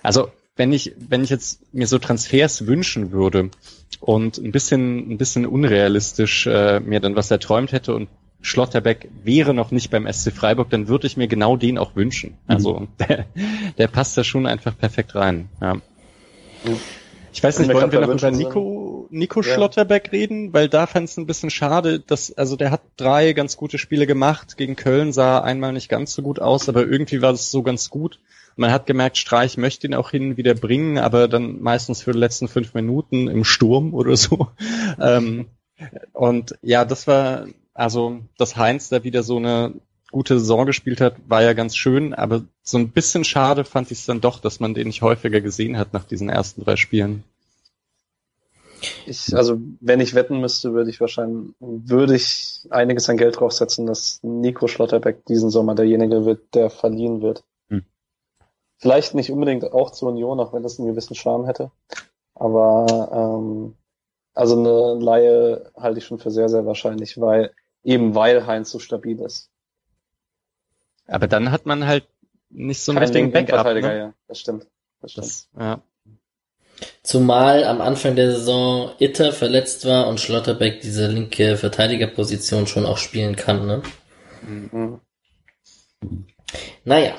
[0.02, 3.50] Also wenn ich wenn ich jetzt mir so Transfers wünschen würde
[4.00, 8.08] und ein bisschen ein bisschen unrealistisch äh, mir dann was erträumt hätte und
[8.42, 12.36] Schlotterbeck wäre noch nicht beim SC Freiburg, dann würde ich mir genau den auch wünschen.
[12.48, 12.88] Also mhm.
[12.98, 13.26] der,
[13.78, 15.48] der passt da schon einfach perfekt rein.
[15.60, 15.76] Ja.
[17.32, 19.54] Ich weiß nicht, wollen wir noch über Nico, Nico ja.
[19.54, 20.52] Schlotterbeck reden?
[20.52, 24.06] Weil da fand es ein bisschen schade, dass, also der hat drei ganz gute Spiele
[24.06, 24.56] gemacht.
[24.56, 27.88] Gegen Köln sah einmal nicht ganz so gut aus, aber irgendwie war das so ganz
[27.88, 28.18] gut.
[28.56, 32.18] Man hat gemerkt, Streich möchte ihn auch hin wieder bringen, aber dann meistens für die
[32.18, 34.48] letzten fünf Minuten im Sturm oder so.
[35.00, 35.46] ähm,
[36.12, 39.74] und ja, das war, also, dass Heinz da wieder so eine
[40.10, 43.98] gute Saison gespielt hat, war ja ganz schön, aber so ein bisschen schade fand ich
[43.98, 47.24] es dann doch, dass man den nicht häufiger gesehen hat nach diesen ersten drei Spielen.
[49.06, 53.86] Ich, also wenn ich wetten müsste, würde ich wahrscheinlich, würde ich einiges an Geld draufsetzen,
[53.86, 57.44] dass Nico Schlotterbeck diesen Sommer derjenige wird, der verliehen wird.
[58.82, 61.70] Vielleicht nicht unbedingt auch zur Union, auch wenn das einen gewissen Charme hätte.
[62.34, 63.76] Aber ähm,
[64.34, 67.52] also eine Laie halte ich schon für sehr, sehr wahrscheinlich, weil
[67.84, 69.50] eben weil Heinz so stabil ist.
[71.06, 72.08] Aber dann hat man halt
[72.50, 73.64] nicht so einen richtigen Backup.
[73.66, 73.96] Ne?
[73.96, 74.66] Ja, das stimmt.
[75.00, 75.28] Das stimmt.
[75.28, 75.80] Das, ja.
[77.04, 82.98] Zumal am Anfang der Saison Itter verletzt war und Schlotterbeck diese linke Verteidigerposition schon auch
[82.98, 83.82] spielen kann, ne?
[84.42, 85.00] Mhm.
[86.84, 87.14] Naja,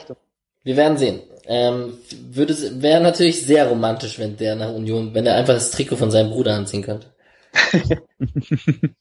[0.66, 1.22] wir werden sehen.
[1.46, 1.98] Ähm,
[2.32, 6.12] würde wäre natürlich sehr romantisch, wenn der nach Union, wenn er einfach das Trikot von
[6.12, 7.08] seinem Bruder anziehen könnte.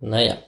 [0.00, 0.38] naja.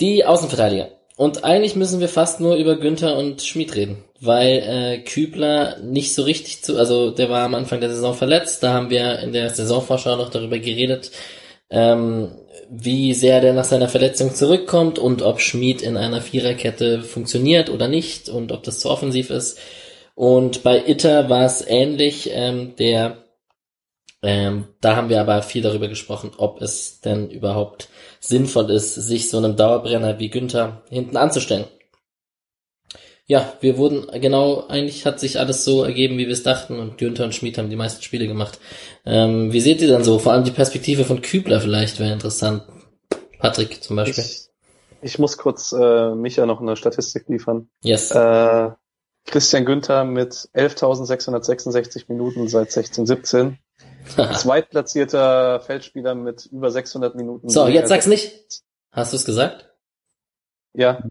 [0.00, 0.90] Die Außenverteidiger.
[1.16, 6.14] Und eigentlich müssen wir fast nur über Günther und Schmid reden, weil äh, Kübler nicht
[6.14, 9.32] so richtig zu, also der war am Anfang der Saison verletzt, da haben wir in
[9.32, 11.12] der Saisonvorschau noch darüber geredet,
[11.68, 12.32] ähm,
[12.74, 17.86] wie sehr der nach seiner Verletzung zurückkommt und ob Schmid in einer Viererkette funktioniert oder
[17.86, 19.58] nicht und ob das zu offensiv ist.
[20.14, 23.18] Und bei Itter war es ähnlich, ähm, der
[24.22, 27.88] ähm, da haben wir aber viel darüber gesprochen, ob es denn überhaupt
[28.20, 31.64] sinnvoll ist, sich so einem Dauerbrenner wie Günther hinten anzustellen.
[33.26, 36.98] Ja, wir wurden, genau, eigentlich hat sich alles so ergeben, wie wir es dachten und
[36.98, 38.58] Günther und Schmid haben die meisten Spiele gemacht.
[39.06, 40.18] Ähm, wie seht ihr dann so?
[40.18, 42.64] Vor allem die Perspektive von Kübler vielleicht wäre interessant.
[43.38, 44.24] Patrick zum Beispiel.
[44.24, 44.48] Ich,
[45.02, 47.68] ich muss kurz äh, Micha noch eine Statistik liefern.
[47.82, 48.10] Yes.
[48.10, 48.70] Äh,
[49.24, 53.56] Christian Günther mit 11.666 Minuten seit 16-17
[54.34, 57.48] Zweitplatzierter Feldspieler mit über 600 Minuten.
[57.48, 58.62] So, jetzt sag's nicht.
[58.90, 59.70] Hast du es gesagt?
[60.74, 61.02] Ja.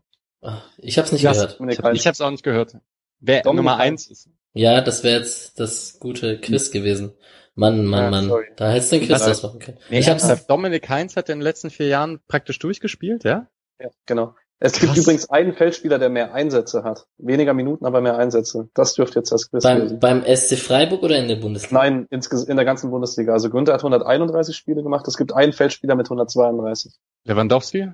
[0.78, 1.60] Ich hab's nicht ja, gehört.
[1.94, 2.78] Ich hab's auch nicht gehört.
[3.20, 4.30] Wer Dominik Nummer eins ist.
[4.54, 7.14] Ja, das wäre jetzt das gute Quiz gewesen.
[7.54, 8.28] Mann, Mann, ja, Mann.
[8.28, 8.48] Sorry.
[8.56, 9.78] Da hättest du ein Quiz ausmachen können.
[9.90, 10.48] Nee, ich hab's.
[10.48, 13.48] Dominik Heinz hat in den letzten vier Jahren praktisch durchgespielt, ja?
[13.80, 14.36] Ja, genau.
[14.64, 14.82] Es Krass.
[14.82, 17.08] gibt übrigens einen Feldspieler, der mehr Einsätze hat.
[17.18, 18.70] Weniger Minuten, aber mehr Einsätze.
[18.76, 21.82] Das dürfte jetzt das Quiz beim, beim SC Freiburg oder in der Bundesliga?
[21.82, 23.34] Nein, in der ganzen Bundesliga.
[23.34, 25.08] Also Günther hat 131 Spiele gemacht.
[25.08, 26.94] Es gibt einen Feldspieler mit 132.
[27.24, 27.92] Lewandowski?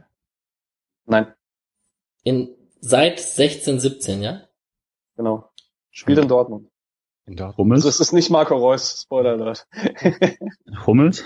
[1.06, 1.34] Nein.
[2.28, 2.50] In,
[2.82, 4.42] seit 16, 17, ja?
[5.16, 5.50] Genau.
[5.92, 6.68] Spielt in Dortmund.
[7.26, 7.58] In Dortmund.
[7.58, 7.86] Hummels?
[7.86, 9.66] Das ist nicht Marco Reus, Spoiler alert.
[10.86, 11.24] Hummels?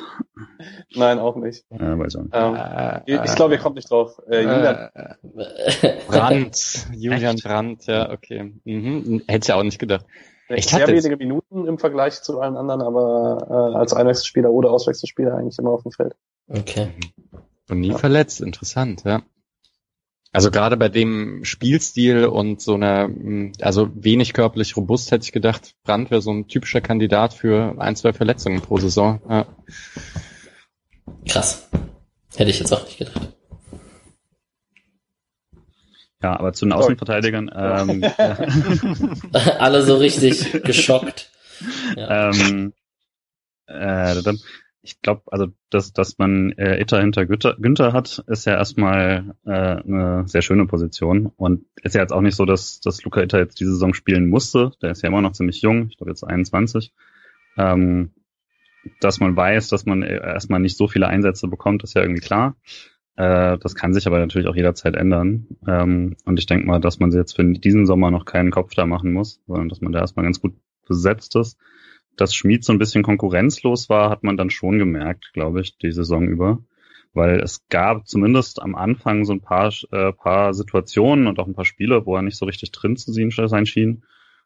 [0.95, 1.65] Nein, auch nicht.
[1.71, 2.35] Ja, weiß auch nicht.
[2.35, 4.21] Ähm, äh, ich glaube, ihr kommt nicht drauf.
[4.29, 4.89] Äh, Julian.
[4.93, 6.87] Äh, Brandt.
[6.93, 8.53] Julian Brandt, ja, okay.
[8.63, 9.23] Mhm.
[9.27, 10.05] Hätte ich ja auch nicht gedacht.
[10.49, 15.33] Ich sehr wenige Minuten im Vergleich zu allen anderen, aber äh, als Einwechselspieler oder Auswechselspieler
[15.33, 16.15] eigentlich immer auf dem Feld.
[16.47, 16.89] Okay.
[17.69, 17.97] Und nie ja.
[17.97, 19.23] verletzt, interessant, ja.
[20.33, 23.09] Also gerade bei dem Spielstil und so einer,
[23.59, 27.97] also wenig körperlich robust, hätte ich gedacht, Brandt wäre so ein typischer Kandidat für ein,
[27.97, 29.21] zwei Verletzungen pro Saison.
[29.29, 29.45] Ja.
[31.27, 31.69] Krass.
[32.35, 33.33] Hätte ich jetzt auch nicht gedacht.
[36.23, 37.51] Ja, aber zu den Außenverteidigern.
[37.53, 38.03] Ähm,
[39.33, 41.31] Alle so richtig geschockt.
[41.97, 42.29] Ja.
[42.29, 42.73] ähm,
[43.67, 44.39] äh, dann,
[44.83, 49.35] ich glaube, also dass, dass man äh, Itter hinter Günther, Günther hat, ist ja erstmal
[49.45, 51.31] äh, eine sehr schöne Position.
[51.35, 54.27] Und ist ja jetzt auch nicht so, dass, dass Luca Itter jetzt diese Saison spielen
[54.27, 54.71] musste.
[54.81, 56.93] Der ist ja immer noch ziemlich jung, ich glaube jetzt 21.
[57.57, 58.11] Ähm,
[58.99, 62.55] dass man weiß, dass man erstmal nicht so viele Einsätze bekommt, ist ja irgendwie klar.
[63.17, 65.45] Äh, das kann sich aber natürlich auch jederzeit ändern.
[65.67, 68.87] Ähm, und ich denke mal, dass man jetzt für diesen Sommer noch keinen Kopf da
[68.87, 70.55] machen muss, sondern dass man da erstmal ganz gut
[70.87, 71.59] besetzt ist
[72.17, 75.91] dass Schmid so ein bisschen konkurrenzlos war, hat man dann schon gemerkt, glaube ich, die
[75.91, 76.59] Saison über.
[77.13, 81.55] Weil es gab zumindest am Anfang so ein paar, äh, paar Situationen und auch ein
[81.55, 84.03] paar Spiele, wo er nicht so richtig drin zu sein schien.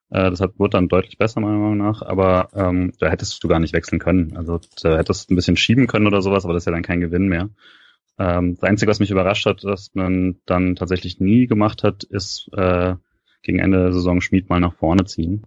[0.09, 2.01] Äh, das hat, wurde dann deutlich besser, meiner Meinung nach.
[2.01, 4.35] Aber ähm, da hättest du gar nicht wechseln können.
[4.35, 6.81] Also da hättest du ein bisschen schieben können oder sowas, aber das ist ja dann
[6.81, 7.49] kein Gewinn mehr.
[8.17, 12.49] Ähm, das Einzige, was mich überrascht hat, dass man dann tatsächlich nie gemacht hat, ist
[12.53, 12.95] äh,
[13.43, 15.45] gegen Ende der Saison Schmied mal nach vorne ziehen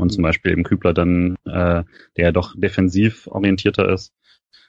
[0.00, 1.84] und zum Beispiel eben Kübler dann, äh,
[2.16, 4.12] der ja doch defensiv orientierter ist,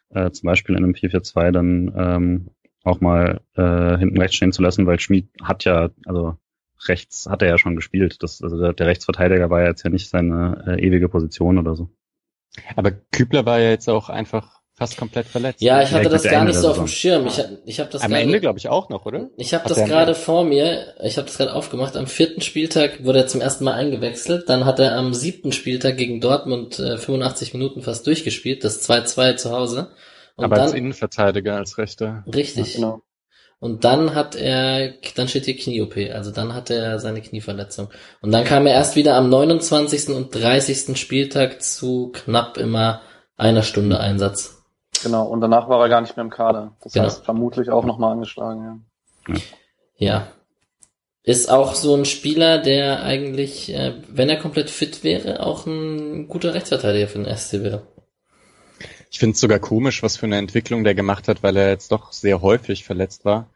[0.09, 2.49] äh, zum Beispiel in einem 4-4-2 dann ähm,
[2.83, 6.37] auch mal äh, hinten rechts stehen zu lassen, weil Schmid hat ja, also
[6.87, 8.17] rechts hat er ja schon gespielt.
[8.23, 11.75] Das, also der, der Rechtsverteidiger war ja jetzt ja nicht seine äh, ewige Position oder
[11.75, 11.89] so.
[12.75, 15.61] Aber Kübler war ja jetzt auch einfach fast komplett verletzt.
[15.61, 17.27] Ja, ich hatte das gar nicht so auf dem Schirm.
[17.27, 19.29] Ich, ich habe das Am grade, Ende glaube ich auch noch, oder?
[19.37, 20.95] Ich habe das gerade vor mir.
[21.03, 21.95] Ich habe das gerade aufgemacht.
[21.95, 24.49] Am vierten Spieltag wurde er zum ersten Mal eingewechselt.
[24.49, 28.63] Dann hat er am siebten Spieltag gegen Dortmund äh, 85 Minuten fast durchgespielt.
[28.63, 29.91] Das 2-2 zu Hause.
[30.35, 32.23] Und Aber dann, als Innenverteidiger, als Rechter.
[32.33, 32.73] Richtig.
[32.73, 33.01] Ja, genau.
[33.59, 37.89] Und dann hat er, dann steht hier Knie-OP, also dann hat er seine Knieverletzung.
[38.19, 40.09] Und dann kam er erst wieder am 29.
[40.09, 40.97] und 30.
[40.97, 43.01] Spieltag zu knapp immer
[43.37, 44.60] einer Stunde Einsatz.
[45.03, 46.73] Genau, und danach war er gar nicht mehr im Kader.
[46.81, 47.05] Das genau.
[47.05, 48.84] heißt, vermutlich auch nochmal angeschlagen,
[49.27, 49.35] ja.
[49.97, 50.27] Ja.
[51.23, 56.27] Ist auch so ein Spieler, der eigentlich, äh, wenn er komplett fit wäre, auch ein
[56.27, 57.84] guter Rechtsverteidiger für den SC wäre.
[59.11, 61.91] Ich finde es sogar komisch, was für eine Entwicklung der gemacht hat, weil er jetzt
[61.91, 63.49] doch sehr häufig verletzt war.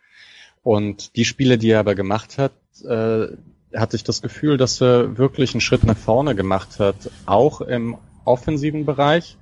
[0.62, 2.52] Und die Spiele, die er aber gemacht hat,
[2.84, 3.28] äh,
[3.76, 6.95] hatte ich das Gefühl, dass er wirklich einen Schritt nach vorne gemacht hat,
[7.26, 9.38] auch im offensiven Bereich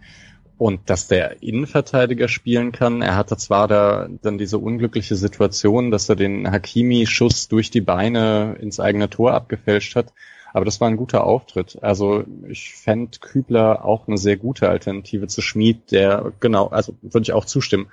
[0.63, 3.01] und dass der Innenverteidiger spielen kann.
[3.01, 8.55] Er hatte zwar da dann diese unglückliche Situation, dass er den Hakimi-Schuss durch die Beine
[8.61, 10.13] ins eigene Tor abgefälscht hat,
[10.53, 11.79] aber das war ein guter Auftritt.
[11.81, 17.23] Also ich fände Kübler auch eine sehr gute Alternative zu Schmid, der genau, also würde
[17.23, 17.91] ich auch zustimmen.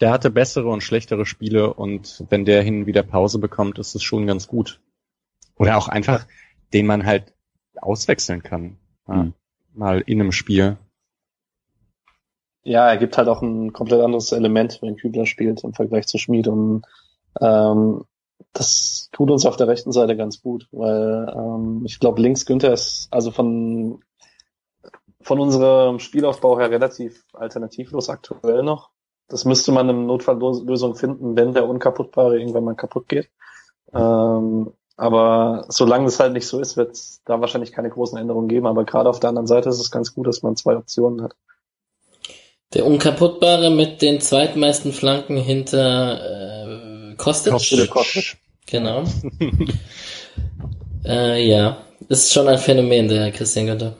[0.00, 4.02] Der hatte bessere und schlechtere Spiele und wenn der hin wieder Pause bekommt, ist es
[4.02, 4.80] schon ganz gut.
[5.54, 6.26] Oder auch einfach,
[6.72, 7.32] den man halt
[7.76, 8.76] auswechseln kann.
[9.06, 9.34] Ja, mhm.
[9.72, 10.78] Mal in einem Spiel.
[12.64, 16.18] Ja, er gibt halt auch ein komplett anderes Element, wenn Kübler spielt im Vergleich zu
[16.18, 16.84] Schmid und
[17.40, 18.04] ähm,
[18.52, 22.72] das tut uns auf der rechten Seite ganz gut, weil ähm, ich glaube, links Günther
[22.72, 24.02] ist also von
[25.20, 28.90] von unserem Spielaufbau her relativ alternativlos aktuell noch.
[29.28, 33.28] Das müsste man eine Notfalllösung finden, wenn der Unkaputtbare irgendwann mal kaputt geht.
[33.92, 38.48] Ähm, aber solange das halt nicht so ist, wird es da wahrscheinlich keine großen Änderungen
[38.48, 38.66] geben.
[38.66, 41.36] Aber gerade auf der anderen Seite ist es ganz gut, dass man zwei Optionen hat.
[42.74, 47.52] Der Unkaputtbare mit den zweitmeisten Flanken hinter äh, Kostic.
[47.52, 47.90] Kostic.
[47.90, 48.36] Kostic.
[48.66, 49.04] Genau.
[51.04, 53.96] äh, ja, ist schon ein Phänomen, der Christian Günther.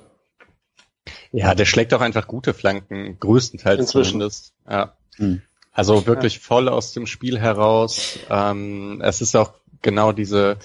[1.33, 4.11] Ja, der schlägt auch einfach gute Flanken, größtenteils Inzwischen.
[4.13, 4.53] zumindest.
[4.69, 4.93] Ja.
[5.17, 5.41] Hm.
[5.73, 6.41] Also wirklich ja.
[6.43, 8.19] voll aus dem Spiel heraus.
[8.29, 10.59] Ähm, es ist auch genau diese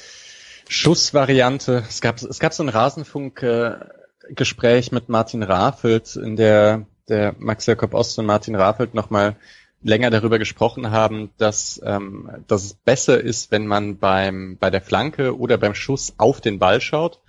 [0.67, 1.85] Schussvariante.
[1.87, 7.93] Es gab, es gab so ein Rasenfunk-Gespräch mit Martin Rafelt in der der Max Jakob
[7.93, 9.35] Ost und Martin Raffelt nochmal
[9.81, 14.81] länger darüber gesprochen haben, dass, ähm, dass es besser ist, wenn man beim, bei der
[14.81, 17.19] Flanke oder beim Schuss auf den Ball schaut.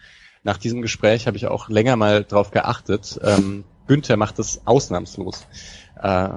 [0.44, 3.18] Nach diesem Gespräch habe ich auch länger mal drauf geachtet.
[3.24, 5.46] Ähm, Günther macht das ausnahmslos.
[6.00, 6.28] Äh,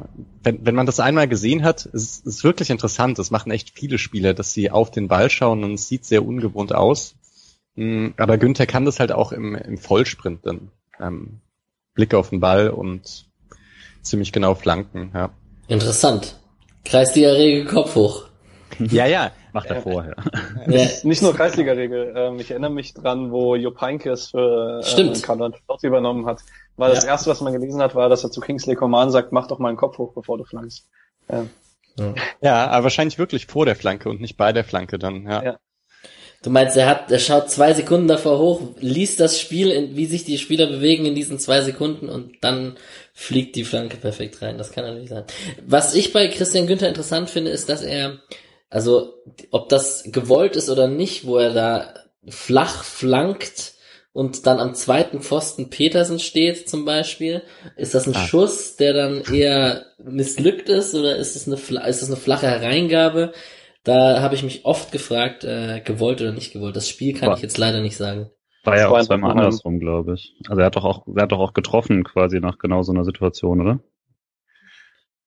[0.44, 3.20] wenn, wenn man das einmal gesehen hat, ist es wirklich interessant.
[3.20, 6.26] Das machen echt viele Spieler, dass sie auf den Ball schauen und es sieht sehr
[6.26, 7.16] ungewohnt aus.
[7.76, 10.72] Mm, aber Günther kann das halt auch im, im Vollsprint dann.
[11.00, 11.42] Ähm,
[11.94, 13.27] Blick auf den Ball und
[14.10, 15.30] ziemlich genau flanken, ja.
[15.68, 16.36] Interessant.
[16.86, 18.24] Kreisliga-Regel Kopf hoch.
[18.80, 20.16] Ja, ja, macht er vorher.
[20.68, 20.86] Ja.
[21.04, 22.14] Nicht nur Kreisliga-Regel.
[22.16, 26.42] Ähm, ich erinnere mich dran, wo Jupp Heynckes für äh, Karl übernommen hat.
[26.76, 26.96] Weil ja.
[26.96, 29.60] das erste, was man gelesen hat, war, dass er zu Kingsley Coman sagt, mach doch
[29.60, 30.88] mal einen Kopf hoch, bevor du flankst.
[31.30, 31.46] Ja.
[32.42, 35.58] ja, aber wahrscheinlich wirklich vor der Flanke und nicht bei der Flanke dann, ja.
[36.44, 40.24] Du meinst, er hat, er schaut zwei Sekunden davor hoch, liest das Spiel, wie sich
[40.24, 42.78] die Spieler bewegen in diesen zwei Sekunden und dann
[43.14, 44.58] fliegt die Flanke perfekt rein.
[44.58, 45.26] Das kann natürlich sein.
[45.66, 48.20] Was ich bei Christian Günther interessant finde, ist, dass er
[48.70, 49.14] Also,
[49.52, 51.94] ob das gewollt ist oder nicht, wo er da
[52.28, 53.74] flach flankt
[54.12, 57.44] und dann am zweiten Pfosten Petersen steht zum Beispiel,
[57.78, 58.28] ist das ein ah.
[58.28, 61.56] Schuss, der dann eher missglückt ist oder ist es eine,
[61.88, 63.32] ist das eine flache Hereingabe?
[63.88, 66.76] Da habe ich mich oft gefragt, äh, gewollt oder nicht gewollt.
[66.76, 68.30] Das Spiel kann war, ich jetzt leider nicht sagen.
[68.66, 70.36] War ja auch zweimal andersrum, glaube ich.
[70.50, 73.06] Also er hat doch auch, er hat doch auch getroffen quasi nach genau so einer
[73.06, 73.80] Situation, oder?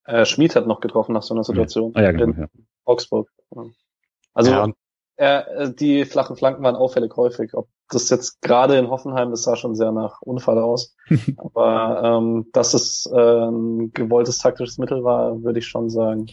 [0.04, 1.92] Äh, Schmid hat noch getroffen nach so einer Situation.
[1.94, 2.48] Ah, ja, genau, ja.
[2.84, 3.30] Augsburg.
[4.34, 4.68] Also ja,
[5.16, 7.54] er, äh, die flachen Flanken waren auffällig häufig.
[7.54, 10.94] Ob das jetzt gerade in Hoffenheim, das sah schon sehr nach Unfall aus.
[11.38, 16.26] Aber ähm, dass es äh, ein gewolltes taktisches Mittel war, würde ich schon sagen.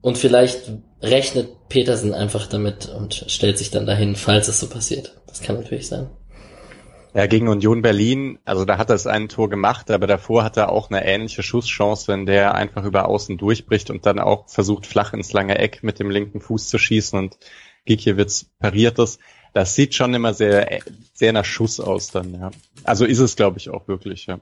[0.00, 0.72] Und vielleicht
[1.02, 5.20] rechnet Petersen einfach damit und stellt sich dann dahin, falls es so passiert.
[5.26, 6.08] Das kann natürlich sein.
[7.14, 10.56] Ja, gegen Union Berlin, also da hat er es ein Tor gemacht, aber davor hat
[10.56, 14.86] er auch eine ähnliche Schusschance, wenn der einfach über außen durchbricht und dann auch versucht,
[14.86, 17.38] flach ins lange Eck mit dem linken Fuß zu schießen und
[17.86, 19.18] Gikiewicz pariert das.
[19.54, 20.80] Das sieht schon immer sehr,
[21.14, 22.50] sehr nach Schuss aus dann, ja.
[22.84, 24.40] Also ist es, glaube ich, auch wirklich, ja.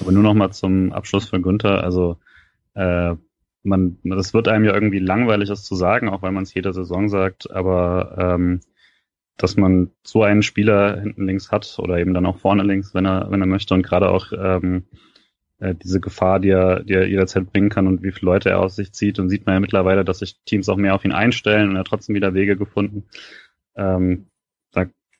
[0.00, 2.16] Aber nur noch mal zum Abschluss von Günther, also
[2.74, 3.16] äh,
[3.64, 6.72] man, das wird einem ja irgendwie langweilig, das zu sagen, auch weil man es jede
[6.72, 8.60] Saison sagt, aber ähm,
[9.36, 13.06] dass man so einen Spieler hinten links hat oder eben dann auch vorne links, wenn
[13.06, 14.84] er, wenn er möchte und gerade auch ähm,
[15.58, 18.60] äh, diese Gefahr, die er, die er jederzeit bringen kann und wie viele Leute er
[18.60, 21.12] aus sich zieht und sieht man ja mittlerweile, dass sich Teams auch mehr auf ihn
[21.12, 23.04] einstellen und er hat trotzdem wieder Wege gefunden.
[23.76, 24.26] Ähm,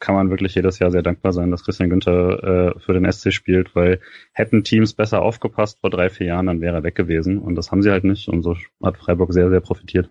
[0.04, 3.32] kann man wirklich jedes Jahr sehr dankbar sein, dass Christian Günther äh, für den SC
[3.32, 4.00] spielt, weil
[4.32, 7.70] hätten Teams besser aufgepasst vor drei, vier Jahren, dann wäre er weg gewesen und das
[7.70, 10.10] haben sie halt nicht und so hat Freiburg sehr, sehr profitiert.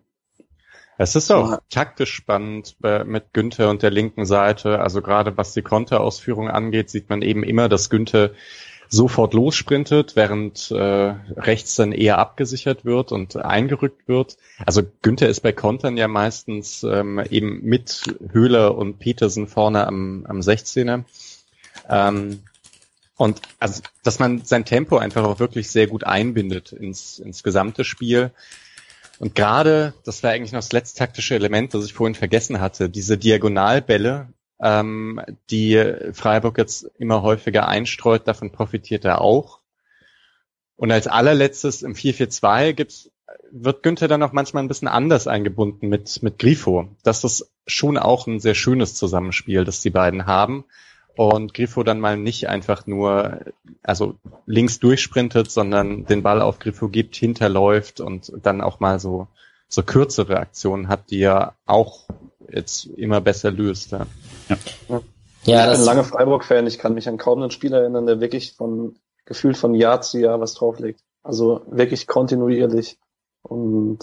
[0.97, 2.75] Es ist auch taktisch spannend
[3.05, 4.79] mit Günther und der linken Seite.
[4.79, 8.31] Also gerade was die Konterausführung angeht, sieht man eben immer, dass Günther
[8.93, 14.37] sofort lossprintet, während äh, rechts dann eher abgesichert wird und eingerückt wird.
[14.63, 20.27] Also Günther ist bei Kontern ja meistens ähm, eben mit Höhler und Petersen vorne am,
[20.27, 21.05] am 16er.
[21.89, 22.43] Ähm,
[23.17, 27.83] und also, dass man sein Tempo einfach auch wirklich sehr gut einbindet ins, ins gesamte
[27.83, 28.29] Spiel.
[29.17, 32.89] Und gerade, das war eigentlich noch das letzte taktische Element, das ich vorhin vergessen hatte,
[32.89, 34.27] diese Diagonalbälle,
[34.63, 39.59] ähm, die Freiburg jetzt immer häufiger einstreut, davon profitiert er auch.
[40.75, 43.11] Und als allerletztes im 4-4-2 gibt's,
[43.51, 46.87] wird Günther dann auch manchmal ein bisschen anders eingebunden mit, mit Grifo.
[47.03, 50.65] Das ist schon auch ein sehr schönes Zusammenspiel, das die beiden haben
[51.15, 53.41] und Griffo dann mal nicht einfach nur,
[53.83, 54.15] also
[54.45, 59.27] links durchsprintet, sondern den Ball auf Griffo gibt, hinterläuft und dann auch mal so,
[59.67, 62.07] so kürzere Aktionen hat, die er auch
[62.51, 63.91] jetzt immer besser löst.
[63.91, 64.05] Ja,
[64.49, 65.01] ja.
[65.43, 68.53] ja ich bin lange Freiburg-Fan, ich kann mich an kaum einen Spieler erinnern, der wirklich
[68.53, 68.95] von
[69.25, 71.01] gefühlt von Jahr zu Jahr was drauflegt.
[71.23, 72.97] Also wirklich kontinuierlich.
[73.41, 73.99] Und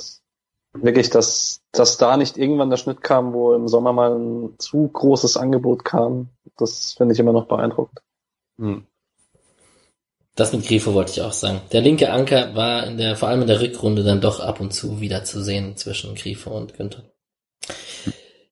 [0.73, 4.89] wirklich, dass, dass da nicht irgendwann der Schnitt kam, wo im Sommer mal ein zu
[4.89, 8.01] großes Angebot kam, das finde ich immer noch beeindruckend.
[8.59, 8.87] Hm.
[10.37, 11.61] Das mit Grifo wollte ich auch sagen.
[11.73, 14.73] Der linke Anker war in der, vor allem in der Rückrunde dann doch ab und
[14.73, 17.03] zu wieder zu sehen zwischen Grifo und Günther.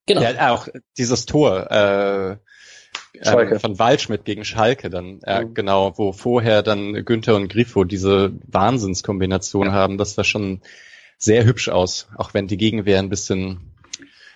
[0.09, 0.22] Genau.
[0.22, 2.36] Ja, auch dieses Tor, äh,
[3.20, 5.55] äh, von Waldschmidt gegen Schalke dann, äh, mhm.
[5.55, 9.72] genau, wo vorher dann Günther und Grifo diese Wahnsinnskombination ja.
[9.72, 10.62] haben, das war schon
[11.18, 13.72] sehr hübsch aus, auch wenn die Gegenwehr ein bisschen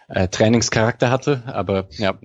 [0.09, 2.19] äh, Trainingscharakter hatte, aber ja.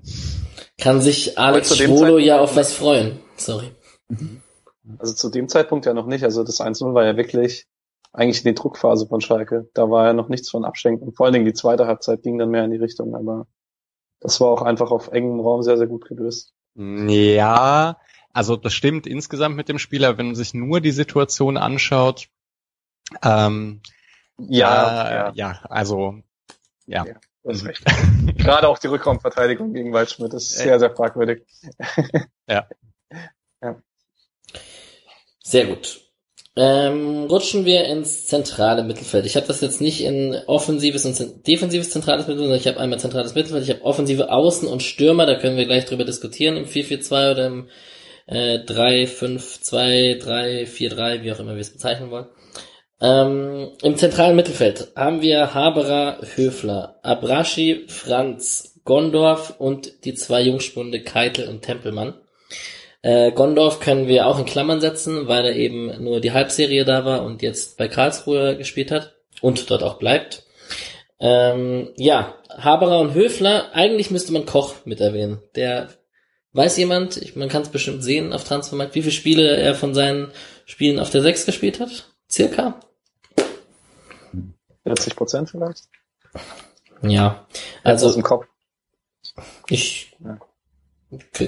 [0.79, 3.19] Kann sich Alex Schwolo ja auf was freuen.
[3.37, 3.71] Sorry.
[4.99, 6.23] Also zu dem Zeitpunkt ja noch nicht.
[6.23, 7.65] Also das 1-0 war ja wirklich
[8.17, 9.69] eigentlich die Druckphase von Schalke.
[9.75, 11.13] Da war ja noch nichts von Abschenken.
[11.13, 13.45] Vor allen Dingen die zweite Halbzeit ging dann mehr in die Richtung, aber
[14.19, 16.53] das war auch einfach auf engem Raum sehr, sehr gut gelöst.
[16.73, 17.99] Ja,
[18.33, 22.27] also das stimmt insgesamt mit dem Spieler, wenn man sich nur die Situation anschaut.
[23.23, 23.81] Ähm,
[24.39, 26.15] ja, äh, ja, ja, also
[26.87, 27.05] ja.
[27.05, 27.13] ja
[27.43, 27.85] das ist recht.
[28.37, 31.45] Gerade auch die Rückraumverteidigung gegen Waldschmidt ist sehr, sehr fragwürdig.
[32.47, 32.67] ja.
[33.61, 33.81] ja.
[35.43, 36.06] Sehr gut.
[36.59, 39.27] Ähm, rutschen wir ins zentrale Mittelfeld.
[39.27, 42.99] Ich habe das jetzt nicht in offensives und defensives zentrales Mittelfeld, sondern ich habe einmal
[42.99, 46.65] zentrales Mittelfeld, ich habe offensive Außen und Stürmer, da können wir gleich drüber diskutieren im
[46.65, 47.69] 4-4-2 oder im
[48.25, 52.25] äh, 3-5-2, 3-4-3, wie auch immer wir es bezeichnen wollen.
[52.99, 61.03] Ähm, Im zentralen Mittelfeld haben wir Haberer, Höfler, Abrashi, Franz, Gondorf und die zwei Jungspunde
[61.03, 62.15] Keitel und Tempelmann.
[63.07, 67.05] Äh, Gondorf können wir auch in Klammern setzen, weil er eben nur die Halbserie da
[67.05, 70.43] war und jetzt bei Karlsruhe gespielt hat und dort auch bleibt.
[71.17, 75.41] Ähm, ja, Haberer und Höfler, eigentlich müsste man Koch mit erwähnen.
[75.55, 75.87] Der
[76.51, 79.93] weiß jemand, ich, man kann es bestimmt sehen auf Transfermarkt, wie viele Spiele er von
[79.93, 80.33] seinen
[80.65, 82.09] Spielen auf der 6 gespielt hat?
[82.29, 82.77] Circa?
[84.83, 85.83] 40 Prozent vielleicht?
[87.01, 87.47] Ja,
[87.85, 88.47] Also Kopf.
[89.69, 90.06] ich.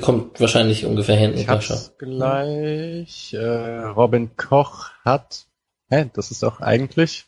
[0.02, 1.34] Kommt wahrscheinlich ungefähr hin.
[1.36, 3.34] Ich hab's gleich.
[3.34, 5.45] Äh, Robin Koch hat.
[5.90, 7.26] Hä, das ist doch eigentlich.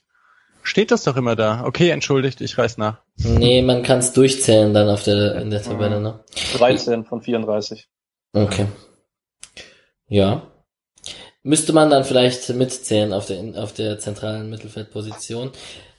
[0.63, 1.63] Steht das doch immer da.
[1.65, 3.01] Okay, entschuldigt, ich reiß nach.
[3.17, 6.23] Nee, man kann es durchzählen dann auf der in der Tabelle, ne?
[6.57, 7.89] 13 von 34.
[8.33, 8.67] Okay.
[10.07, 10.43] Ja.
[11.43, 15.51] Müsste man dann vielleicht mitzählen auf der, auf der zentralen Mittelfeldposition.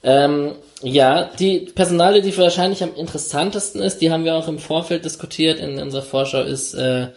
[0.03, 5.05] Ähm, ja, die Personale, die wahrscheinlich am interessantesten ist, die haben wir auch im Vorfeld
[5.05, 7.09] diskutiert in unserer Vorschau, ist äh,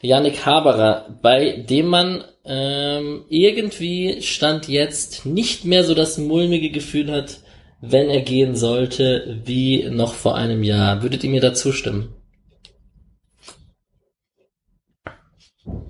[0.00, 7.12] Yannick Haberer, bei dem man ähm, irgendwie Stand jetzt nicht mehr so das mulmige Gefühl
[7.12, 7.40] hat,
[7.82, 11.02] wenn er gehen sollte, wie noch vor einem Jahr.
[11.02, 12.14] Würdet ihr mir da zustimmen?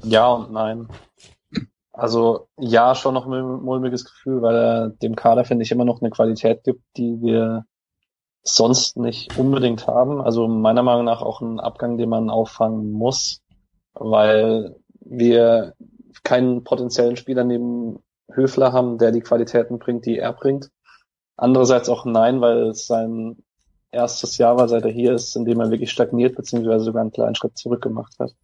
[0.03, 0.89] Ja und nein.
[2.01, 6.01] Also ja, schon noch ein mulmiges Gefühl, weil er dem Kader, finde ich, immer noch
[6.01, 7.67] eine Qualität gibt, die wir
[8.43, 10.23] sonst nicht unbedingt haben.
[10.23, 13.43] Also meiner Meinung nach auch ein Abgang, den man auffangen muss,
[13.93, 15.75] weil wir
[16.23, 17.99] keinen potenziellen Spieler neben
[18.33, 20.71] Höfler haben, der die Qualitäten bringt, die er bringt.
[21.37, 23.43] Andererseits auch nein, weil es sein
[23.91, 27.13] erstes Jahr war, seit er hier ist, in dem er wirklich stagniert, beziehungsweise sogar einen
[27.13, 28.35] kleinen Schritt zurück gemacht hat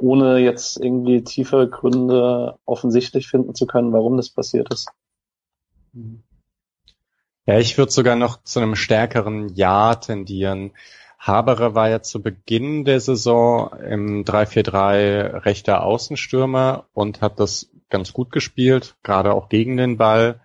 [0.00, 4.88] ohne jetzt irgendwie tiefe Gründe offensichtlich finden zu können, warum das passiert ist.
[7.46, 10.72] Ja, ich würde sogar noch zu einem stärkeren Ja tendieren.
[11.18, 18.12] Haberer war ja zu Beginn der Saison im 3-4-3 rechter Außenstürmer und hat das ganz
[18.12, 20.40] gut gespielt, gerade auch gegen den Ball.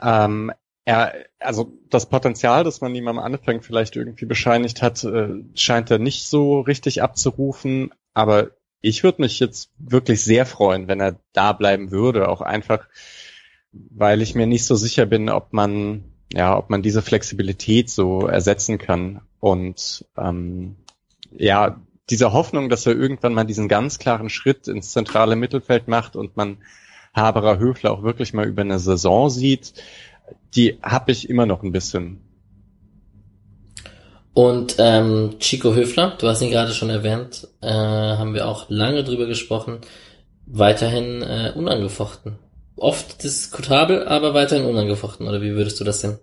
[0.00, 0.52] Ähm,
[0.84, 5.90] er, also das Potenzial, das man ihm am Anfang vielleicht irgendwie bescheinigt hat, äh, scheint
[5.90, 7.92] er nicht so richtig abzurufen.
[8.14, 12.88] Aber ich würde mich jetzt wirklich sehr freuen, wenn er da bleiben würde, auch einfach,
[13.72, 18.26] weil ich mir nicht so sicher bin, ob man ja, ob man diese Flexibilität so
[18.26, 20.76] ersetzen kann und ähm,
[21.30, 21.80] ja,
[22.10, 26.36] diese Hoffnung, dass er irgendwann mal diesen ganz klaren Schritt ins zentrale Mittelfeld macht und
[26.36, 26.58] man
[27.14, 29.74] Haberer Höfler auch wirklich mal über eine Saison sieht,
[30.54, 32.20] die habe ich immer noch ein bisschen.
[34.34, 39.04] Und ähm, Chico Höfler, du hast ihn gerade schon erwähnt, äh, haben wir auch lange
[39.04, 39.80] drüber gesprochen,
[40.46, 42.38] weiterhin äh, unangefochten.
[42.76, 46.18] Oft diskutabel, aber weiterhin unangefochten, oder wie würdest du das sehen?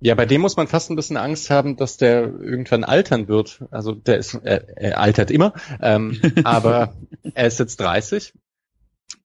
[0.00, 3.64] Ja, bei dem muss man fast ein bisschen Angst haben, dass der irgendwann altern wird.
[3.70, 5.52] Also der ist, äh, er altert immer,
[5.82, 6.96] ähm, aber
[7.34, 8.32] er ist jetzt 30,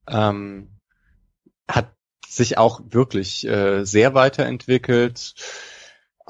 [0.10, 0.78] ähm,
[1.70, 1.94] hat
[2.28, 5.36] sich auch wirklich äh, sehr weiterentwickelt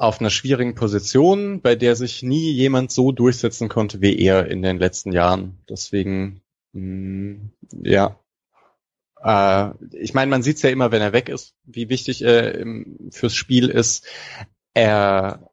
[0.02, 4.60] auf einer schwierigen Position, bei der sich nie jemand so durchsetzen konnte wie er in
[4.60, 5.58] den letzten Jahren.
[5.70, 6.42] Deswegen,
[6.72, 7.50] mh,
[7.84, 8.18] ja.
[9.22, 12.56] Äh, ich meine, man sieht es ja immer, wenn er weg ist, wie wichtig er
[12.56, 14.04] im, fürs Spiel ist.
[14.74, 15.48] Er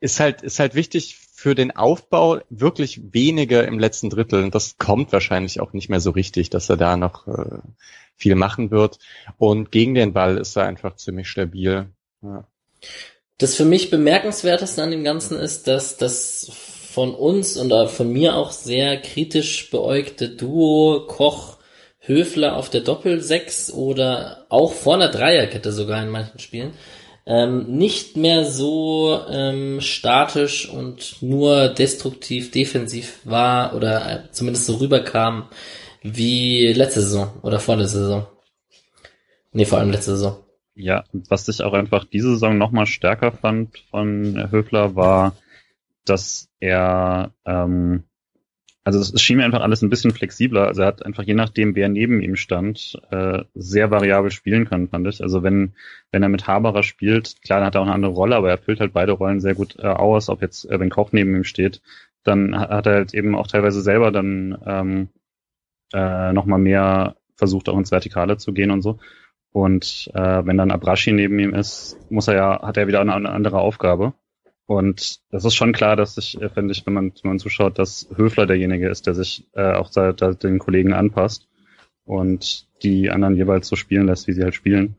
[0.00, 4.42] ist halt, ist halt wichtig für den Aufbau wirklich weniger im letzten Drittel.
[4.42, 7.58] Und das kommt wahrscheinlich auch nicht mehr so richtig, dass er da noch äh,
[8.16, 8.98] viel machen wird.
[9.38, 11.88] Und gegen den Ball ist er einfach ziemlich stabil.
[12.20, 12.48] Ja.
[13.42, 16.48] Das für mich bemerkenswerteste an dem Ganzen ist, dass das
[16.92, 21.58] von uns und von mir auch sehr kritisch beäugte Duo Koch
[21.98, 26.74] Höfler auf der Doppel-6 oder auch vor einer Dreierkette sogar in manchen Spielen
[27.26, 34.76] ähm, nicht mehr so ähm, statisch und nur destruktiv defensiv war oder äh, zumindest so
[34.76, 35.48] rüberkam
[36.02, 38.26] wie letzte Saison oder vorletzte Saison.
[39.50, 40.36] Nee, vor allem letzte Saison.
[40.74, 45.36] Ja, was ich auch einfach diese Saison nochmal stärker fand von Höfler war,
[46.04, 48.04] dass er, ähm,
[48.84, 50.66] also es schien mir einfach alles ein bisschen flexibler.
[50.66, 54.88] Also er hat einfach je nachdem, wer neben ihm stand, äh, sehr variabel spielen können,
[54.88, 55.22] fand ich.
[55.22, 55.74] Also wenn,
[56.10, 58.58] wenn er mit Haberer spielt, klar, dann hat er auch eine andere Rolle, aber er
[58.58, 60.28] füllt halt beide Rollen sehr gut äh, aus.
[60.30, 61.82] Ob jetzt, äh, wenn Koch neben ihm steht,
[62.24, 65.08] dann hat er halt eben auch teilweise selber dann ähm,
[65.92, 68.98] äh, nochmal mehr versucht, auch ins Vertikale zu gehen und so.
[69.52, 73.14] Und äh, wenn dann Abrashi neben ihm ist, muss er ja, hat er wieder eine,
[73.14, 74.14] eine andere Aufgabe.
[74.66, 77.78] Und das ist schon klar, dass ich, äh, finde ich, wenn man, wenn man zuschaut,
[77.78, 81.48] dass Höfler derjenige ist, der sich äh, auch da, da den Kollegen anpasst
[82.04, 84.96] und die anderen jeweils so spielen lässt, wie sie halt spielen.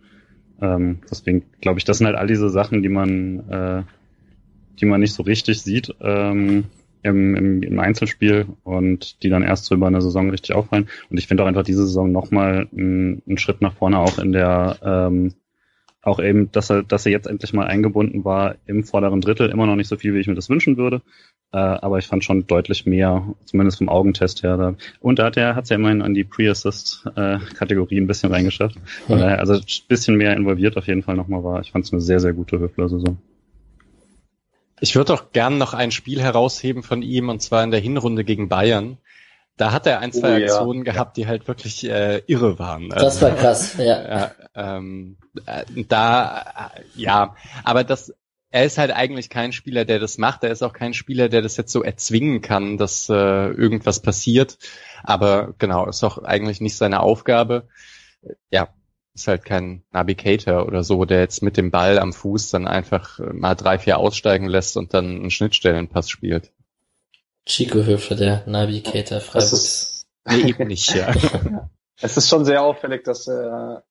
[0.62, 3.84] Ähm, deswegen glaube ich, das sind halt all diese Sachen, die man, äh,
[4.80, 6.66] die man nicht so richtig sieht ähm,
[7.04, 10.90] im, im, im Einzelspiel und die dann erst so über eine Saison richtig auffallen.
[11.10, 14.32] Und ich finde auch einfach diese Saison nochmal einen, einen Schritt nach vorne auch in
[14.32, 15.34] der ähm,
[16.04, 19.66] auch eben, dass er, dass er jetzt endlich mal eingebunden war im vorderen Drittel, immer
[19.66, 21.02] noch nicht so viel, wie ich mir das wünschen würde.
[21.54, 24.58] Äh, aber ich fand schon deutlich mehr, zumindest vom Augentest her.
[24.58, 24.76] Da.
[25.00, 28.78] Und da hat er hat's ja immerhin an die Pre-Assist-Kategorie ein bisschen reingeschafft.
[29.08, 31.62] Daher, also ein bisschen mehr involviert auf jeden Fall nochmal war.
[31.62, 33.18] Ich fand es eine sehr, sehr gute Höfler-Saison.
[34.84, 38.26] Ich würde auch gern noch ein Spiel herausheben von ihm, und zwar in der Hinrunde
[38.26, 38.98] gegen Bayern.
[39.56, 40.92] Da hat er ein, zwei oh, Aktionen ja.
[40.92, 42.90] gehabt, die halt wirklich äh, irre waren.
[42.90, 43.86] Das war krass, ja.
[43.86, 45.16] ja ähm,
[45.46, 47.34] äh, da, äh, ja,
[47.64, 48.14] aber das,
[48.50, 50.44] er ist halt eigentlich kein Spieler, der das macht.
[50.44, 54.58] Er ist auch kein Spieler, der das jetzt so erzwingen kann, dass äh, irgendwas passiert.
[55.02, 57.70] Aber genau, ist auch eigentlich nicht seine Aufgabe.
[58.52, 58.68] Ja,
[59.14, 63.20] ist halt kein Navigator oder so, der jetzt mit dem Ball am Fuß dann einfach
[63.20, 66.52] mal drei, vier aussteigen lässt und dann einen Schnittstellenpass spielt.
[67.46, 70.08] Chico Höfer, der Navigator Freiburgs.
[70.26, 71.14] Nee, eben nicht, ja.
[72.02, 73.84] es ist schon sehr auffällig, dass er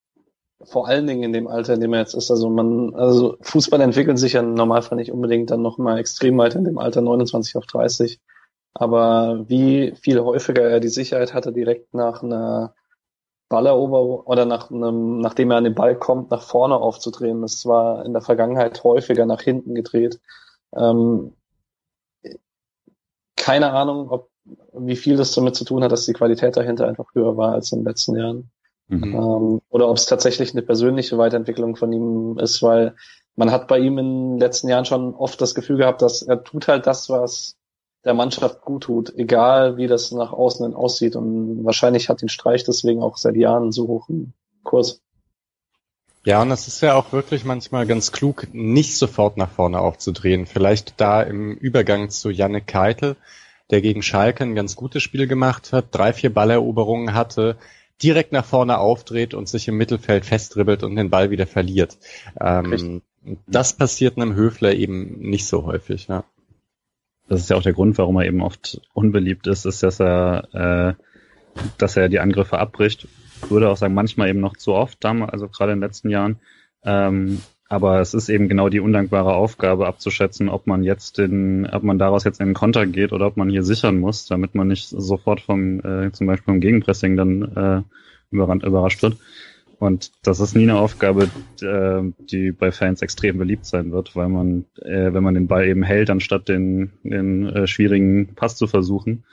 [0.64, 3.80] vor allen Dingen in dem Alter, in dem er jetzt ist, also man, also Fußball
[3.80, 7.56] entwickelt sich ja im Normalfall nicht unbedingt dann nochmal extrem weiter in dem Alter 29
[7.56, 8.20] auf 30.
[8.74, 12.74] Aber wie viel häufiger er die Sicherheit hatte, direkt nach einer
[13.52, 17.42] Balleroberung oder nach einem, nachdem er an den Ball kommt, nach vorne aufzudrehen.
[17.42, 20.20] Das war in der Vergangenheit häufiger nach hinten gedreht.
[20.74, 21.34] Ähm,
[23.36, 24.30] keine Ahnung, ob,
[24.72, 27.72] wie viel das damit zu tun hat, dass die Qualität dahinter einfach höher war als
[27.72, 28.50] in den letzten Jahren.
[28.88, 29.14] Mhm.
[29.14, 32.96] Ähm, oder ob es tatsächlich eine persönliche Weiterentwicklung von ihm ist, weil
[33.36, 36.42] man hat bei ihm in den letzten Jahren schon oft das Gefühl gehabt, dass er
[36.42, 37.58] tut halt das, was
[38.04, 41.16] der Mannschaft gut tut, egal wie das nach außen hin aussieht.
[41.16, 44.32] Und wahrscheinlich hat ihn Streich deswegen auch seit Jahren so hoch im
[44.64, 45.00] Kurs.
[46.24, 50.46] Ja, und es ist ja auch wirklich manchmal ganz klug, nicht sofort nach vorne aufzudrehen.
[50.46, 53.16] Vielleicht da im Übergang zu Janne Keitel,
[53.70, 57.56] der gegen Schalke ein ganz gutes Spiel gemacht hat, drei, vier Balleroberungen hatte,
[58.02, 61.98] direkt nach vorne aufdreht und sich im Mittelfeld festdribbelt und den Ball wieder verliert.
[62.40, 63.02] Ähm,
[63.46, 66.08] das passiert einem Höfler eben nicht so häufig.
[66.08, 66.24] Ja.
[67.32, 70.48] Das ist ja auch der Grund, warum er eben oft unbeliebt ist, ist, dass er,
[70.52, 73.08] äh, dass er die Angriffe abbricht.
[73.42, 76.40] Ich würde auch sagen, manchmal eben noch zu oft, also gerade in den letzten Jahren.
[76.84, 77.40] Ähm,
[77.70, 81.98] aber es ist eben genau die undankbare Aufgabe abzuschätzen, ob man jetzt den, ob man
[81.98, 84.88] daraus jetzt in den Konter geht oder ob man hier sichern muss, damit man nicht
[84.88, 87.82] sofort vom, äh, zum Beispiel vom Gegenpressing dann äh,
[88.30, 89.16] überrannt, überrascht wird.
[89.82, 91.28] Und das ist nie eine Aufgabe,
[91.60, 95.66] äh, die bei Fans extrem beliebt sein wird, weil man, äh, wenn man den Ball
[95.66, 99.24] eben hält, anstatt den, den äh, schwierigen Pass zu versuchen,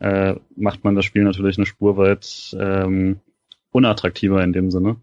[0.00, 3.20] äh, macht man das Spiel natürlich eine Spur weit ähm,
[3.70, 4.96] unattraktiver in dem Sinne.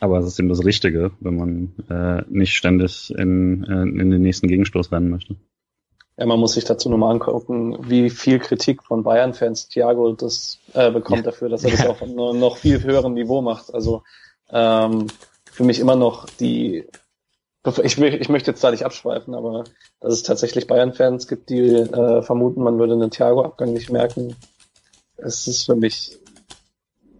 [0.00, 4.92] Aber es ist eben das Richtige, wenn man nicht ständig in, in den nächsten Gegenstoß
[4.92, 5.34] rennen möchte.
[6.16, 10.90] Ja, man muss sich dazu nochmal angucken, wie viel Kritik von Bayern-Fans Thiago das äh,
[10.90, 11.30] bekommt ja.
[11.30, 13.74] dafür, dass er das auf einem noch viel höherem Niveau macht.
[13.74, 14.04] Also
[14.50, 15.06] ähm,
[15.50, 16.86] für mich immer noch die
[17.82, 19.64] ich, ich möchte jetzt da nicht abschweifen, aber
[20.00, 24.36] dass es tatsächlich Bayern-Fans gibt, die äh, vermuten, man würde einen Thiago-Abgang nicht merken,
[25.18, 26.16] es ist für mich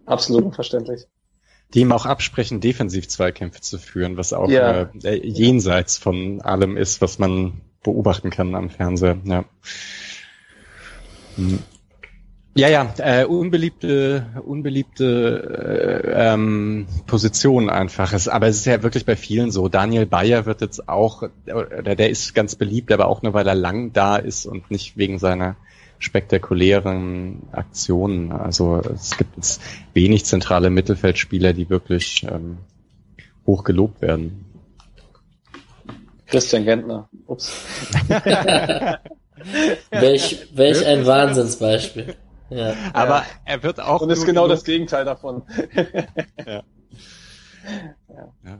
[0.07, 1.05] absolut unverständlich
[1.73, 4.89] die ihm auch absprechen, Defensiv-Zweikämpfe zu führen, was auch ja.
[5.03, 9.17] äh, jenseits von allem ist, was man beobachten kann am Fernseher.
[9.23, 9.45] Ja,
[11.35, 11.59] hm.
[12.59, 18.13] Ja, ja äh, unbeliebte, unbeliebte äh, ähm, Position einfach.
[18.13, 19.69] Es, aber es ist ja wirklich bei vielen so.
[19.69, 23.55] Daniel Bayer wird jetzt auch, oder der ist ganz beliebt, aber auch nur weil er
[23.55, 25.55] lang da ist und nicht wegen seiner
[25.99, 28.31] spektakulären Aktionen.
[28.31, 29.61] Also es gibt jetzt
[29.93, 32.59] wenig zentrale Mittelfeldspieler, die wirklich ähm,
[33.45, 34.45] hoch gelobt werden.
[36.27, 37.09] Christian Gentner.
[37.25, 37.51] Ups.
[39.91, 42.15] welch, welch ein Wahnsinnsbeispiel.
[42.49, 42.73] Ja.
[42.93, 44.01] Aber er wird auch.
[44.01, 45.43] Und ist genau das Gegenteil davon.
[46.45, 46.63] ja.
[48.07, 48.33] ja.
[48.45, 48.59] ja.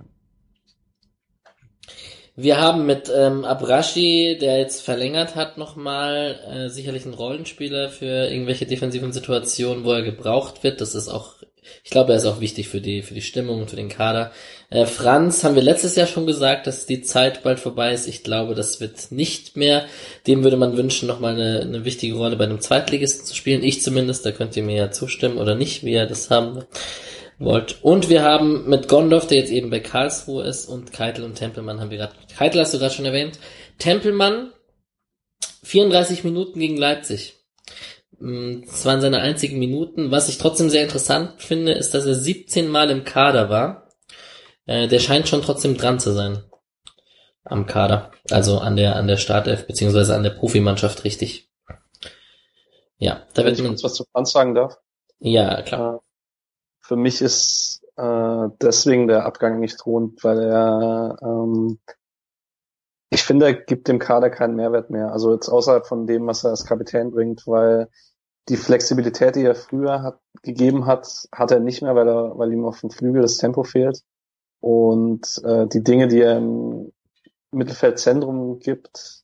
[2.42, 8.32] Wir haben mit ähm, Abrashi, der jetzt verlängert hat, nochmal äh, sicherlich einen Rollenspieler für
[8.32, 10.80] irgendwelche defensiven Situationen, wo er gebraucht wird.
[10.80, 11.34] Das ist auch,
[11.84, 14.32] ich glaube, er ist auch wichtig für die für die Stimmung, für den Kader.
[14.70, 18.08] Äh, Franz haben wir letztes Jahr schon gesagt, dass die Zeit bald vorbei ist.
[18.08, 19.86] Ich glaube, das wird nicht mehr.
[20.28, 23.64] Dem würde man wünschen, nochmal eine, eine wichtige Rolle bei einem Zweitligisten zu spielen.
[23.64, 26.66] Ich zumindest, da könnt ihr mir ja zustimmen oder nicht, wie er das haben
[27.40, 27.80] wollt.
[27.82, 31.80] Und wir haben mit Gondorf, der jetzt eben bei Karlsruhe ist, und Keitel und Tempelmann
[31.80, 32.14] haben wir gerade.
[32.38, 33.40] Keitel hast du gerade schon erwähnt.
[33.80, 34.52] Tempelmann
[35.64, 37.36] 34 Minuten gegen Leipzig.
[38.20, 40.12] Mm, das waren seine einzigen Minuten.
[40.12, 43.89] Was ich trotzdem sehr interessant finde, ist, dass er 17 Mal im Kader war.
[44.70, 46.44] Äh, der scheint schon trotzdem dran zu sein.
[47.44, 48.12] Am Kader.
[48.30, 51.50] Also an der, an der Startelf, beziehungsweise an der Profimannschaft richtig.
[52.98, 53.82] Ja, da wird man.
[53.82, 54.78] was zu Franz sagen darf.
[55.20, 56.02] Ja, klar
[56.90, 61.78] für mich ist äh, deswegen der Abgang nicht thront, weil er, ähm,
[63.12, 65.12] ich finde, er gibt dem Kader keinen Mehrwert mehr.
[65.12, 67.90] Also jetzt außerhalb von dem, was er als Kapitän bringt, weil
[68.50, 72.52] die Flexibilität, die er früher hat, gegeben hat, hat er nicht mehr, weil er, weil
[72.52, 74.02] ihm auf dem Flügel das Tempo fehlt.
[74.60, 76.92] Und äh, die Dinge, die er im
[77.52, 79.24] Mittelfeldzentrum gibt,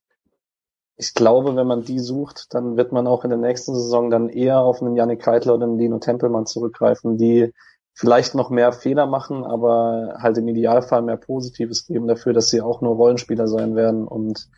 [0.98, 4.30] ich glaube, wenn man die sucht, dann wird man auch in der nächsten Saison dann
[4.30, 7.54] eher auf einen Yannick Keitler oder einen Dino Tempelmann zurückgreifen, die
[7.94, 12.62] vielleicht noch mehr Fehler machen, aber halt im Idealfall mehr Positives geben dafür, dass sie
[12.62, 14.08] auch nur Rollenspieler sein werden.
[14.08, 14.50] Und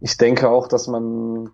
[0.00, 1.50] ich denke auch, dass man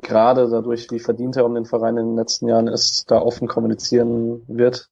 [0.00, 3.48] gerade dadurch, wie verdient er um den Verein in den letzten Jahren ist, da offen
[3.48, 4.90] kommunizieren wird.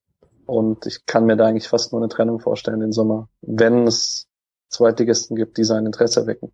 [0.50, 4.26] Und ich kann mir da eigentlich fast nur eine Trennung vorstellen den Sommer, wenn es
[4.68, 6.50] Zweitligisten gibt, die sein Interesse wecken.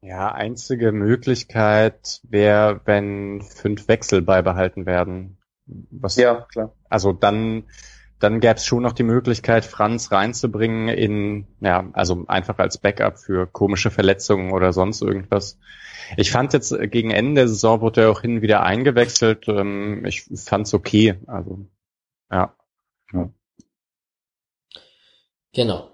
[0.00, 5.38] Ja, einzige Möglichkeit wäre, wenn fünf Wechsel beibehalten werden.
[5.66, 6.72] Was, ja, klar.
[6.88, 7.64] Also dann,
[8.20, 13.18] dann gäbe es schon noch die Möglichkeit, Franz reinzubringen in, ja, also einfach als Backup
[13.18, 15.58] für komische Verletzungen oder sonst irgendwas.
[16.16, 19.48] Ich fand jetzt gegen Ende der Saison wurde er auch hin wieder eingewechselt.
[19.48, 21.16] Ähm, ich fand's okay.
[21.26, 21.66] Also
[22.30, 22.56] ja.
[23.12, 23.30] ja.
[25.52, 25.90] Genau.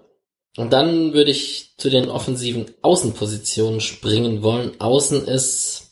[0.57, 4.79] Und dann würde ich zu den offensiven Außenpositionen springen wollen.
[4.79, 5.91] Außen ist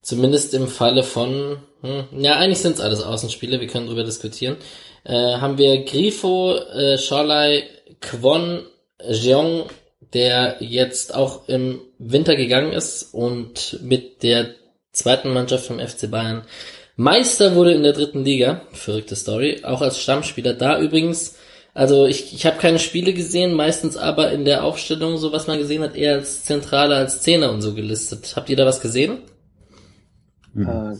[0.00, 4.56] zumindest im Falle von, hm, ja, eigentlich sind es alles Außenspiele, wir können drüber diskutieren.
[5.04, 7.64] Äh, haben wir Grifo, äh, Scholai,
[8.00, 8.64] Kwon,
[9.06, 9.66] Jeong,
[10.14, 14.54] der jetzt auch im Winter gegangen ist und mit der
[14.92, 16.46] zweiten Mannschaft vom FC Bayern
[16.98, 18.60] Meister wurde in der dritten Liga.
[18.72, 19.62] Verrückte Story.
[19.64, 21.38] Auch als Stammspieler da übrigens
[21.78, 25.58] also ich, ich habe keine Spiele gesehen, meistens aber in der Aufstellung, so was man
[25.58, 28.34] gesehen hat, eher als Zentrale, als Zehner und so gelistet.
[28.34, 29.18] Habt ihr da was gesehen?
[30.54, 30.68] Mhm.
[30.68, 30.96] Äh,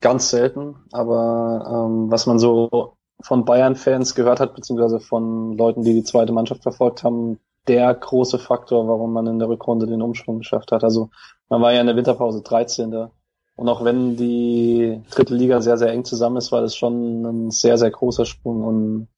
[0.00, 5.94] ganz selten, aber ähm, was man so von Bayern-Fans gehört hat, beziehungsweise von Leuten, die
[5.94, 10.38] die zweite Mannschaft verfolgt haben, der große Faktor, warum man in der Rückrunde den Umschwung
[10.38, 10.82] geschafft hat.
[10.82, 11.10] Also
[11.48, 13.10] man war ja in der Winterpause 13.
[13.56, 17.50] Und auch wenn die dritte Liga sehr, sehr eng zusammen ist, war das schon ein
[17.50, 19.08] sehr, sehr großer Sprung und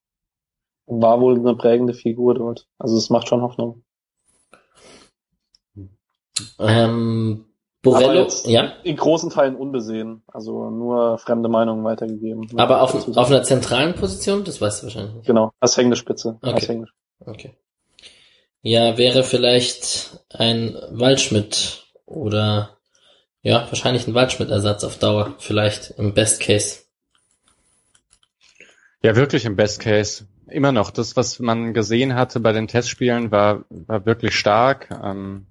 [0.87, 2.67] war wohl eine prägende Figur dort.
[2.79, 3.83] Also es macht schon Hoffnung.
[6.61, 7.47] Ähm,
[7.83, 8.73] Borello, ja.
[8.85, 12.49] In großen Teilen unbesehen, also nur fremde Meinungen weitergegeben.
[12.59, 15.27] Aber auf, auf einer zentralen Position, das weißt du wahrscheinlich nicht.
[15.27, 16.39] Genau, als hängende Spitze.
[16.43, 16.55] Okay.
[16.55, 16.89] Als hängende.
[17.27, 17.55] okay.
[18.63, 22.78] Ja, wäre vielleicht ein Waldschmidt oder
[23.49, 26.81] ja, wahrscheinlich ein Waldschmidt-Ersatz auf Dauer, vielleicht im Best Case.
[29.03, 30.91] Ja, wirklich im Best Case immer noch.
[30.91, 34.91] Das, was man gesehen hatte bei den Testspielen, war, war wirklich stark.
[35.03, 35.47] Ähm,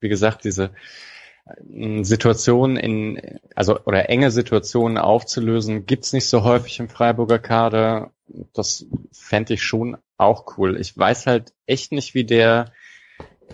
[0.00, 0.72] wie gesagt, diese
[1.46, 8.10] äh, Situationen in, also oder enge Situationen aufzulösen, gibt's nicht so häufig im Freiburger Kader.
[8.52, 10.78] Das fände ich schon auch cool.
[10.78, 12.70] Ich weiß halt echt nicht, wie der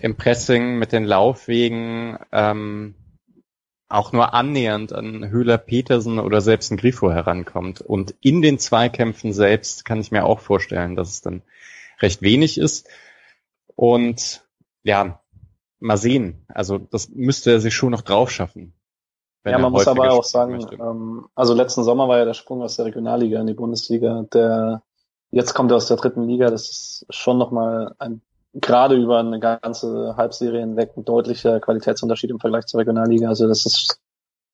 [0.01, 2.95] im Pressing mit den Laufwegen ähm,
[3.93, 7.81] auch nur annähernd an Höhler Petersen oder selbst ein Grifo herankommt.
[7.81, 11.41] Und in den Zweikämpfen selbst kann ich mir auch vorstellen, dass es dann
[11.99, 12.87] recht wenig ist.
[13.75, 14.43] Und
[14.83, 15.21] ja,
[15.79, 16.45] mal sehen.
[16.47, 18.73] Also das müsste er sich schon noch drauf schaffen.
[19.43, 22.75] Ja, man muss aber auch sagen, ähm, also letzten Sommer war ja der Sprung aus
[22.75, 24.25] der Regionalliga in die Bundesliga.
[24.31, 24.83] Der
[25.31, 26.51] jetzt kommt er aus der dritten Liga.
[26.51, 28.21] Das ist schon nochmal ein
[28.53, 33.29] gerade über eine ganze Halbserie hinweg ein deutlicher Qualitätsunterschied im Vergleich zur Regionalliga.
[33.29, 33.99] Also das ist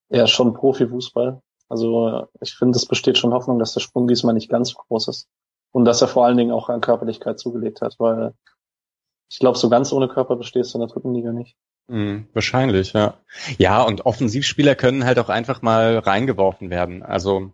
[0.08, 1.40] eher schon Profifußball.
[1.68, 5.28] Also ich finde, es besteht schon Hoffnung, dass der Sprung diesmal nicht ganz groß ist.
[5.70, 8.32] Und dass er vor allen Dingen auch an Körperlichkeit zugelegt hat, weil
[9.30, 11.56] ich glaube, so ganz ohne Körper bestehst du in der dritten Liga nicht.
[11.88, 13.18] Mhm, wahrscheinlich, ja.
[13.58, 17.02] Ja, und Offensivspieler können halt auch einfach mal reingeworfen werden.
[17.02, 17.52] Also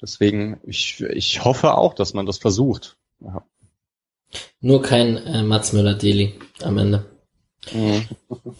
[0.00, 2.96] deswegen, ich, ich hoffe auch, dass man das versucht.
[3.20, 3.44] Ja.
[4.60, 7.04] Nur kein äh, Mats Müller-Deli am Ende.
[7.72, 8.08] Mhm.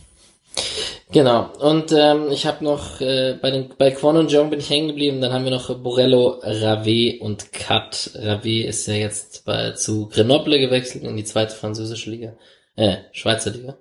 [1.14, 1.52] Genau.
[1.60, 4.88] Und ähm, ich habe noch äh, bei den bei Quan und Jong bin ich hängen
[4.88, 5.20] geblieben.
[5.20, 8.10] Dann haben wir noch Borello, Rave und Kat.
[8.16, 12.32] Rave ist ja jetzt bei, zu Grenoble gewechselt in die zweite französische Liga,
[12.74, 13.76] äh Schweizer Liga.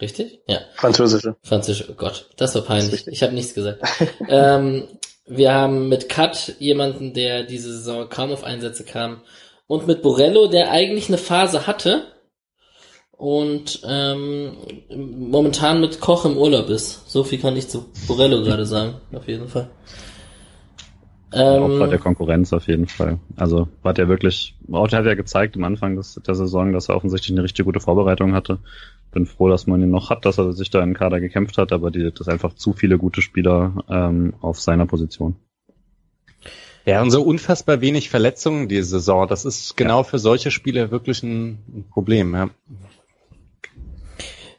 [0.00, 0.40] Richtig?
[0.46, 0.60] Ja.
[0.76, 1.36] Französische.
[1.42, 1.90] Französische.
[1.90, 3.04] Oh Gott, das war peinlich.
[3.04, 3.82] Das ich habe nichts gesagt.
[4.28, 4.88] ähm,
[5.26, 9.20] wir haben mit Kat jemanden, der diese Saison kaum auf Einsätze kam
[9.68, 12.02] und mit Borello, der eigentlich eine Phase hatte
[13.12, 14.56] und ähm,
[14.96, 17.08] momentan mit Koch im Urlaub ist.
[17.08, 19.70] So viel kann ich zu Borello gerade sagen, auf jeden Fall.
[21.30, 23.18] Ähm, Opfer der Konkurrenz auf jeden Fall.
[23.36, 26.96] Also hat er wirklich, auch hat ja gezeigt am Anfang des, der Saison, dass er
[26.96, 28.60] offensichtlich eine richtig gute Vorbereitung hatte.
[29.12, 31.58] Bin froh, dass man ihn noch hat, dass er sich da in den Kader gekämpft
[31.58, 35.36] hat, aber die, das einfach zu viele gute Spieler ähm, auf seiner Position.
[36.88, 39.28] Ja, und so unfassbar wenig Verletzungen diese Saison.
[39.28, 40.04] Das ist genau ja.
[40.04, 42.34] für solche Spieler wirklich ein, Problem.
[42.34, 42.48] Ja.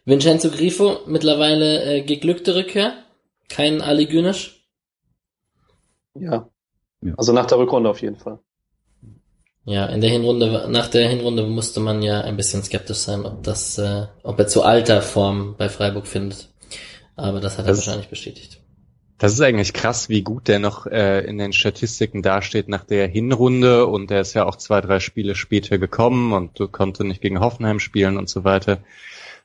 [0.06, 2.94] Vincenzo Grifo, mittlerweile äh, geglückte Rückkehr.
[3.48, 4.64] Kein Ali Günesch.
[6.14, 6.48] Ja.
[7.02, 7.14] ja.
[7.18, 8.38] Also nach der Rückrunde auf jeden Fall.
[9.66, 13.42] Ja, in der Hinrunde, nach der Hinrunde musste man ja ein bisschen skeptisch sein, ob
[13.42, 16.50] das, äh, ob er zu alter Form bei Freiburg findet.
[17.16, 18.62] Aber das hat er das wahrscheinlich bestätigt.
[19.20, 23.06] Das ist eigentlich krass, wie gut der noch äh, in den Statistiken dasteht nach der
[23.06, 27.42] Hinrunde und er ist ja auch zwei, drei Spiele später gekommen und konnte nicht gegen
[27.42, 28.80] Hoffenheim spielen und so weiter.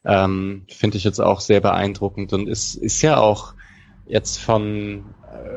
[0.05, 3.55] Ähm, Finde ich jetzt auch sehr beeindruckend und ist, ist ja auch
[4.07, 5.07] jetzt von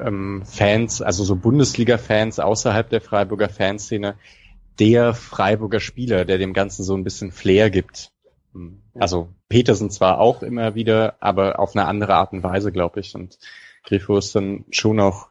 [0.04, 4.16] ähm, Fans, also so Bundesliga-Fans außerhalb der Freiburger Fanszene,
[4.80, 8.12] der Freiburger Spieler, der dem Ganzen so ein bisschen Flair gibt.
[8.96, 13.14] Also Petersen zwar auch immer wieder, aber auf eine andere Art und Weise, glaube ich.
[13.14, 13.38] Und
[13.88, 15.30] Grifo ist dann schon auch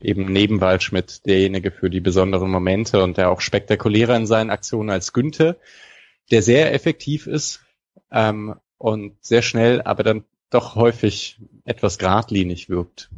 [0.00, 4.90] eben neben Waldschmidt derjenige für die besonderen Momente und der auch spektakulärer in seinen Aktionen
[4.90, 5.56] als Günther,
[6.30, 7.60] der sehr effektiv ist
[8.12, 13.10] ähm, und sehr schnell, aber dann doch häufig etwas geradlinig wirkt.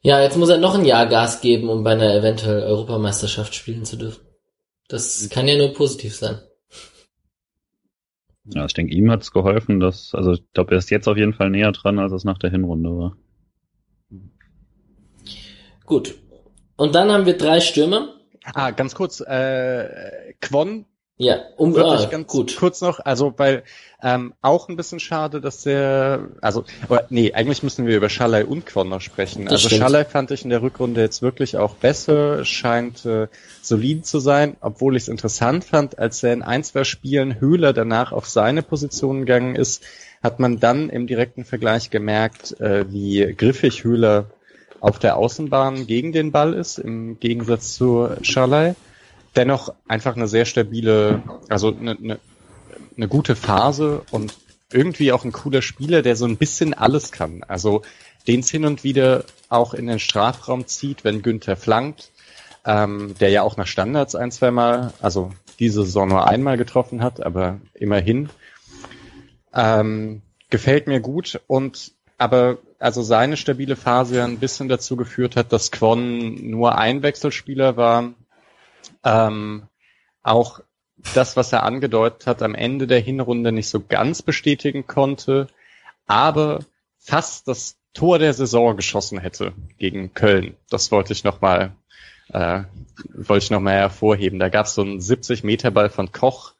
[0.00, 3.84] Ja, jetzt muss er noch ein Jahr Gas geben, um bei einer eventuell Europameisterschaft spielen
[3.84, 4.26] zu dürfen.
[4.88, 6.40] Das kann ja nur positiv sein.
[8.54, 11.16] Ja, ich denke, ihm hat es geholfen, dass, also ich glaube, er ist jetzt auf
[11.16, 13.16] jeden Fall näher dran, als es nach der Hinrunde war.
[15.84, 16.16] Gut.
[16.76, 18.14] Und dann haben wir drei Stürmer.
[18.44, 20.86] Ah, ganz kurz, äh, Quon
[21.18, 22.56] ja, um, Wirklich ah, ganz gut.
[22.56, 23.64] kurz noch, also weil
[24.00, 28.44] ähm, auch ein bisschen schade, dass der, also oder, nee, eigentlich müssen wir über Schalay
[28.44, 29.44] und Quon noch sprechen.
[29.44, 33.26] Das also Schalay fand ich in der Rückrunde jetzt wirklich auch besser, scheint äh,
[33.62, 37.72] solid zu sein, obwohl ich es interessant fand, als er in ein, zwei Spielen Höhler
[37.72, 39.82] danach auf seine Position gegangen ist,
[40.22, 44.26] hat man dann im direkten Vergleich gemerkt, äh, wie griffig Höhler
[44.78, 48.76] auf der Außenbahn gegen den Ball ist, im Gegensatz zu Schalay
[49.36, 52.18] dennoch einfach eine sehr stabile, also eine, eine,
[52.96, 54.34] eine gute Phase und
[54.72, 57.42] irgendwie auch ein cooler Spieler, der so ein bisschen alles kann.
[57.46, 57.82] Also
[58.26, 62.10] den es hin und wieder auch in den Strafraum zieht, wenn Günther flankt,
[62.66, 67.02] ähm, der ja auch nach Standards ein, zwei Mal, also diese Saison nur einmal getroffen
[67.02, 68.28] hat, aber immerhin.
[69.54, 75.36] Ähm, gefällt mir gut und aber also seine stabile Phase ja ein bisschen dazu geführt
[75.36, 78.12] hat, dass Quon nur ein Wechselspieler war
[79.04, 79.68] ähm,
[80.22, 80.60] auch
[81.14, 85.46] das, was er angedeutet hat, am Ende der Hinrunde nicht so ganz bestätigen konnte,
[86.06, 86.60] aber
[86.98, 90.56] fast das Tor der Saison geschossen hätte gegen Köln.
[90.68, 91.72] Das wollte ich nochmal
[92.32, 92.64] äh,
[93.14, 94.38] wollte ich noch mal hervorheben.
[94.38, 96.54] Da gab es so einen 70 Meter Ball von Koch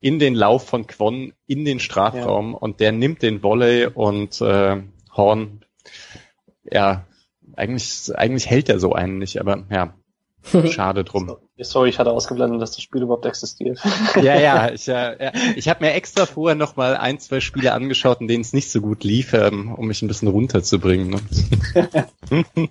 [0.00, 2.58] in den Lauf von Quon in den Strafraum ja.
[2.58, 4.82] und der nimmt den Volley und äh,
[5.16, 5.64] Horn,
[6.70, 7.06] ja,
[7.56, 9.94] eigentlich, eigentlich hält er so einen nicht, aber ja,
[10.70, 11.36] Schade drum.
[11.58, 13.80] Sorry, ich hatte ausgeblendet, dass das Spiel überhaupt existiert.
[14.16, 15.14] ja, ja, ich, ja,
[15.56, 18.70] ich habe mir extra vorher noch mal ein, zwei Spiele angeschaut, in denen es nicht
[18.70, 21.10] so gut lief, ähm, um mich ein bisschen runterzubringen.
[21.10, 22.04] Ne?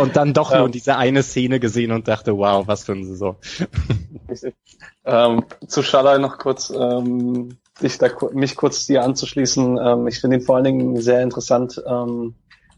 [0.00, 3.36] und dann doch nur diese eine Szene gesehen und dachte, wow, was für eine Saison.
[5.04, 9.78] ähm, zu Schalai noch kurz, ähm, dich da, mich kurz dir anzuschließen.
[9.82, 12.34] Ähm, ich finde ihn vor allen Dingen sehr interessant, ähm,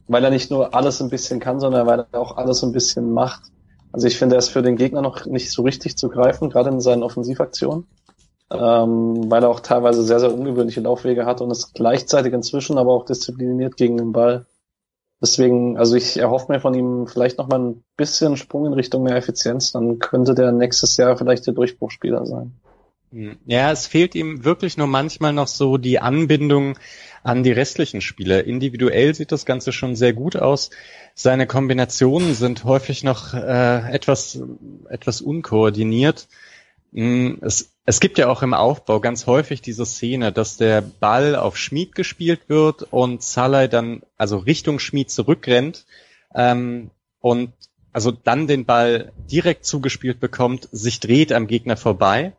[0.08, 3.12] weil er nicht nur alles ein bisschen kann, sondern weil er auch alles ein bisschen
[3.12, 3.42] macht.
[3.92, 6.70] Also ich finde, er ist für den Gegner noch nicht so richtig zu greifen, gerade
[6.70, 7.86] in seinen Offensivaktionen,
[8.50, 12.92] ähm, weil er auch teilweise sehr, sehr ungewöhnliche Laufwege hat und ist gleichzeitig inzwischen aber
[12.92, 14.46] auch diszipliniert gegen den Ball.
[15.20, 19.04] Deswegen, also ich erhoffe mir von ihm vielleicht noch mal ein bisschen Sprung in Richtung
[19.04, 22.52] mehr Effizienz, dann könnte der nächstes Jahr vielleicht der Durchbruchspieler sein.
[23.12, 23.36] Hm.
[23.44, 26.78] Ja, es fehlt ihm wirklich nur manchmal noch so die Anbindung
[27.22, 28.44] an die restlichen Spieler.
[28.44, 30.70] Individuell sieht das Ganze schon sehr gut aus.
[31.14, 34.40] Seine Kombinationen sind häufig noch äh, etwas,
[34.88, 36.28] etwas unkoordiniert.
[36.92, 41.36] Hm, es, es gibt ja auch im Aufbau ganz häufig diese Szene, dass der Ball
[41.36, 45.86] auf Schmied gespielt wird und Salai dann also Richtung Schmied zurückrennt
[46.34, 46.90] ähm,
[47.20, 47.52] und
[47.92, 52.32] also dann den Ball direkt zugespielt bekommt, sich dreht am Gegner vorbei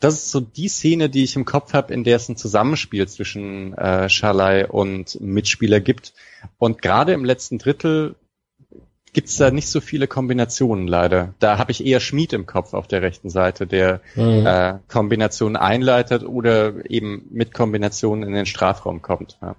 [0.00, 3.08] das ist so die Szene, die ich im Kopf habe, in der es ein Zusammenspiel
[3.08, 6.14] zwischen äh, Schalai und Mitspieler gibt.
[6.58, 8.14] Und gerade im letzten Drittel
[9.12, 11.34] gibt's da nicht so viele Kombinationen leider.
[11.40, 14.46] Da habe ich eher Schmied im Kopf auf der rechten Seite, der mhm.
[14.46, 19.38] äh, Kombinationen einleitet oder eben mit Kombinationen in den Strafraum kommt.
[19.42, 19.56] Ja.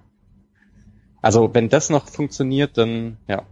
[1.20, 3.42] Also wenn das noch funktioniert, dann ja,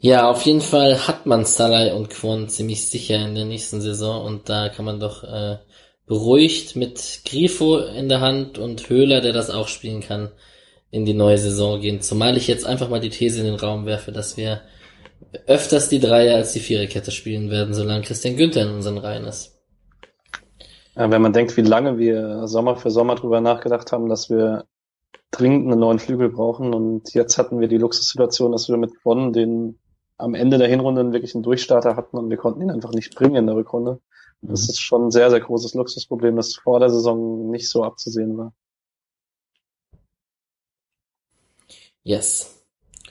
[0.00, 4.24] ja, auf jeden Fall hat man Salai und Kwon ziemlich sicher in der nächsten Saison
[4.24, 5.58] und da kann man doch äh,
[6.06, 10.30] beruhigt mit Grifo in der Hand und Höhler, der das auch spielen kann,
[10.90, 12.00] in die neue Saison gehen.
[12.00, 14.62] Zumal ich jetzt einfach mal die These in den Raum werfe, dass wir
[15.46, 19.60] öfters die Dreier als die Viererkette spielen werden, solange Christian Günther in unseren Reihen ist.
[20.96, 24.64] Ja, wenn man denkt, wie lange wir Sommer für Sommer drüber nachgedacht haben, dass wir
[25.30, 29.32] dringend einen neuen Flügel brauchen und jetzt hatten wir die Luxussituation, dass wir mit Bonn
[29.32, 29.78] den
[30.20, 33.36] am Ende der Hinrunde wirklich einen Durchstarter hatten und wir konnten ihn einfach nicht bringen
[33.36, 34.00] in der Rückrunde.
[34.42, 34.68] Das mhm.
[34.70, 38.52] ist schon ein sehr, sehr großes Luxusproblem, das vor der Saison nicht so abzusehen war.
[42.02, 42.64] Yes.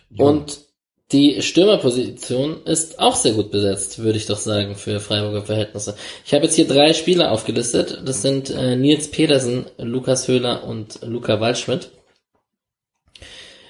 [0.09, 0.25] Ja.
[0.25, 0.69] Und
[1.11, 5.95] die Stürmerposition ist auch sehr gut besetzt, würde ich doch sagen, für Freiburger Verhältnisse.
[6.23, 8.01] Ich habe jetzt hier drei Spieler aufgelistet.
[8.05, 11.91] Das sind äh, Nils Pedersen, Lukas Höhler und Luca Waldschmidt.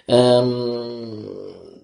[0.07, 1.29] Ähm,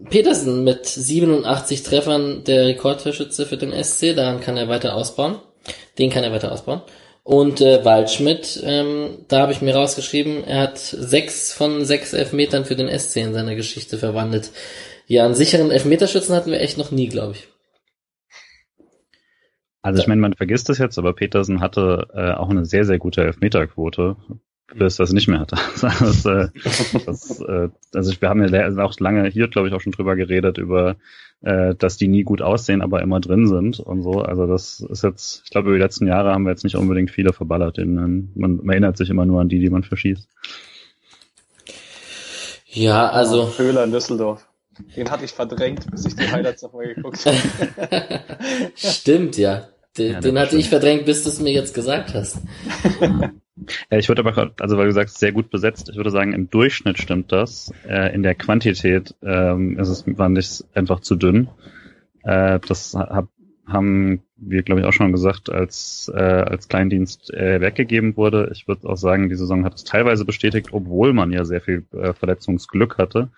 [0.10, 5.38] Petersen mit 87 Treffern der Rekordtorschütze für den SC, daran kann er weiter ausbauen.
[5.98, 6.82] Den kann er weiter ausbauen.
[7.24, 12.66] Und äh, Waldschmidt, ähm, da habe ich mir rausgeschrieben, er hat sechs von sechs Elfmetern
[12.66, 14.52] für den SC in seiner Geschichte verwandelt.
[15.08, 17.48] Ja, einen sicheren Elfmeterschützen hatten wir echt noch nie, glaube ich.
[19.82, 23.00] Also ich meine, man vergisst es jetzt, aber Petersen hatte äh, auch eine sehr, sehr
[23.00, 24.16] gute Elfmeterquote
[24.74, 25.58] bis das nicht mehr hatte.
[25.82, 26.50] das, äh,
[27.06, 30.58] das, äh, also wir haben ja auch lange hier, glaube ich, auch schon drüber geredet,
[30.58, 30.96] über
[31.42, 34.22] äh, dass die nie gut aussehen, aber immer drin sind und so.
[34.22, 37.12] Also das ist jetzt, ich glaube, über die letzten Jahre haben wir jetzt nicht unbedingt
[37.12, 37.78] viele verballert.
[37.78, 40.28] In, man, man erinnert sich immer nur an die, die man verschießt.
[42.68, 43.58] Ja, also.
[43.58, 44.48] Höhler in Düsseldorf.
[44.98, 48.22] Den hatte ich verdrängt, bis ich die Highlights nochmal geguckt habe.
[48.76, 49.70] Stimmt, ja.
[49.98, 52.42] Den, ja, den hatte ich verdrängt, bis du es mir jetzt gesagt hast.
[53.90, 56.50] Ja, ich würde aber, also weil du sagst, sehr gut besetzt, ich würde sagen, im
[56.50, 57.72] Durchschnitt stimmt das.
[57.88, 61.48] Äh, in der Quantität ähm, ist es, fand ich einfach zu dünn.
[62.24, 63.30] Äh, das hab,
[63.66, 68.52] haben wir, glaube ich, auch schon gesagt, als, äh, als Kleindienst äh, weggegeben wurde.
[68.54, 71.86] Ich würde auch sagen, die Saison hat es teilweise bestätigt, obwohl man ja sehr viel
[71.94, 73.30] äh, Verletzungsglück hatte.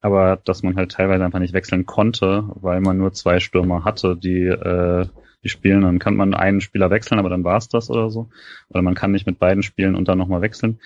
[0.00, 4.16] Aber dass man halt teilweise einfach nicht wechseln konnte, weil man nur zwei Stürmer hatte,
[4.16, 5.06] die äh,
[5.42, 5.82] die spielen.
[5.82, 8.28] Dann kann man einen Spieler wechseln, aber dann war's das oder so.
[8.68, 10.80] Oder man kann nicht mit beiden spielen und dann nochmal wechseln.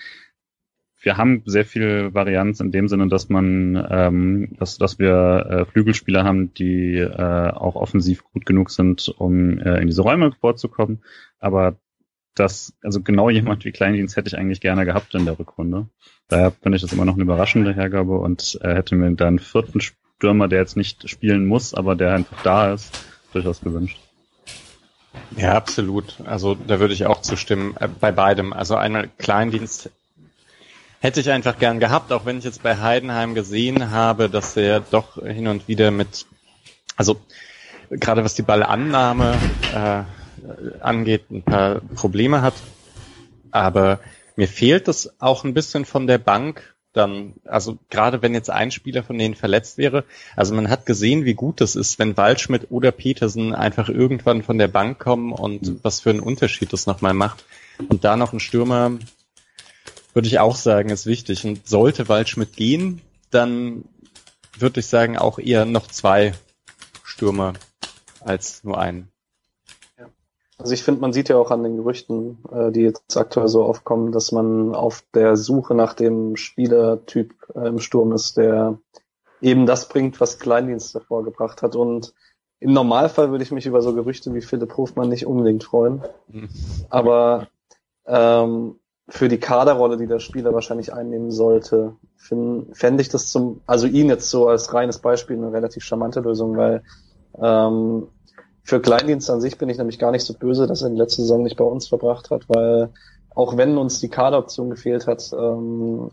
[1.03, 5.65] Wir haben sehr viel Varianz in dem Sinne, dass man, ähm, dass, dass wir äh,
[5.65, 11.01] Flügelspieler haben, die äh, auch offensiv gut genug sind, um äh, in diese Räume vorzukommen.
[11.39, 11.77] Aber
[12.35, 15.87] das, also genau jemand wie Kleindienst hätte ich eigentlich gerne gehabt in der Rückrunde.
[16.27, 19.81] Daher finde ich das immer noch eine überraschende Hergabe und äh, hätte mir dann vierten
[19.81, 23.99] Stürmer, der jetzt nicht spielen muss, aber der einfach da ist, durchaus gewünscht.
[25.35, 26.17] Ja, absolut.
[26.25, 28.53] Also da würde ich auch zustimmen äh, bei beidem.
[28.53, 29.89] Also einmal Kleindienst
[30.99, 34.79] hätte ich einfach gern gehabt, auch wenn ich jetzt bei Heidenheim gesehen habe, dass er
[34.79, 36.25] doch hin und wieder mit,
[36.95, 37.19] also
[37.89, 39.35] gerade was die Ballannahme
[39.73, 40.03] äh,
[40.81, 42.53] angeht, ein paar Probleme hat.
[43.51, 43.99] Aber
[44.35, 48.71] mir fehlt es auch ein bisschen von der Bank, dann, also gerade wenn jetzt ein
[48.71, 50.03] Spieler von denen verletzt wäre,
[50.35, 54.57] also man hat gesehen, wie gut das ist, wenn Waldschmidt oder Petersen einfach irgendwann von
[54.57, 55.79] der Bank kommen und mhm.
[55.83, 57.45] was für einen Unterschied das nochmal macht.
[57.89, 58.91] Und da noch ein Stürmer,
[60.13, 61.45] würde ich auch sagen, ist wichtig.
[61.45, 63.85] Und sollte Waldschmidt gehen, dann
[64.57, 66.33] würde ich sagen, auch eher noch zwei
[67.03, 67.53] Stürmer
[68.19, 69.10] als nur einen.
[70.61, 73.63] Also ich finde, man sieht ja auch an den Gerüchten, äh, die jetzt aktuell so
[73.63, 78.77] aufkommen, dass man auf der Suche nach dem Spielertyp äh, im Sturm ist, der
[79.41, 81.75] eben das bringt, was Kleindienst davor gebracht hat.
[81.75, 82.13] Und
[82.59, 86.03] im Normalfall würde ich mich über so Gerüchte wie Philipp Hofmann nicht unbedingt freuen.
[86.27, 86.49] Mhm.
[86.89, 87.47] Aber
[88.05, 88.75] ähm,
[89.09, 94.09] für die Kaderrolle, die der Spieler wahrscheinlich einnehmen sollte, fände ich das zum, also ihn
[94.09, 96.83] jetzt so als reines Beispiel eine relativ charmante Lösung, weil
[97.41, 98.07] ähm,
[98.63, 101.21] für Kleindienst an sich bin ich nämlich gar nicht so böse, dass er die letzte
[101.21, 102.89] Saison nicht bei uns verbracht hat, weil
[103.33, 106.11] auch wenn uns die Kaderoption gefehlt hat, ähm,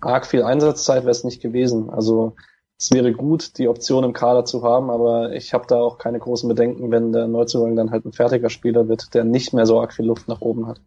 [0.00, 1.90] arg viel Einsatzzeit wäre es nicht gewesen.
[1.90, 2.34] Also
[2.78, 6.18] es wäre gut, die Option im Kader zu haben, aber ich habe da auch keine
[6.20, 9.80] großen Bedenken, wenn der Neuzugang dann halt ein fertiger Spieler wird, der nicht mehr so
[9.80, 10.80] arg viel Luft nach oben hat.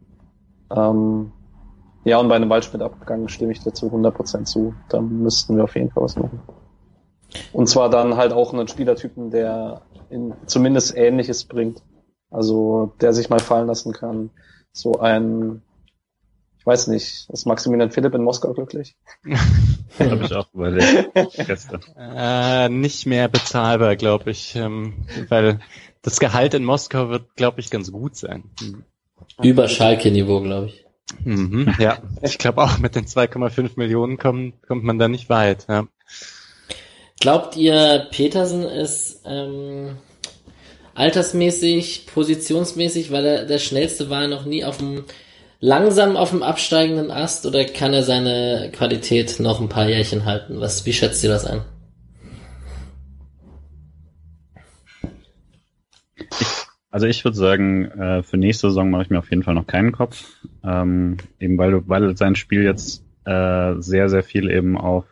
[0.73, 1.31] Ähm,
[2.03, 4.73] ja, und bei einem Waldschmidt-Abgang stimme ich dazu 100% zu.
[4.89, 6.39] Da müssten wir auf jeden Fall was machen.
[7.53, 9.81] Und zwar dann halt auch einen Spielertypen, der
[10.11, 11.81] in zumindest Ähnliches bringt.
[12.29, 14.29] Also der sich mal fallen lassen kann.
[14.71, 15.61] So ein,
[16.59, 18.95] ich weiß nicht, ist Maximilian Philipp in Moskau glücklich?
[19.99, 21.11] Habe ich auch überlegt.
[21.47, 21.81] Gestern.
[21.97, 24.93] Äh, nicht mehr bezahlbar, glaube ich, ähm,
[25.27, 25.59] weil
[26.01, 28.43] das Gehalt in Moskau wird, glaube ich, ganz gut sein.
[29.41, 30.85] Über Schalke-Niveau, glaube ich.
[31.25, 35.65] Mhm, ja, ich glaube auch mit den 2,5 Millionen kommt, kommt man da nicht weit.
[35.67, 35.87] Ja.
[37.21, 39.97] Glaubt ihr, Petersen ist ähm,
[40.95, 45.03] altersmäßig, positionsmäßig, weil er der schnellste war, noch nie auf dem
[45.59, 50.59] langsam auf dem absteigenden Ast oder kann er seine Qualität noch ein paar Jährchen halten?
[50.59, 51.61] Was, wie schätzt ihr das ein?
[56.89, 59.67] Also ich würde sagen, äh, für nächste Saison mache ich mir auf jeden Fall noch
[59.67, 60.25] keinen Kopf.
[60.63, 65.05] Ähm, eben weil, weil sein Spiel jetzt äh, sehr, sehr viel eben auf,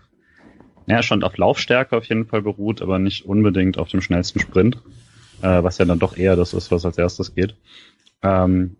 [0.90, 4.78] ja, schon auf Laufstärke auf jeden Fall beruht, aber nicht unbedingt auf dem schnellsten Sprint,
[5.41, 7.56] äh, was ja dann doch eher das ist, was als erstes geht.
[8.24, 8.76] Ähm,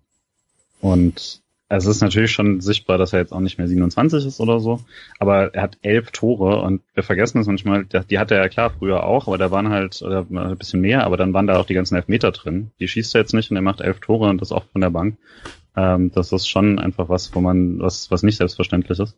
[0.82, 1.42] und
[1.72, 4.82] es ist natürlich schon sichtbar, dass er jetzt auch nicht mehr 27 ist oder so,
[5.20, 8.72] aber er hat elf Tore und wir vergessen es manchmal, die hat er ja klar
[8.72, 11.68] früher auch, aber da waren halt oder ein bisschen mehr, aber dann waren da auch
[11.68, 12.72] die ganzen Elfmeter drin.
[12.80, 14.90] Die schießt er jetzt nicht und er macht elf Tore und das auch von der
[14.90, 15.18] Bank.
[15.78, 19.16] Ähm, das ist schon einfach was, wo man, was, was nicht selbstverständlich ist.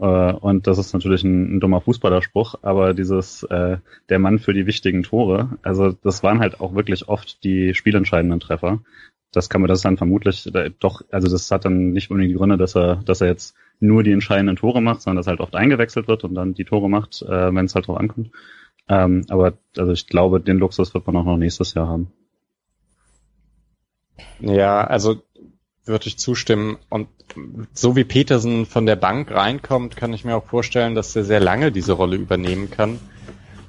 [0.00, 3.78] Äh, und das ist natürlich ein, ein dummer Fußballerspruch, aber dieses äh,
[4.08, 8.40] der Mann für die wichtigen Tore, also das waren halt auch wirklich oft die spielentscheidenden
[8.40, 8.80] Treffer
[9.32, 12.38] das kann man, das dann vermutlich äh, doch, also das hat dann nicht unbedingt die
[12.38, 15.54] Gründe, dass er, dass er jetzt nur die entscheidenden Tore macht, sondern dass halt oft
[15.54, 18.30] eingewechselt wird und dann die Tore macht, äh, wenn es halt drauf ankommt.
[18.88, 22.10] Ähm, aber also ich glaube, den Luxus wird man auch noch nächstes Jahr haben.
[24.40, 25.22] Ja, also
[25.84, 26.78] würde ich zustimmen.
[26.88, 27.08] Und
[27.74, 31.40] so wie Petersen von der Bank reinkommt, kann ich mir auch vorstellen, dass er sehr
[31.40, 32.98] lange diese Rolle übernehmen kann.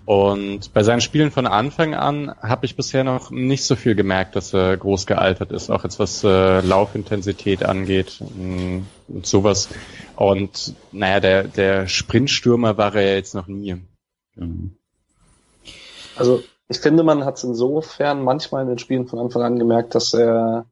[0.06, 4.36] Und bei seinen Spielen von Anfang an habe ich bisher noch nicht so viel gemerkt,
[4.36, 9.70] dass er groß gealtert ist, auch jetzt was äh, Laufintensität angeht mm, und sowas.
[10.16, 13.78] Und naja, der, der Sprintstürmer war er jetzt noch nie.
[16.16, 19.94] Also ich finde, man hat es insofern manchmal in den Spielen von Anfang an gemerkt,
[19.94, 20.66] dass er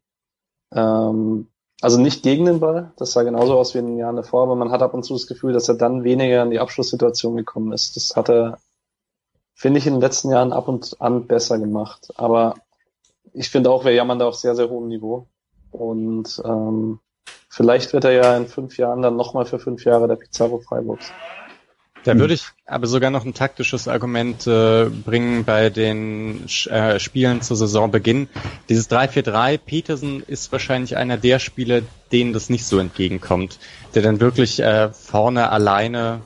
[0.74, 1.48] ähm,
[1.82, 4.56] also nicht gegen den Ball, das sah genauso aus wie in den Jahren davor, aber
[4.56, 7.72] man hat ab und zu das Gefühl, dass er dann weniger in die Abschlusssituation gekommen
[7.72, 7.96] ist.
[7.96, 8.60] Das hat er
[9.60, 12.14] finde ich in den letzten Jahren ab und an besser gemacht.
[12.16, 12.56] Aber
[13.34, 15.28] ich finde auch, wir jammern da auf sehr, sehr hohem Niveau.
[15.72, 17.02] Und ähm,
[17.50, 21.12] vielleicht wird er ja in fünf Jahren dann nochmal für fünf Jahre der Pizarro Freiburgs.
[22.04, 27.42] Da würde ich aber sogar noch ein taktisches Argument äh, bringen bei den äh, Spielen
[27.42, 28.30] zu Saisonbeginn.
[28.70, 31.82] Dieses 3-4-3, Petersen ist wahrscheinlich einer der Spieler,
[32.12, 33.60] denen das nicht so entgegenkommt,
[33.96, 36.22] der dann wirklich äh, vorne alleine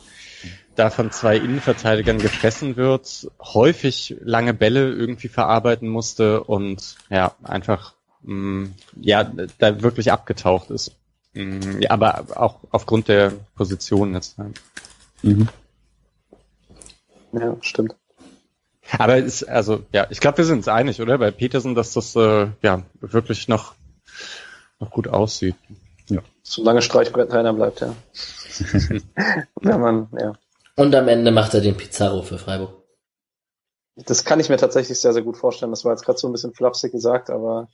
[0.76, 7.94] da von zwei Innenverteidigern gefressen wird, häufig lange Bälle irgendwie verarbeiten musste und ja, einfach
[8.24, 10.96] mh, mm, ja, da wirklich abgetaucht ist.
[11.34, 14.38] Mh, mm, ja, aber auch aufgrund der Position jetzt.
[15.22, 15.48] Mhm.
[17.34, 17.96] Ja, stimmt.
[18.98, 21.18] Aber es, also, ja, ich glaube, wir sind uns einig, oder?
[21.18, 23.76] Bei Peterson, dass das äh, ja wirklich noch,
[24.80, 25.56] noch gut aussieht.
[26.10, 26.22] Ja.
[26.44, 27.96] Solange Streichbrett keiner bleibt, ja.
[29.62, 30.34] Wenn man, ja.
[30.76, 32.84] Und am Ende macht er den Pizarro für Freiburg.
[33.96, 35.72] Das kann ich mir tatsächlich sehr, sehr gut vorstellen.
[35.72, 37.70] Das war jetzt gerade so ein bisschen flapsig gesagt, aber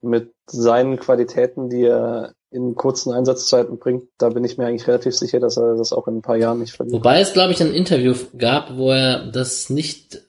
[0.00, 5.14] mit seinen Qualitäten, die er in kurzen Einsatzzeiten bringt, da bin ich mir eigentlich relativ
[5.14, 6.94] sicher, dass er das auch in ein paar Jahren nicht verliert.
[6.94, 10.22] Wobei es, glaube ich, ein Interview gab, wo er das nicht,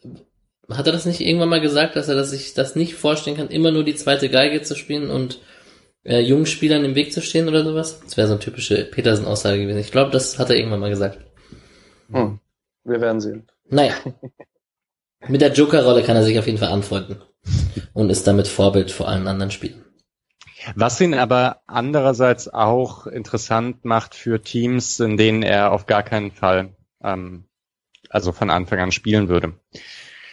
[0.69, 3.49] hat er das nicht irgendwann mal gesagt, dass er das sich das nicht vorstellen kann,
[3.49, 5.39] immer nur die zweite Geige zu spielen und
[6.03, 7.99] äh, jungen Spielern im Weg zu stehen oder sowas?
[8.03, 9.79] Das wäre so eine typische Petersen-Aussage gewesen.
[9.79, 11.19] Ich glaube, das hat er irgendwann mal gesagt.
[12.11, 12.39] Hm.
[12.83, 13.47] Wir werden sehen.
[13.69, 13.93] Naja.
[15.27, 17.21] Mit der Joker-Rolle kann er sich auf jeden Fall anfreunden
[17.93, 19.83] und ist damit Vorbild vor allen anderen Spielen.
[20.73, 26.31] Was ihn aber andererseits auch interessant macht für Teams, in denen er auf gar keinen
[26.31, 27.45] Fall ähm,
[28.09, 29.53] also von Anfang an spielen würde.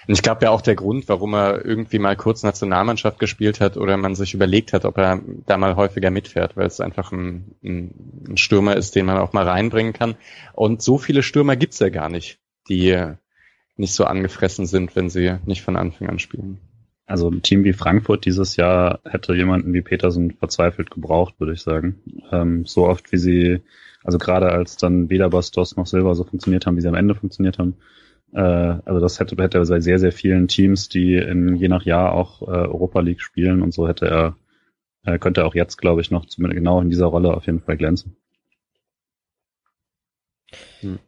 [0.07, 3.77] Und ich glaube ja auch der Grund, warum er irgendwie mal kurz Nationalmannschaft gespielt hat
[3.77, 7.55] oder man sich überlegt hat, ob er da mal häufiger mitfährt, weil es einfach ein,
[7.63, 10.17] ein, ein Stürmer ist, den man auch mal reinbringen kann.
[10.55, 13.15] Und so viele Stürmer gibt's ja gar nicht, die
[13.77, 16.59] nicht so angefressen sind, wenn sie nicht von Anfang an spielen.
[17.07, 21.63] Also ein Team wie Frankfurt dieses Jahr hätte jemanden wie Petersen verzweifelt gebraucht, würde ich
[21.63, 22.01] sagen.
[22.31, 23.61] Ähm, so oft wie sie,
[24.05, 27.15] also gerade als dann weder Bastos noch Silva so funktioniert haben, wie sie am Ende
[27.15, 27.77] funktioniert haben,
[28.33, 31.85] äh, also das hätte, hätte er bei sehr, sehr vielen Teams, die in, je nach
[31.85, 34.37] Jahr auch äh, Europa League spielen und so hätte er,
[35.05, 37.61] äh, könnte er auch jetzt, glaube ich, noch zumindest genau in dieser Rolle auf jeden
[37.61, 38.17] Fall glänzen.
[40.81, 40.99] Hm.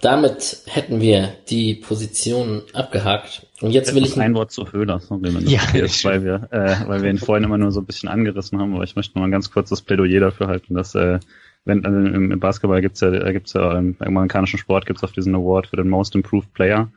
[0.00, 3.46] Damit hätten wir die Position abgehakt.
[3.60, 6.24] Und jetzt will ich ein Wort zu Höhler, sorry, wenn das ja, okay ist, weil
[6.24, 8.96] wir, äh, weil wir ihn vorhin immer nur so ein bisschen angerissen haben, aber ich
[8.96, 11.18] möchte noch mal ein ganz kurzes Plädoyer dafür halten, dass äh,
[11.64, 15.68] wenn also im Basketball gibt's ja, gibt's ja im amerikanischen Sport gibt's auf diesen Award
[15.68, 16.90] für den Most Improved Player.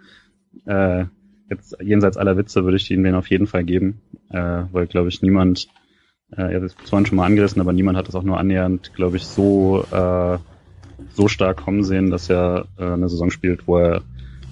[0.65, 1.05] Äh,
[1.49, 5.09] jetzt jenseits aller Witze würde ich ihnen den auf jeden Fall geben, äh, weil glaube
[5.09, 5.67] ich niemand,
[6.31, 8.93] äh, er hat es zwar schon mal angerissen, aber niemand hat das auch nur annähernd,
[8.95, 10.37] glaube ich, so äh,
[11.13, 14.01] so stark kommen sehen, dass er äh, eine Saison spielt, wo er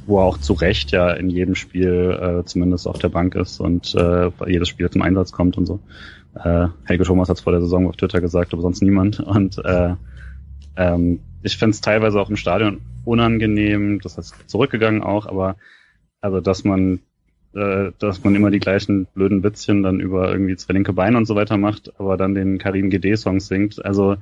[0.05, 3.59] wo er auch zu Recht ja in jedem Spiel äh, zumindest auf der Bank ist
[3.59, 5.79] und äh, jedes Spiel zum Einsatz kommt und so.
[6.35, 9.19] Äh, Helge Thomas hat es vor der Saison auf Twitter gesagt, aber sonst niemand.
[9.19, 9.95] Und äh,
[10.75, 15.55] ähm, ich finde es teilweise auch im Stadion unangenehm, das heißt zurückgegangen auch, aber
[16.21, 16.99] also dass man
[17.53, 21.25] äh, dass man immer die gleichen blöden Witzchen dann über irgendwie zwei linke Beine und
[21.25, 23.83] so weiter macht, aber dann den Karim GD-Song singt.
[23.83, 24.17] Also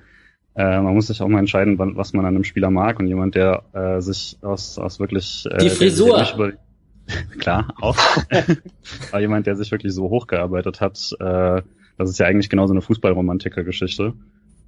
[0.56, 3.00] äh, man muss sich auch mal entscheiden, was man an einem Spieler mag.
[3.00, 6.26] Und jemand, der äh, sich aus, aus wirklich äh, die Frisur.
[6.36, 6.54] über,
[7.40, 7.98] klar auch,
[9.12, 11.62] aber jemand, der sich wirklich so hochgearbeitet hat, äh,
[11.98, 14.14] das ist ja eigentlich genauso eine Fußballromantiker-Geschichte.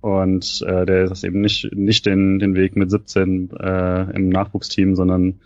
[0.02, 4.96] Und äh, der ist eben nicht nicht den den Weg mit 17 äh, im Nachwuchsteam,
[4.96, 5.40] sondern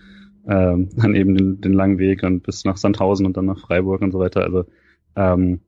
[0.47, 4.01] ähm, dann eben den, den langen Weg und bis nach Sandhausen und dann nach Freiburg
[4.01, 4.43] und so weiter.
[4.43, 4.65] Also
[5.15, 5.59] ähm,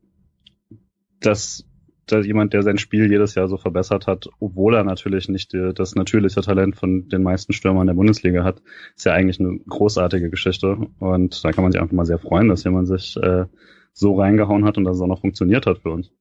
[1.20, 1.69] dass
[2.12, 5.96] jemand, der sein Spiel jedes Jahr so verbessert hat, obwohl er natürlich nicht die, das
[5.96, 8.62] natürliche Talent von den meisten Stürmern der Bundesliga hat,
[8.96, 10.78] ist ja eigentlich eine großartige Geschichte.
[11.00, 13.46] Und da kann man sich einfach mal sehr freuen, dass jemand sich äh,
[13.94, 16.12] so reingehauen hat und dass es auch noch funktioniert hat für uns.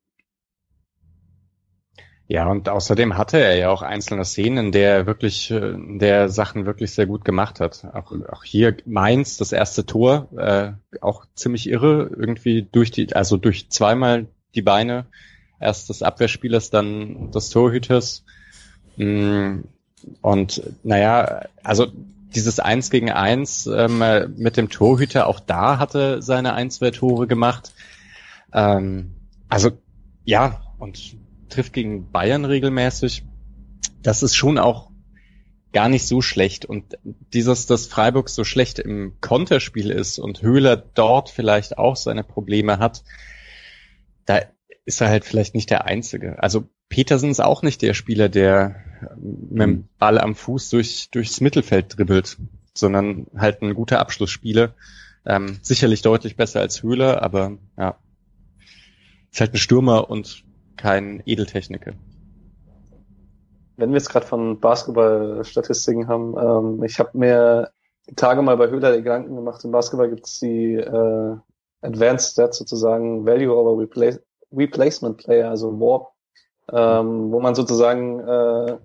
[2.30, 6.28] Ja, und außerdem hatte er ja auch einzelne Szenen, in der er wirklich, äh, der
[6.28, 7.86] Sachen wirklich sehr gut gemacht hat.
[7.94, 13.38] Auch, auch hier Mainz, das erste Tor, äh, auch ziemlich irre, irgendwie durch die, also
[13.38, 15.06] durch zweimal die Beine,
[15.60, 18.24] erst des Abwehrspielers, dann des Torhüters.
[18.96, 19.60] Mm,
[20.22, 21.86] und naja, also
[22.34, 24.02] dieses Eins gegen Eins ähm,
[24.36, 27.72] mit dem Torhüter, auch da hatte seine ein, zwei Tore gemacht.
[28.52, 29.14] Ähm,
[29.48, 29.70] also
[30.24, 31.16] ja, und
[31.48, 33.24] trifft gegen Bayern regelmäßig.
[34.02, 34.90] Das ist schon auch
[35.72, 36.64] gar nicht so schlecht.
[36.64, 36.98] Und
[37.32, 42.78] dieses, dass Freiburg so schlecht im Konterspiel ist und Höhler dort vielleicht auch seine Probleme
[42.78, 43.04] hat,
[44.24, 44.40] da
[44.88, 46.42] ist er halt vielleicht nicht der Einzige.
[46.42, 48.76] Also Petersen ist auch nicht der Spieler, der
[49.16, 49.88] mit dem mhm.
[49.98, 52.38] Ball am Fuß durch, durchs Mittelfeld dribbelt,
[52.74, 54.74] sondern halt ein guter Abschlussspieler.
[55.26, 57.98] Ähm, sicherlich deutlich besser als Höhler, aber ja,
[59.30, 60.44] ist halt ein Stürmer und
[60.78, 61.92] kein Edeltechniker.
[63.76, 67.70] Wenn wir jetzt gerade von Basketball-Statistiken haben, ähm, ich habe mir
[68.16, 71.36] Tage mal bei Höhler die Gedanken gemacht, im Basketball gibt es die äh,
[71.82, 74.20] Advanced Stats sozusagen, Value over Replace
[74.52, 76.08] Replacement Player, also Warp,
[76.72, 78.78] ähm, wo man sozusagen äh,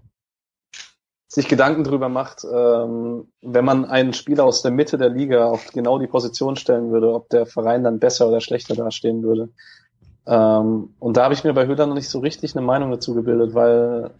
[1.28, 5.72] sich Gedanken drüber macht, ähm, wenn man einen Spieler aus der Mitte der Liga auf
[5.72, 9.50] genau die Position stellen würde, ob der Verein dann besser oder schlechter dastehen würde.
[10.28, 13.16] Ähm, und da habe ich mir bei Höhler noch nicht so richtig eine Meinung dazu
[13.16, 14.12] gebildet, weil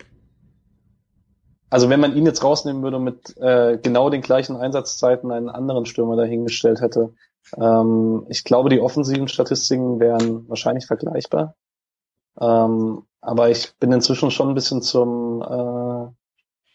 [1.70, 5.50] also wenn man ihn jetzt rausnehmen würde und mit äh, genau den gleichen Einsatzzeiten einen
[5.50, 7.14] anderen Stürmer dahingestellt hätte,
[7.58, 11.56] ähm, ich glaube, die offensiven Statistiken wären wahrscheinlich vergleichbar.
[12.40, 16.12] Ähm, aber ich bin inzwischen schon ein bisschen zum äh,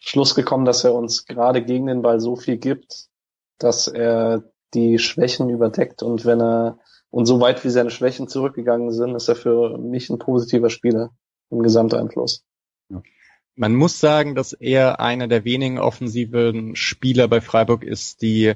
[0.00, 3.08] Schluss gekommen, dass er uns gerade gegen den Ball so viel gibt,
[3.58, 6.78] dass er die Schwächen überdeckt und wenn er
[7.10, 11.10] und so weit wie seine Schwächen zurückgegangen sind, ist er für mich ein positiver Spieler
[11.50, 12.44] im Gesamteinfluss.
[13.54, 18.54] Man muss sagen, dass er einer der wenigen offensiven Spieler bei Freiburg ist, die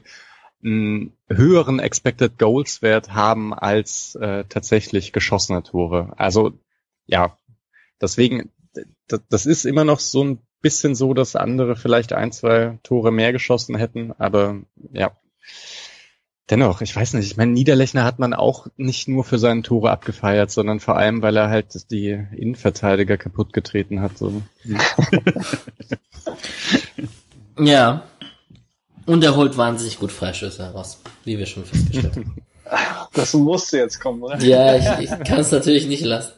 [0.65, 6.13] einen höheren Expected Goals Wert haben als äh, tatsächlich geschossene Tore.
[6.17, 6.53] Also
[7.07, 7.37] ja,
[8.01, 8.51] deswegen,
[9.09, 13.11] das, das ist immer noch so ein bisschen so, dass andere vielleicht ein, zwei Tore
[13.11, 14.61] mehr geschossen hätten, aber
[14.93, 15.17] ja.
[16.51, 19.91] Dennoch, ich weiß nicht, ich meine, Niederlechner hat man auch nicht nur für seine Tore
[19.91, 24.19] abgefeiert, sondern vor allem, weil er halt die Innenverteidiger kaputt getreten hat.
[24.19, 24.43] So.
[27.59, 28.05] ja,
[29.07, 32.37] und er holt wahnsinnig gut Freischüsse heraus, wie wir schon festgestellt haben.
[33.13, 34.39] Das musste jetzt kommen, oder?
[34.39, 36.33] Ja, ich, ich kann es natürlich nicht lassen.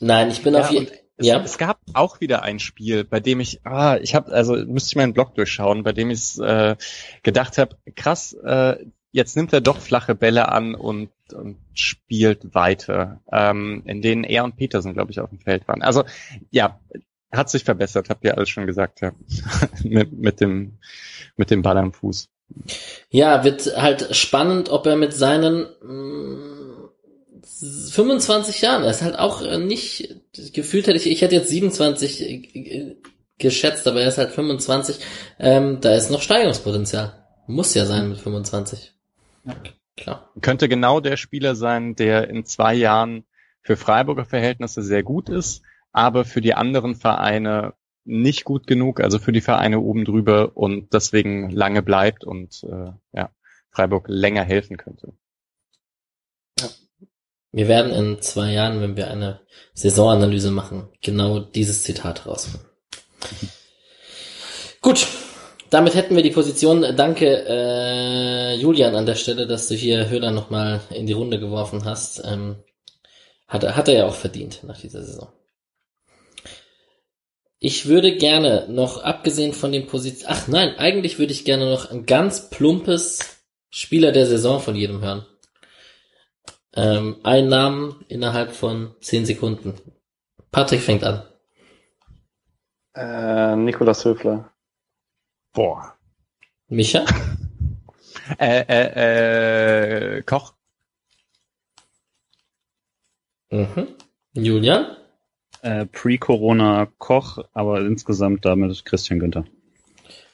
[0.00, 0.88] Nein, ich bin ja, auf jeden
[1.20, 1.40] ja.
[1.40, 4.96] Es gab auch wieder ein Spiel, bei dem ich, ah, ich habe, also müsste ich
[4.96, 6.76] meinen Blog durchschauen, bei dem ich äh,
[7.22, 8.76] gedacht habe, krass, äh,
[9.10, 14.44] jetzt nimmt er doch flache Bälle an und, und spielt weiter, ähm, in denen er
[14.44, 15.82] und Petersen, glaube ich, auf dem Feld waren.
[15.82, 16.04] Also
[16.50, 16.78] ja,
[17.30, 19.12] hat sich verbessert, habt ihr alles schon gesagt, ja.
[19.82, 20.78] mit, mit, dem,
[21.36, 22.28] mit dem Ball am Fuß.
[23.10, 26.58] Ja, wird halt spannend, ob er mit seinen mh, mm,
[27.90, 30.16] 25 Jahren, er ist halt auch äh, nicht,
[30.52, 32.96] gefühlt hätte ich, ich hätte jetzt 27 äh,
[33.38, 35.00] geschätzt, aber er ist halt 25,
[35.38, 37.12] ähm, da ist noch Steigerungspotenzial.
[37.46, 38.92] Muss ja sein mit 25.
[39.44, 39.56] Ja,
[39.96, 40.32] klar.
[40.42, 43.24] Könnte genau der Spieler sein, der in zwei Jahren
[43.62, 45.62] für Freiburger Verhältnisse sehr gut ist,
[45.98, 50.94] aber für die anderen Vereine nicht gut genug, also für die Vereine oben drüber und
[50.94, 53.30] deswegen lange bleibt und äh, ja,
[53.70, 55.12] Freiburg länger helfen könnte.
[56.58, 56.68] Ja.
[57.52, 59.40] Wir werden in zwei Jahren, wenn wir eine
[59.74, 62.66] Saisonanalyse machen, genau dieses Zitat rausfinden.
[64.80, 65.06] Gut,
[65.70, 66.86] damit hätten wir die Position.
[66.96, 71.84] Danke, äh, Julian, an der Stelle, dass du hier Höhler nochmal in die Runde geworfen
[71.84, 72.22] hast.
[72.24, 72.56] Ähm,
[73.48, 75.28] Hat er, hat er ja auch verdient nach dieser Saison.
[77.60, 81.90] Ich würde gerne noch, abgesehen von den Positionen, ach nein, eigentlich würde ich gerne noch
[81.90, 85.26] ein ganz plumpes Spieler der Saison von jedem hören.
[86.74, 89.74] Ähm, ein Namen innerhalb von zehn Sekunden.
[90.52, 91.24] Patrick fängt an.
[92.94, 94.52] Äh, Nikolas Höfler.
[95.52, 95.96] Boah.
[96.68, 97.04] Micha?
[98.38, 100.52] Äh, äh, äh, Koch.
[103.48, 103.96] Mhm.
[104.34, 104.97] Julian?
[105.62, 109.44] Äh, Pre-Corona Koch, aber insgesamt damit Christian Günther.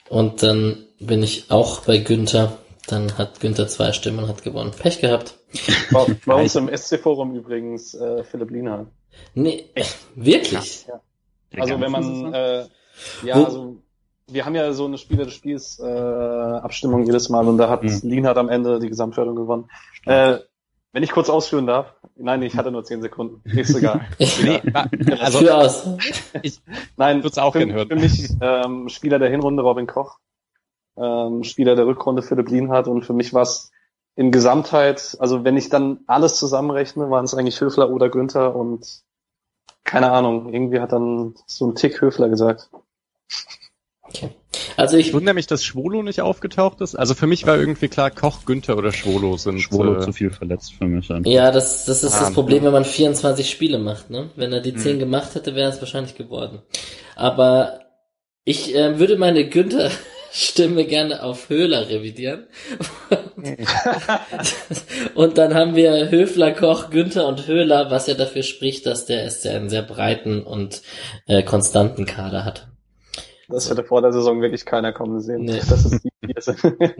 [0.09, 2.57] Und dann bin ich auch bei Günther.
[2.87, 4.71] Dann hat Günther zwei Stimmen und hat gewonnen.
[4.77, 5.35] Pech gehabt.
[5.91, 8.87] Bei, bei uns im SC-Forum übrigens äh, Philipp Lienhardt.
[9.33, 9.65] Nee,
[10.15, 10.85] wirklich?
[11.57, 12.65] Also wenn man, äh,
[13.23, 13.75] ja, Wo- also
[14.27, 17.81] wir haben ja so eine Spieler des Spiels äh, Abstimmung jedes Mal und da hat
[17.83, 18.01] Mhm.
[18.03, 19.69] Lienhardt am Ende die Gesamtwertung gewonnen.
[20.05, 20.39] Äh,
[20.91, 21.94] wenn ich kurz ausführen darf.
[22.17, 23.41] Nein, ich hatte nur zehn Sekunden.
[23.49, 24.07] Ist egal.
[24.19, 24.61] Nee,
[25.19, 25.87] also Für aus.
[26.95, 30.19] Nein, Würd's auch für, für mich ähm, Spieler der Hinrunde Robin Koch,
[30.97, 33.71] ähm, Spieler der Rückrunde Philipp Lienhardt und für mich war es
[34.15, 39.03] in Gesamtheit, also wenn ich dann alles zusammenrechne, waren es eigentlich Höfler oder Günther und
[39.83, 42.69] keine Ahnung, irgendwie hat dann so ein Tick Höfler gesagt.
[44.01, 44.29] Okay.
[44.77, 46.95] Also ich, ich wundere mich, dass Schwolo nicht aufgetaucht ist.
[46.95, 49.59] Also für mich war irgendwie klar, Koch, Günther oder Schwolo sind.
[49.59, 51.09] Schwolo äh, zu viel verletzt für mich.
[51.11, 51.29] einfach.
[51.31, 52.31] ja, das, das ist das Ah.
[52.31, 54.29] Problem, wenn man 24 Spiele macht, ne?
[54.35, 54.79] Wenn er die Hm.
[54.79, 56.61] 10 gemacht hätte, wäre es wahrscheinlich geworden.
[57.15, 57.79] Aber
[58.43, 62.45] ich äh, würde meine Günther-Stimme gerne auf Höhler revidieren.
[65.15, 69.29] und dann haben wir Höfler, Koch, Günther und Höhler, was ja dafür spricht, dass der
[69.29, 70.81] SC einen sehr breiten und
[71.27, 72.67] äh, konstanten Kader hat.
[73.49, 75.43] Das hätte vor der Saison wirklich keiner kommen sehen.
[75.43, 75.59] Nee.
[75.69, 76.59] Das ist die vier sind.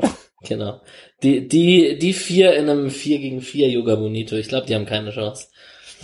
[0.47, 0.81] Genau.
[1.23, 4.85] Die, die, die vier in einem 4 gegen 4 Yoga Bonito, ich glaube, die haben
[4.85, 5.47] keine Chance.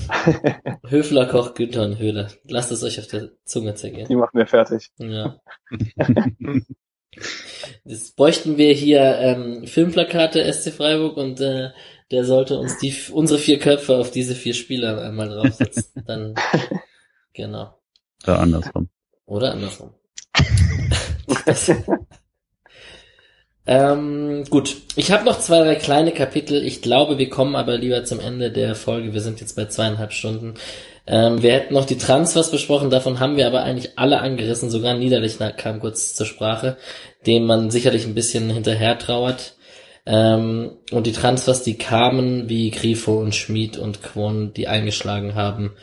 [0.87, 2.29] Höfler, Koch, Günther und Höhler.
[2.47, 4.07] Lasst es euch auf der Zunge zergehen.
[4.07, 4.89] Die machen wir fertig.
[4.97, 5.39] Ja.
[7.83, 11.69] Jetzt bräuchten wir hier ähm, Filmplakate SC Freiburg und äh,
[12.09, 16.03] der sollte uns die unsere vier Köpfe auf diese vier Spieler einmal draufsetzen.
[16.05, 16.35] Dann
[17.33, 17.77] genau.
[18.23, 18.89] Da andersrum.
[19.25, 19.93] Oder andersrum.
[23.65, 26.63] Ähm, gut, ich habe noch zwei, drei kleine Kapitel.
[26.63, 29.13] Ich glaube, wir kommen aber lieber zum Ende der Folge.
[29.13, 30.55] Wir sind jetzt bei zweieinhalb Stunden.
[31.07, 34.69] Ähm, wir hätten noch die Transfers besprochen, davon haben wir aber eigentlich alle angerissen.
[34.69, 36.77] Sogar Niederlechner kam kurz zur Sprache,
[37.25, 39.55] dem man sicherlich ein bisschen hinterher trauert.
[40.05, 45.73] Ähm, und die Transfers, die kamen, wie Grifo und Schmid und Kwon, die eingeschlagen haben,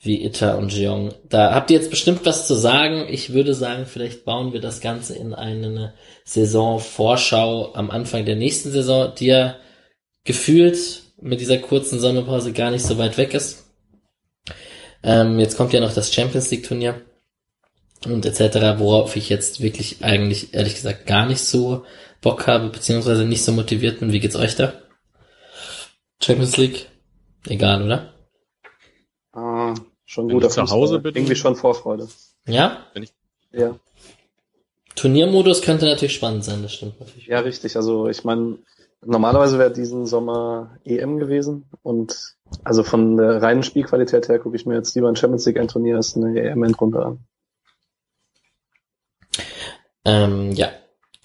[0.00, 1.14] wie Itta und Jeong.
[1.28, 3.06] Da habt ihr jetzt bestimmt was zu sagen.
[3.08, 5.94] Ich würde sagen, vielleicht bauen wir das Ganze in eine
[6.24, 9.56] Saisonvorschau am Anfang der nächsten Saison, die ja
[10.24, 13.64] gefühlt mit dieser kurzen Sommerpause gar nicht so weit weg ist.
[15.02, 17.02] Ähm, jetzt kommt ja noch das Champions League Turnier
[18.04, 21.84] und etc., worauf ich jetzt wirklich eigentlich ehrlich gesagt gar nicht so
[22.20, 24.12] Bock habe, beziehungsweise nicht so motiviert bin.
[24.12, 24.74] Wie geht's euch da?
[26.20, 26.86] Champions League?
[27.46, 28.17] Egal, oder?
[30.10, 32.08] Schon Wenn guter du zu Hause bist- Irgendwie schon Vorfreude.
[32.46, 32.78] Ja?
[33.52, 33.78] Ja.
[34.94, 37.26] Turniermodus könnte natürlich spannend sein, das stimmt natürlich.
[37.26, 37.76] Ja, richtig.
[37.76, 38.56] Also ich meine,
[39.04, 44.64] normalerweise wäre diesen Sommer EM gewesen und also von der reinen Spielqualität her gucke ich
[44.64, 47.18] mir jetzt lieber ein Champions League Endturnier als eine EM-Endrunde an.
[50.06, 50.70] Ähm, ja.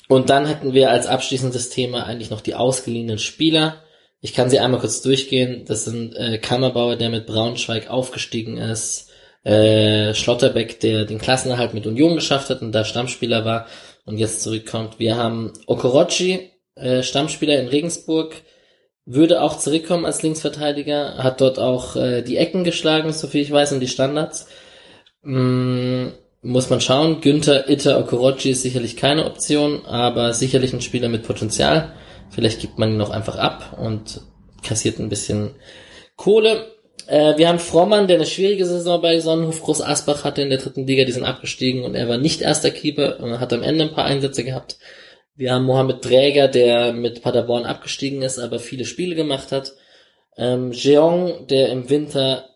[0.10, 3.82] Und dann hätten wir als abschließendes Thema eigentlich noch die ausgeliehenen Spieler.
[4.24, 5.66] Ich kann sie einmal kurz durchgehen.
[5.68, 9.12] Das sind äh, Kammerbauer, der mit Braunschweig aufgestiegen ist,
[9.44, 13.68] äh, Schlotterbeck, der den Klassenerhalt mit Union geschafft hat und da Stammspieler war
[14.06, 14.98] und jetzt zurückkommt.
[14.98, 18.36] Wir haben Okorochi, äh, Stammspieler in Regensburg,
[19.06, 23.52] würde auch zurückkommen als Linksverteidiger, hat dort auch äh, die Ecken geschlagen, so viel ich
[23.52, 24.48] weiß, und die Standards.
[25.24, 26.08] Mm,
[26.42, 27.20] muss man schauen.
[27.20, 31.92] Günther Itter Okorochi ist sicherlich keine Option, aber sicherlich ein Spieler mit Potenzial.
[32.34, 34.22] Vielleicht gibt man ihn noch einfach ab und
[34.64, 35.52] kassiert ein bisschen
[36.16, 36.72] Kohle.
[37.08, 40.60] Äh, wir haben Frommann, der eine schwierige Saison bei Sonnenhof Groß Asbach hatte in der
[40.60, 43.86] dritten Liga, die sind abgestiegen und er war nicht erster Keeper und hat am Ende
[43.86, 44.78] ein paar Einsätze gehabt.
[45.36, 49.74] Wir haben Mohamed Dräger, der mit Paderborn abgestiegen ist, aber viele Spiele gemacht hat.
[50.38, 52.50] Ähm, Jeong, der im Winter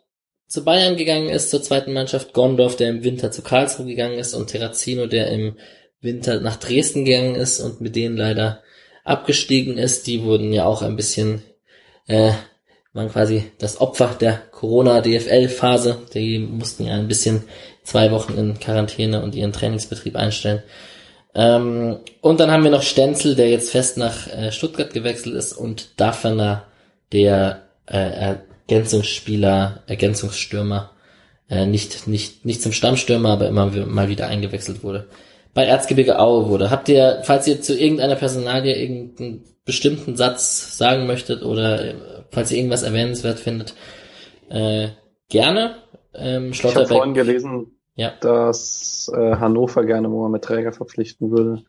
[0.47, 4.33] zu Bayern gegangen ist, zur zweiten Mannschaft, Gondorf, der im Winter zu Karlsruhe gegangen ist
[4.33, 5.57] und Terrazino, der im
[5.99, 8.61] Winter nach Dresden gegangen ist und mit denen leider
[9.07, 10.07] abgestiegen ist.
[10.07, 11.43] Die wurden ja auch ein bisschen,
[12.07, 12.31] äh,
[12.93, 15.97] waren quasi das Opfer der Corona-DFL-Phase.
[16.13, 17.43] Die mussten ja ein bisschen
[17.83, 20.63] zwei Wochen in Quarantäne und ihren Trainingsbetrieb einstellen.
[21.33, 25.53] Ähm, und dann haben wir noch Stenzel, der jetzt fest nach äh, Stuttgart gewechselt ist
[25.53, 26.65] und Daffner,
[27.11, 30.91] der äh, er Ergänzungsspieler, Ergänzungsstürmer,
[31.49, 35.07] äh, nicht, nicht, nicht zum Stammstürmer, aber immer mal wieder eingewechselt wurde.
[35.57, 36.69] Bei Erzgebirge Aue wurde.
[36.69, 41.95] Habt ihr, falls ihr zu irgendeiner Personalie irgendeinen bestimmten Satz sagen möchtet oder äh,
[42.29, 43.73] falls ihr irgendwas erwähnenswert findet,
[44.49, 44.89] äh,
[45.29, 45.77] gerne.
[46.13, 48.13] Ähm, ich habe vorhin gelesen, ja.
[48.21, 51.63] dass äh, Hannover gerne Mohamed Träger verpflichten würde.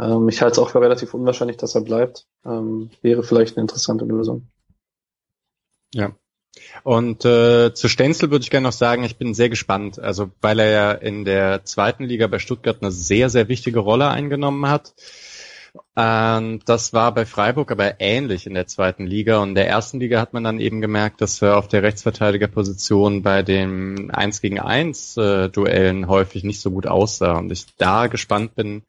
[0.00, 2.26] Ähm, ich halte es auch für relativ unwahrscheinlich, dass er bleibt.
[2.46, 4.48] Ähm, wäre vielleicht eine interessante Lösung.
[5.92, 6.16] Ja.
[6.82, 10.58] Und äh, zu Stenzel würde ich gerne noch sagen, ich bin sehr gespannt, also weil
[10.58, 14.94] er ja in der zweiten Liga bei Stuttgart eine sehr, sehr wichtige Rolle eingenommen hat.
[15.96, 19.38] Ähm, das war bei Freiburg aber ähnlich in der zweiten Liga.
[19.38, 23.22] Und in der ersten Liga hat man dann eben gemerkt, dass er auf der Rechtsverteidigerposition
[23.22, 27.38] bei den 1 gegen 1 äh, Duellen häufig nicht so gut aussah.
[27.38, 28.82] Und ich da gespannt bin,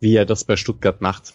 [0.00, 1.34] wie er das bei Stuttgart macht.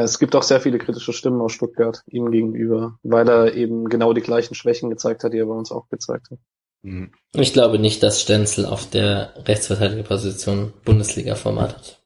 [0.00, 4.14] Es gibt auch sehr viele kritische Stimmen aus Stuttgart ihm gegenüber, weil er eben genau
[4.14, 6.38] die gleichen Schwächen gezeigt hat, die er bei uns auch gezeigt hat.
[6.82, 7.12] Mhm.
[7.34, 12.02] Ich glaube nicht, dass Stenzel auf der Rechtsverteidigerposition Bundesliga-Format hat.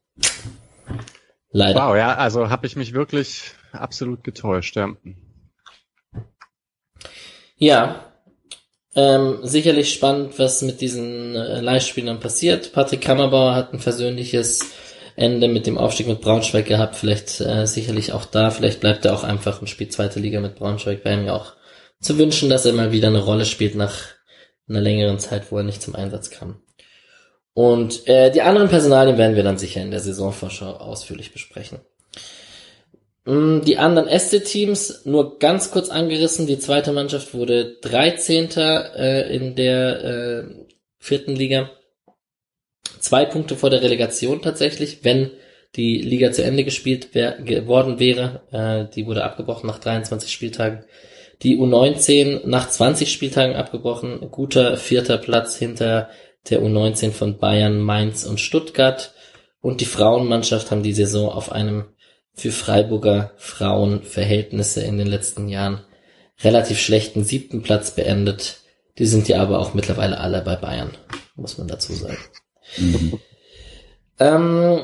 [1.51, 1.79] Leider.
[1.79, 4.75] Wow, ja, also habe ich mich wirklich absolut getäuscht.
[4.75, 4.89] Ja,
[7.55, 8.03] ja
[8.95, 12.73] ähm, sicherlich spannend, was mit diesen äh, Leihspielern passiert.
[12.73, 14.71] Patrick Kammerbauer hat ein versöhnliches
[15.17, 16.95] Ende mit dem Aufstieg mit Braunschweig gehabt.
[16.95, 18.51] Vielleicht äh, sicherlich auch da.
[18.51, 21.03] Vielleicht bleibt er auch einfach und spielt zweite Liga mit Braunschweig.
[21.03, 21.53] Wäre mir auch
[21.99, 23.95] zu wünschen, dass er mal wieder eine Rolle spielt nach
[24.69, 26.61] einer längeren Zeit, wo er nicht zum Einsatz kam.
[27.53, 31.79] Und äh, die anderen Personalien werden wir dann sicher in der Saisonvorschau ausführlich besprechen.
[33.25, 36.45] Mm, die anderen Este-Teams nur ganz kurz angerissen.
[36.45, 38.51] Die zweite Mannschaft wurde 13.
[38.51, 40.43] Äh, in der äh,
[40.99, 41.71] vierten Liga.
[43.07, 45.31] Zwei Punkte vor der Relegation tatsächlich, wenn
[45.77, 48.41] die Liga zu Ende gespielt wär, geworden wäre.
[48.51, 50.83] Äh, die wurde abgebrochen nach 23 Spieltagen.
[51.41, 54.29] Die U19 nach 20 Spieltagen abgebrochen.
[54.29, 56.09] Guter vierter Platz hinter
[56.49, 59.13] der U19 von Bayern, Mainz und Stuttgart.
[59.61, 61.85] Und die Frauenmannschaft haben die Saison auf einem
[62.33, 65.79] für Freiburger Frauenverhältnisse in den letzten Jahren
[66.43, 68.57] relativ schlechten siebten Platz beendet.
[68.97, 70.91] Die sind ja aber auch mittlerweile alle bei Bayern,
[71.37, 72.17] muss man dazu sagen.
[72.77, 73.19] Mhm.
[74.19, 74.79] ähm,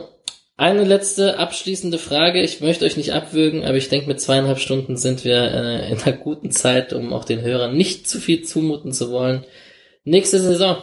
[0.55, 2.41] eine letzte abschließende Frage.
[2.41, 5.99] Ich möchte euch nicht abwürgen, aber ich denke, mit zweieinhalb Stunden sind wir äh, in
[5.99, 9.45] einer guten Zeit, um auch den Hörern nicht zu viel zumuten zu wollen.
[10.03, 10.77] Nächste Saison.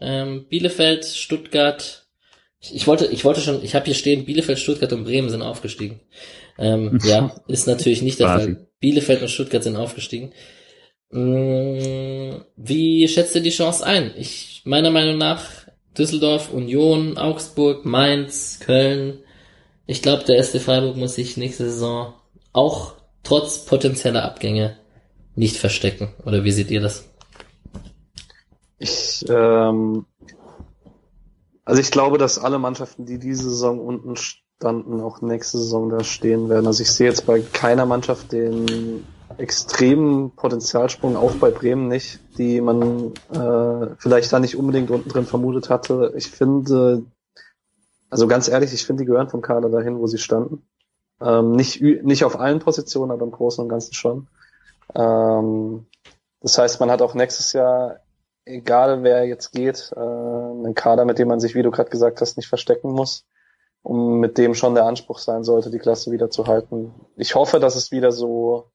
[0.00, 2.06] Ähm, Bielefeld, Stuttgart.
[2.60, 5.42] Ich, ich, wollte, ich wollte schon, ich habe hier stehen, Bielefeld, Stuttgart und Bremen sind
[5.42, 6.00] aufgestiegen.
[6.58, 8.66] Ähm, ja, ist natürlich nicht der Fall.
[8.78, 10.32] Bielefeld und Stuttgart sind aufgestiegen.
[11.10, 14.12] Mm, wie schätzt ihr die Chance ein?
[14.16, 15.61] Ich, meiner Meinung nach,
[15.96, 19.18] Düsseldorf, Union, Augsburg, Mainz, Köln.
[19.86, 22.14] Ich glaube, der SC Freiburg muss sich nächste Saison
[22.52, 24.76] auch trotz potenzieller Abgänge
[25.34, 26.12] nicht verstecken.
[26.24, 27.04] Oder wie seht ihr das?
[28.78, 30.06] Ich, ähm,
[31.64, 36.02] also ich glaube, dass alle Mannschaften, die diese Saison unten standen, auch nächste Saison da
[36.04, 36.66] stehen werden.
[36.66, 39.04] Also ich sehe jetzt bei keiner Mannschaft den
[39.38, 45.26] extremen Potenzialsprung, auch bei Bremen nicht, die man äh, vielleicht da nicht unbedingt unten drin
[45.26, 46.12] vermutet hatte.
[46.16, 47.04] Ich finde,
[48.10, 50.66] also ganz ehrlich, ich finde, die gehören vom Kader dahin, wo sie standen.
[51.20, 54.28] Ähm, nicht, nicht auf allen Positionen, aber im Großen und Ganzen schon.
[54.94, 55.86] Ähm,
[56.40, 58.00] das heißt, man hat auch nächstes Jahr
[58.44, 62.20] egal wer jetzt geht, äh, einen Kader, mit dem man sich, wie du gerade gesagt
[62.20, 63.24] hast, nicht verstecken muss,
[63.82, 66.94] um mit dem schon der Anspruch sein sollte, die Klasse wieder zu halten.
[67.16, 68.70] Ich hoffe, dass es wieder so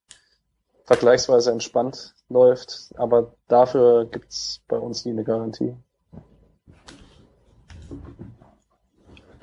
[0.87, 5.75] vergleichsweise entspannt läuft, aber dafür gibt's bei uns nie eine Garantie.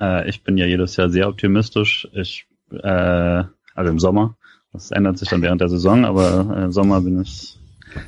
[0.01, 2.07] Äh, ich bin ja jedes Jahr sehr optimistisch.
[2.13, 3.43] Ich, äh,
[3.75, 4.35] also im Sommer.
[4.73, 7.57] Das ändert sich dann während der Saison, aber äh, im Sommer bin ich,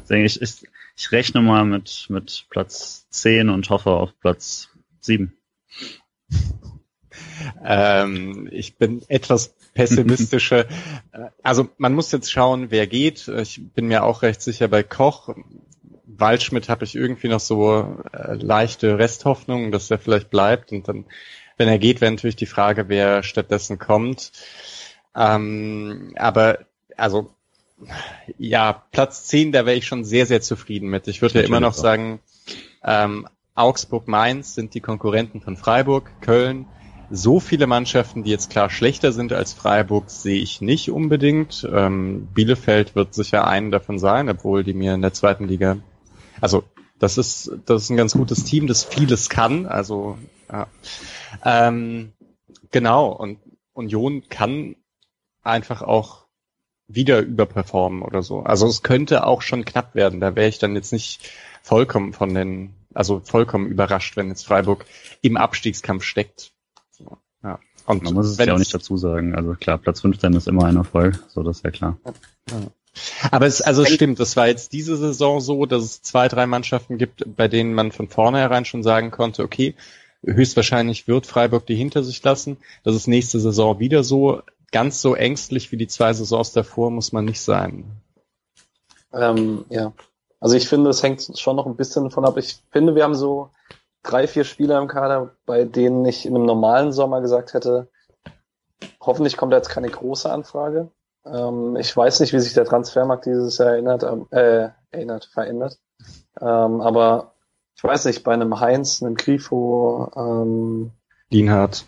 [0.10, 0.66] denke ich, ist,
[0.98, 5.32] ich rechne mal mit, mit Platz 10 und hoffe auf Platz 7.
[7.64, 10.66] Ähm, ich bin etwas pessimistischer.
[11.44, 13.28] also man muss jetzt schauen, wer geht.
[13.28, 15.36] Ich bin mir auch recht sicher bei Koch.
[16.06, 20.72] Waldschmidt habe ich irgendwie noch so äh, leichte Resthoffnung, dass er vielleicht bleibt.
[20.72, 21.06] Und dann,
[21.58, 24.32] wenn er geht, wäre natürlich die Frage, wer stattdessen kommt.
[25.16, 26.60] Ähm, aber
[26.96, 27.32] also
[28.38, 31.08] ja, Platz 10, da wäre ich schon sehr, sehr zufrieden mit.
[31.08, 32.20] Ich würde ja immer noch sagen,
[32.84, 36.68] ähm, Augsburg, Mainz sind die Konkurrenten von Freiburg, Köln.
[37.10, 41.68] So viele Mannschaften, die jetzt klar schlechter sind als Freiburg, sehe ich nicht unbedingt.
[41.72, 45.78] Ähm, Bielefeld wird sicher einen davon sein, obwohl die mir in der zweiten Liga,
[46.42, 46.64] also
[47.00, 49.66] das ist, das ist ein ganz gutes Team, das vieles kann.
[49.66, 50.18] Also
[50.52, 50.68] ja.
[51.46, 52.12] ähm,
[52.72, 53.40] genau und
[53.74, 54.76] Union kann
[55.44, 56.26] einfach auch
[56.88, 58.42] wieder überperformen oder so.
[58.42, 60.20] Also es könnte auch schon knapp werden.
[60.20, 61.30] Da wäre ich dann jetzt nicht
[61.62, 64.86] vollkommen von den, also vollkommen überrascht, wenn jetzt Freiburg
[65.22, 66.54] im Abstiegskampf steckt.
[67.88, 69.34] Und man muss es ja auch nicht dazu sagen.
[69.34, 71.98] Also klar, Platz 15 ist immer ein Erfolg, so das ist ja klar.
[73.32, 76.48] Aber es, also es stimmt, es war jetzt diese Saison so, dass es zwei, drei
[76.48, 79.74] Mannschaften gibt, bei denen man von vornherein schon sagen konnte, okay,
[80.26, 82.58] höchstwahrscheinlich wird Freiburg die hinter sich lassen.
[82.84, 84.42] Das ist nächste Saison wieder so.
[84.72, 87.86] Ganz so ängstlich wie die zwei Saisons davor muss man nicht sein.
[89.14, 89.94] Ähm, ja.
[90.42, 92.38] Also ich finde, es hängt schon noch ein bisschen davon ab.
[92.38, 93.50] Ich finde, wir haben so
[94.04, 97.90] drei, vier Spieler im Kader, bei denen ich in einem normalen Sommer gesagt hätte,
[99.02, 100.90] hoffentlich kommt da jetzt keine große Anfrage.
[101.26, 105.80] Ähm, ich weiß nicht, wie sich der Transfermarkt dieses Jahr erinnert, äh, erinnert, verändert.
[106.40, 107.34] Ähm, aber
[107.76, 110.92] ich weiß nicht, bei einem Heinz, einem Grifo, ähm,
[111.30, 111.86] Lienhardt.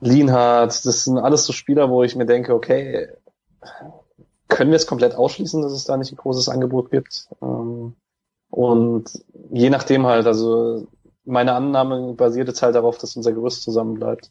[0.00, 3.08] Lienhardt, das sind alles so Spieler, wo ich mir denke, okay,
[4.48, 7.28] können wir es komplett ausschließen, dass es da nicht ein großes Angebot gibt?
[7.42, 7.94] Ähm,
[8.50, 9.10] und
[9.50, 10.86] je nachdem halt, also
[11.28, 14.30] meine Annahme basiert jetzt halt darauf, dass unser Gerüst zusammen bleibt.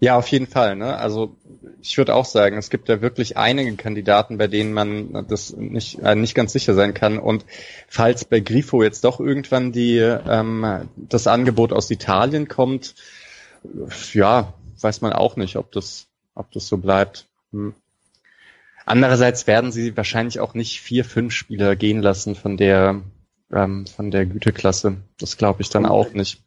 [0.00, 0.76] Ja, auf jeden Fall.
[0.76, 0.96] Ne?
[0.96, 1.36] Also
[1.80, 6.00] ich würde auch sagen, es gibt ja wirklich einige Kandidaten, bei denen man das nicht,
[6.00, 7.18] äh, nicht ganz sicher sein kann.
[7.18, 7.46] Und
[7.88, 12.94] falls bei Grifo jetzt doch irgendwann die ähm, das Angebot aus Italien kommt,
[14.12, 17.26] ja, weiß man auch nicht, ob das, ob das so bleibt.
[17.52, 17.74] Hm.
[18.84, 23.00] Andererseits werden sie wahrscheinlich auch nicht vier, fünf Spieler gehen lassen von der
[23.52, 24.96] ähm, von der Güteklasse.
[25.18, 26.42] Das glaube ich dann auch nicht.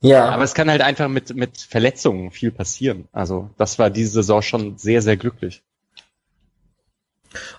[0.00, 0.30] Ja.
[0.30, 3.08] Aber es kann halt einfach mit, mit Verletzungen viel passieren.
[3.12, 5.62] Also das war diese Saison schon sehr, sehr glücklich.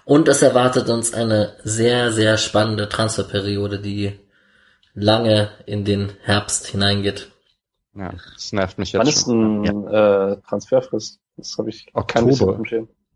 [0.04, 4.20] Und es erwartet uns eine sehr, sehr spannende Transferperiode, die
[4.94, 7.32] lange in den Herbst hineingeht.
[7.96, 10.32] Ja, das nervt mich jetzt Wann ist ein ja.
[10.32, 11.20] äh, Transferfrist?
[11.38, 12.60] Das habe ich Oktober.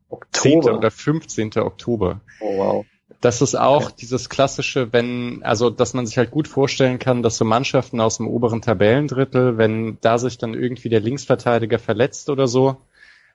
[0.10, 0.28] Oktober.
[0.32, 0.64] 10.
[0.64, 1.58] oder 15.
[1.58, 2.22] Oktober.
[2.40, 2.86] Oh wow.
[3.22, 3.96] Das ist auch okay.
[4.02, 8.18] dieses klassische, wenn, also, dass man sich halt gut vorstellen kann, dass so Mannschaften aus
[8.18, 12.78] dem oberen Tabellendrittel, wenn da sich dann irgendwie der Linksverteidiger verletzt oder so,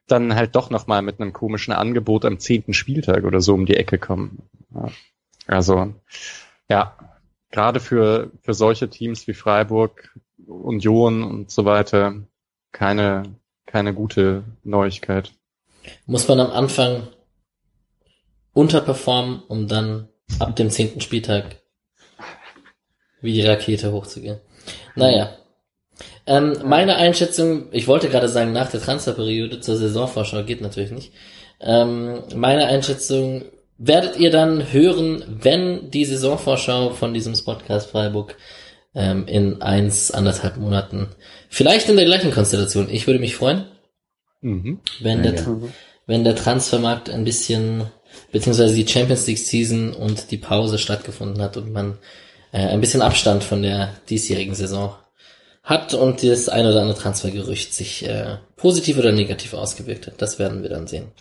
[0.06, 3.76] dann halt doch nochmal mit einem komischen Angebot am zehnten Spieltag oder so um die
[3.76, 4.42] Ecke kommen.
[5.46, 5.94] Also,
[6.68, 6.96] ja,
[7.50, 10.14] gerade für, für solche Teams wie Freiburg,
[10.46, 12.14] Union und so weiter,
[12.72, 13.22] keine,
[13.66, 15.32] keine gute Neuigkeit.
[16.06, 17.08] Muss man am Anfang
[18.52, 21.56] unterperformen, um dann ab dem zehnten Spieltag
[23.20, 24.40] wie die Rakete hochzugehen.
[24.94, 25.36] Naja.
[26.26, 31.12] Ähm, meine Einschätzung, ich wollte gerade sagen, nach der Transferperiode zur Saisonvorschau geht natürlich nicht.
[31.60, 33.44] Ähm, meine Einschätzung
[33.78, 38.36] werdet ihr dann hören, wenn die Saisonvorschau von diesem Podcast Freiburg
[38.94, 41.08] ähm, in eins, anderthalb Monaten,
[41.48, 42.88] vielleicht in der gleichen Konstellation.
[42.90, 43.66] Ich würde mich freuen,
[44.40, 44.80] mhm.
[45.00, 45.56] wenn, ja, der, ja.
[46.06, 47.84] wenn der Transfermarkt ein bisschen
[48.32, 51.98] beziehungsweise die Champions League Season und die Pause stattgefunden hat und man
[52.52, 54.94] äh, ein bisschen Abstand von der diesjährigen Saison
[55.62, 60.20] hat und das ein oder andere Transfergerücht sich äh, positiv oder negativ ausgewirkt hat.
[60.22, 61.12] Das werden wir dann sehen.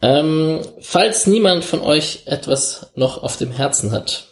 [0.00, 4.28] Ähm, falls niemand von euch etwas noch auf dem Herzen hat,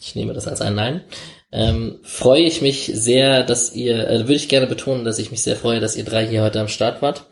[0.00, 1.04] ich nehme das als ein Nein,
[1.52, 5.42] ähm, freue ich mich sehr, dass ihr, äh, würde ich gerne betonen, dass ich mich
[5.42, 7.26] sehr freue, dass ihr drei hier heute am Start wart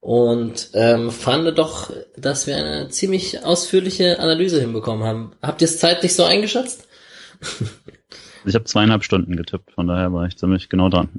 [0.00, 5.32] und ähm, fand doch, dass wir eine ziemlich ausführliche Analyse hinbekommen haben.
[5.42, 6.86] Habt ihr es zeitlich so eingeschätzt?
[8.46, 11.10] Ich habe zweieinhalb Stunden getippt, von daher war ich ziemlich genau dran.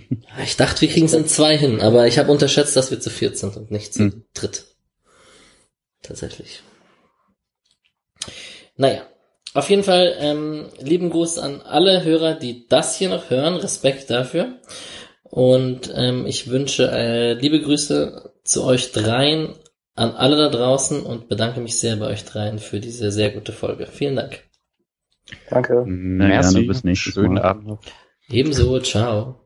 [0.42, 3.10] Ich dachte, wir kriegen es in zwei hin, aber ich habe unterschätzt, dass wir zu
[3.10, 4.24] viert sind und nicht zu hm.
[4.32, 4.64] dritt.
[6.00, 6.62] Tatsächlich.
[8.76, 9.02] Naja,
[9.52, 13.56] auf jeden Fall ähm, lieben Gruß an alle Hörer, die das hier noch hören.
[13.56, 14.60] Respekt dafür.
[15.24, 19.54] Und ähm, ich wünsche äh, liebe Grüße zu euch dreien,
[19.94, 23.52] an alle da draußen und bedanke mich sehr bei euch dreien für diese sehr gute
[23.52, 23.86] Folge.
[23.86, 24.42] Vielen Dank.
[25.48, 25.84] Danke.
[25.86, 26.54] Merci.
[26.54, 27.78] Gerne, bis nächstes Mal.
[28.28, 29.40] Ebenso, ciao.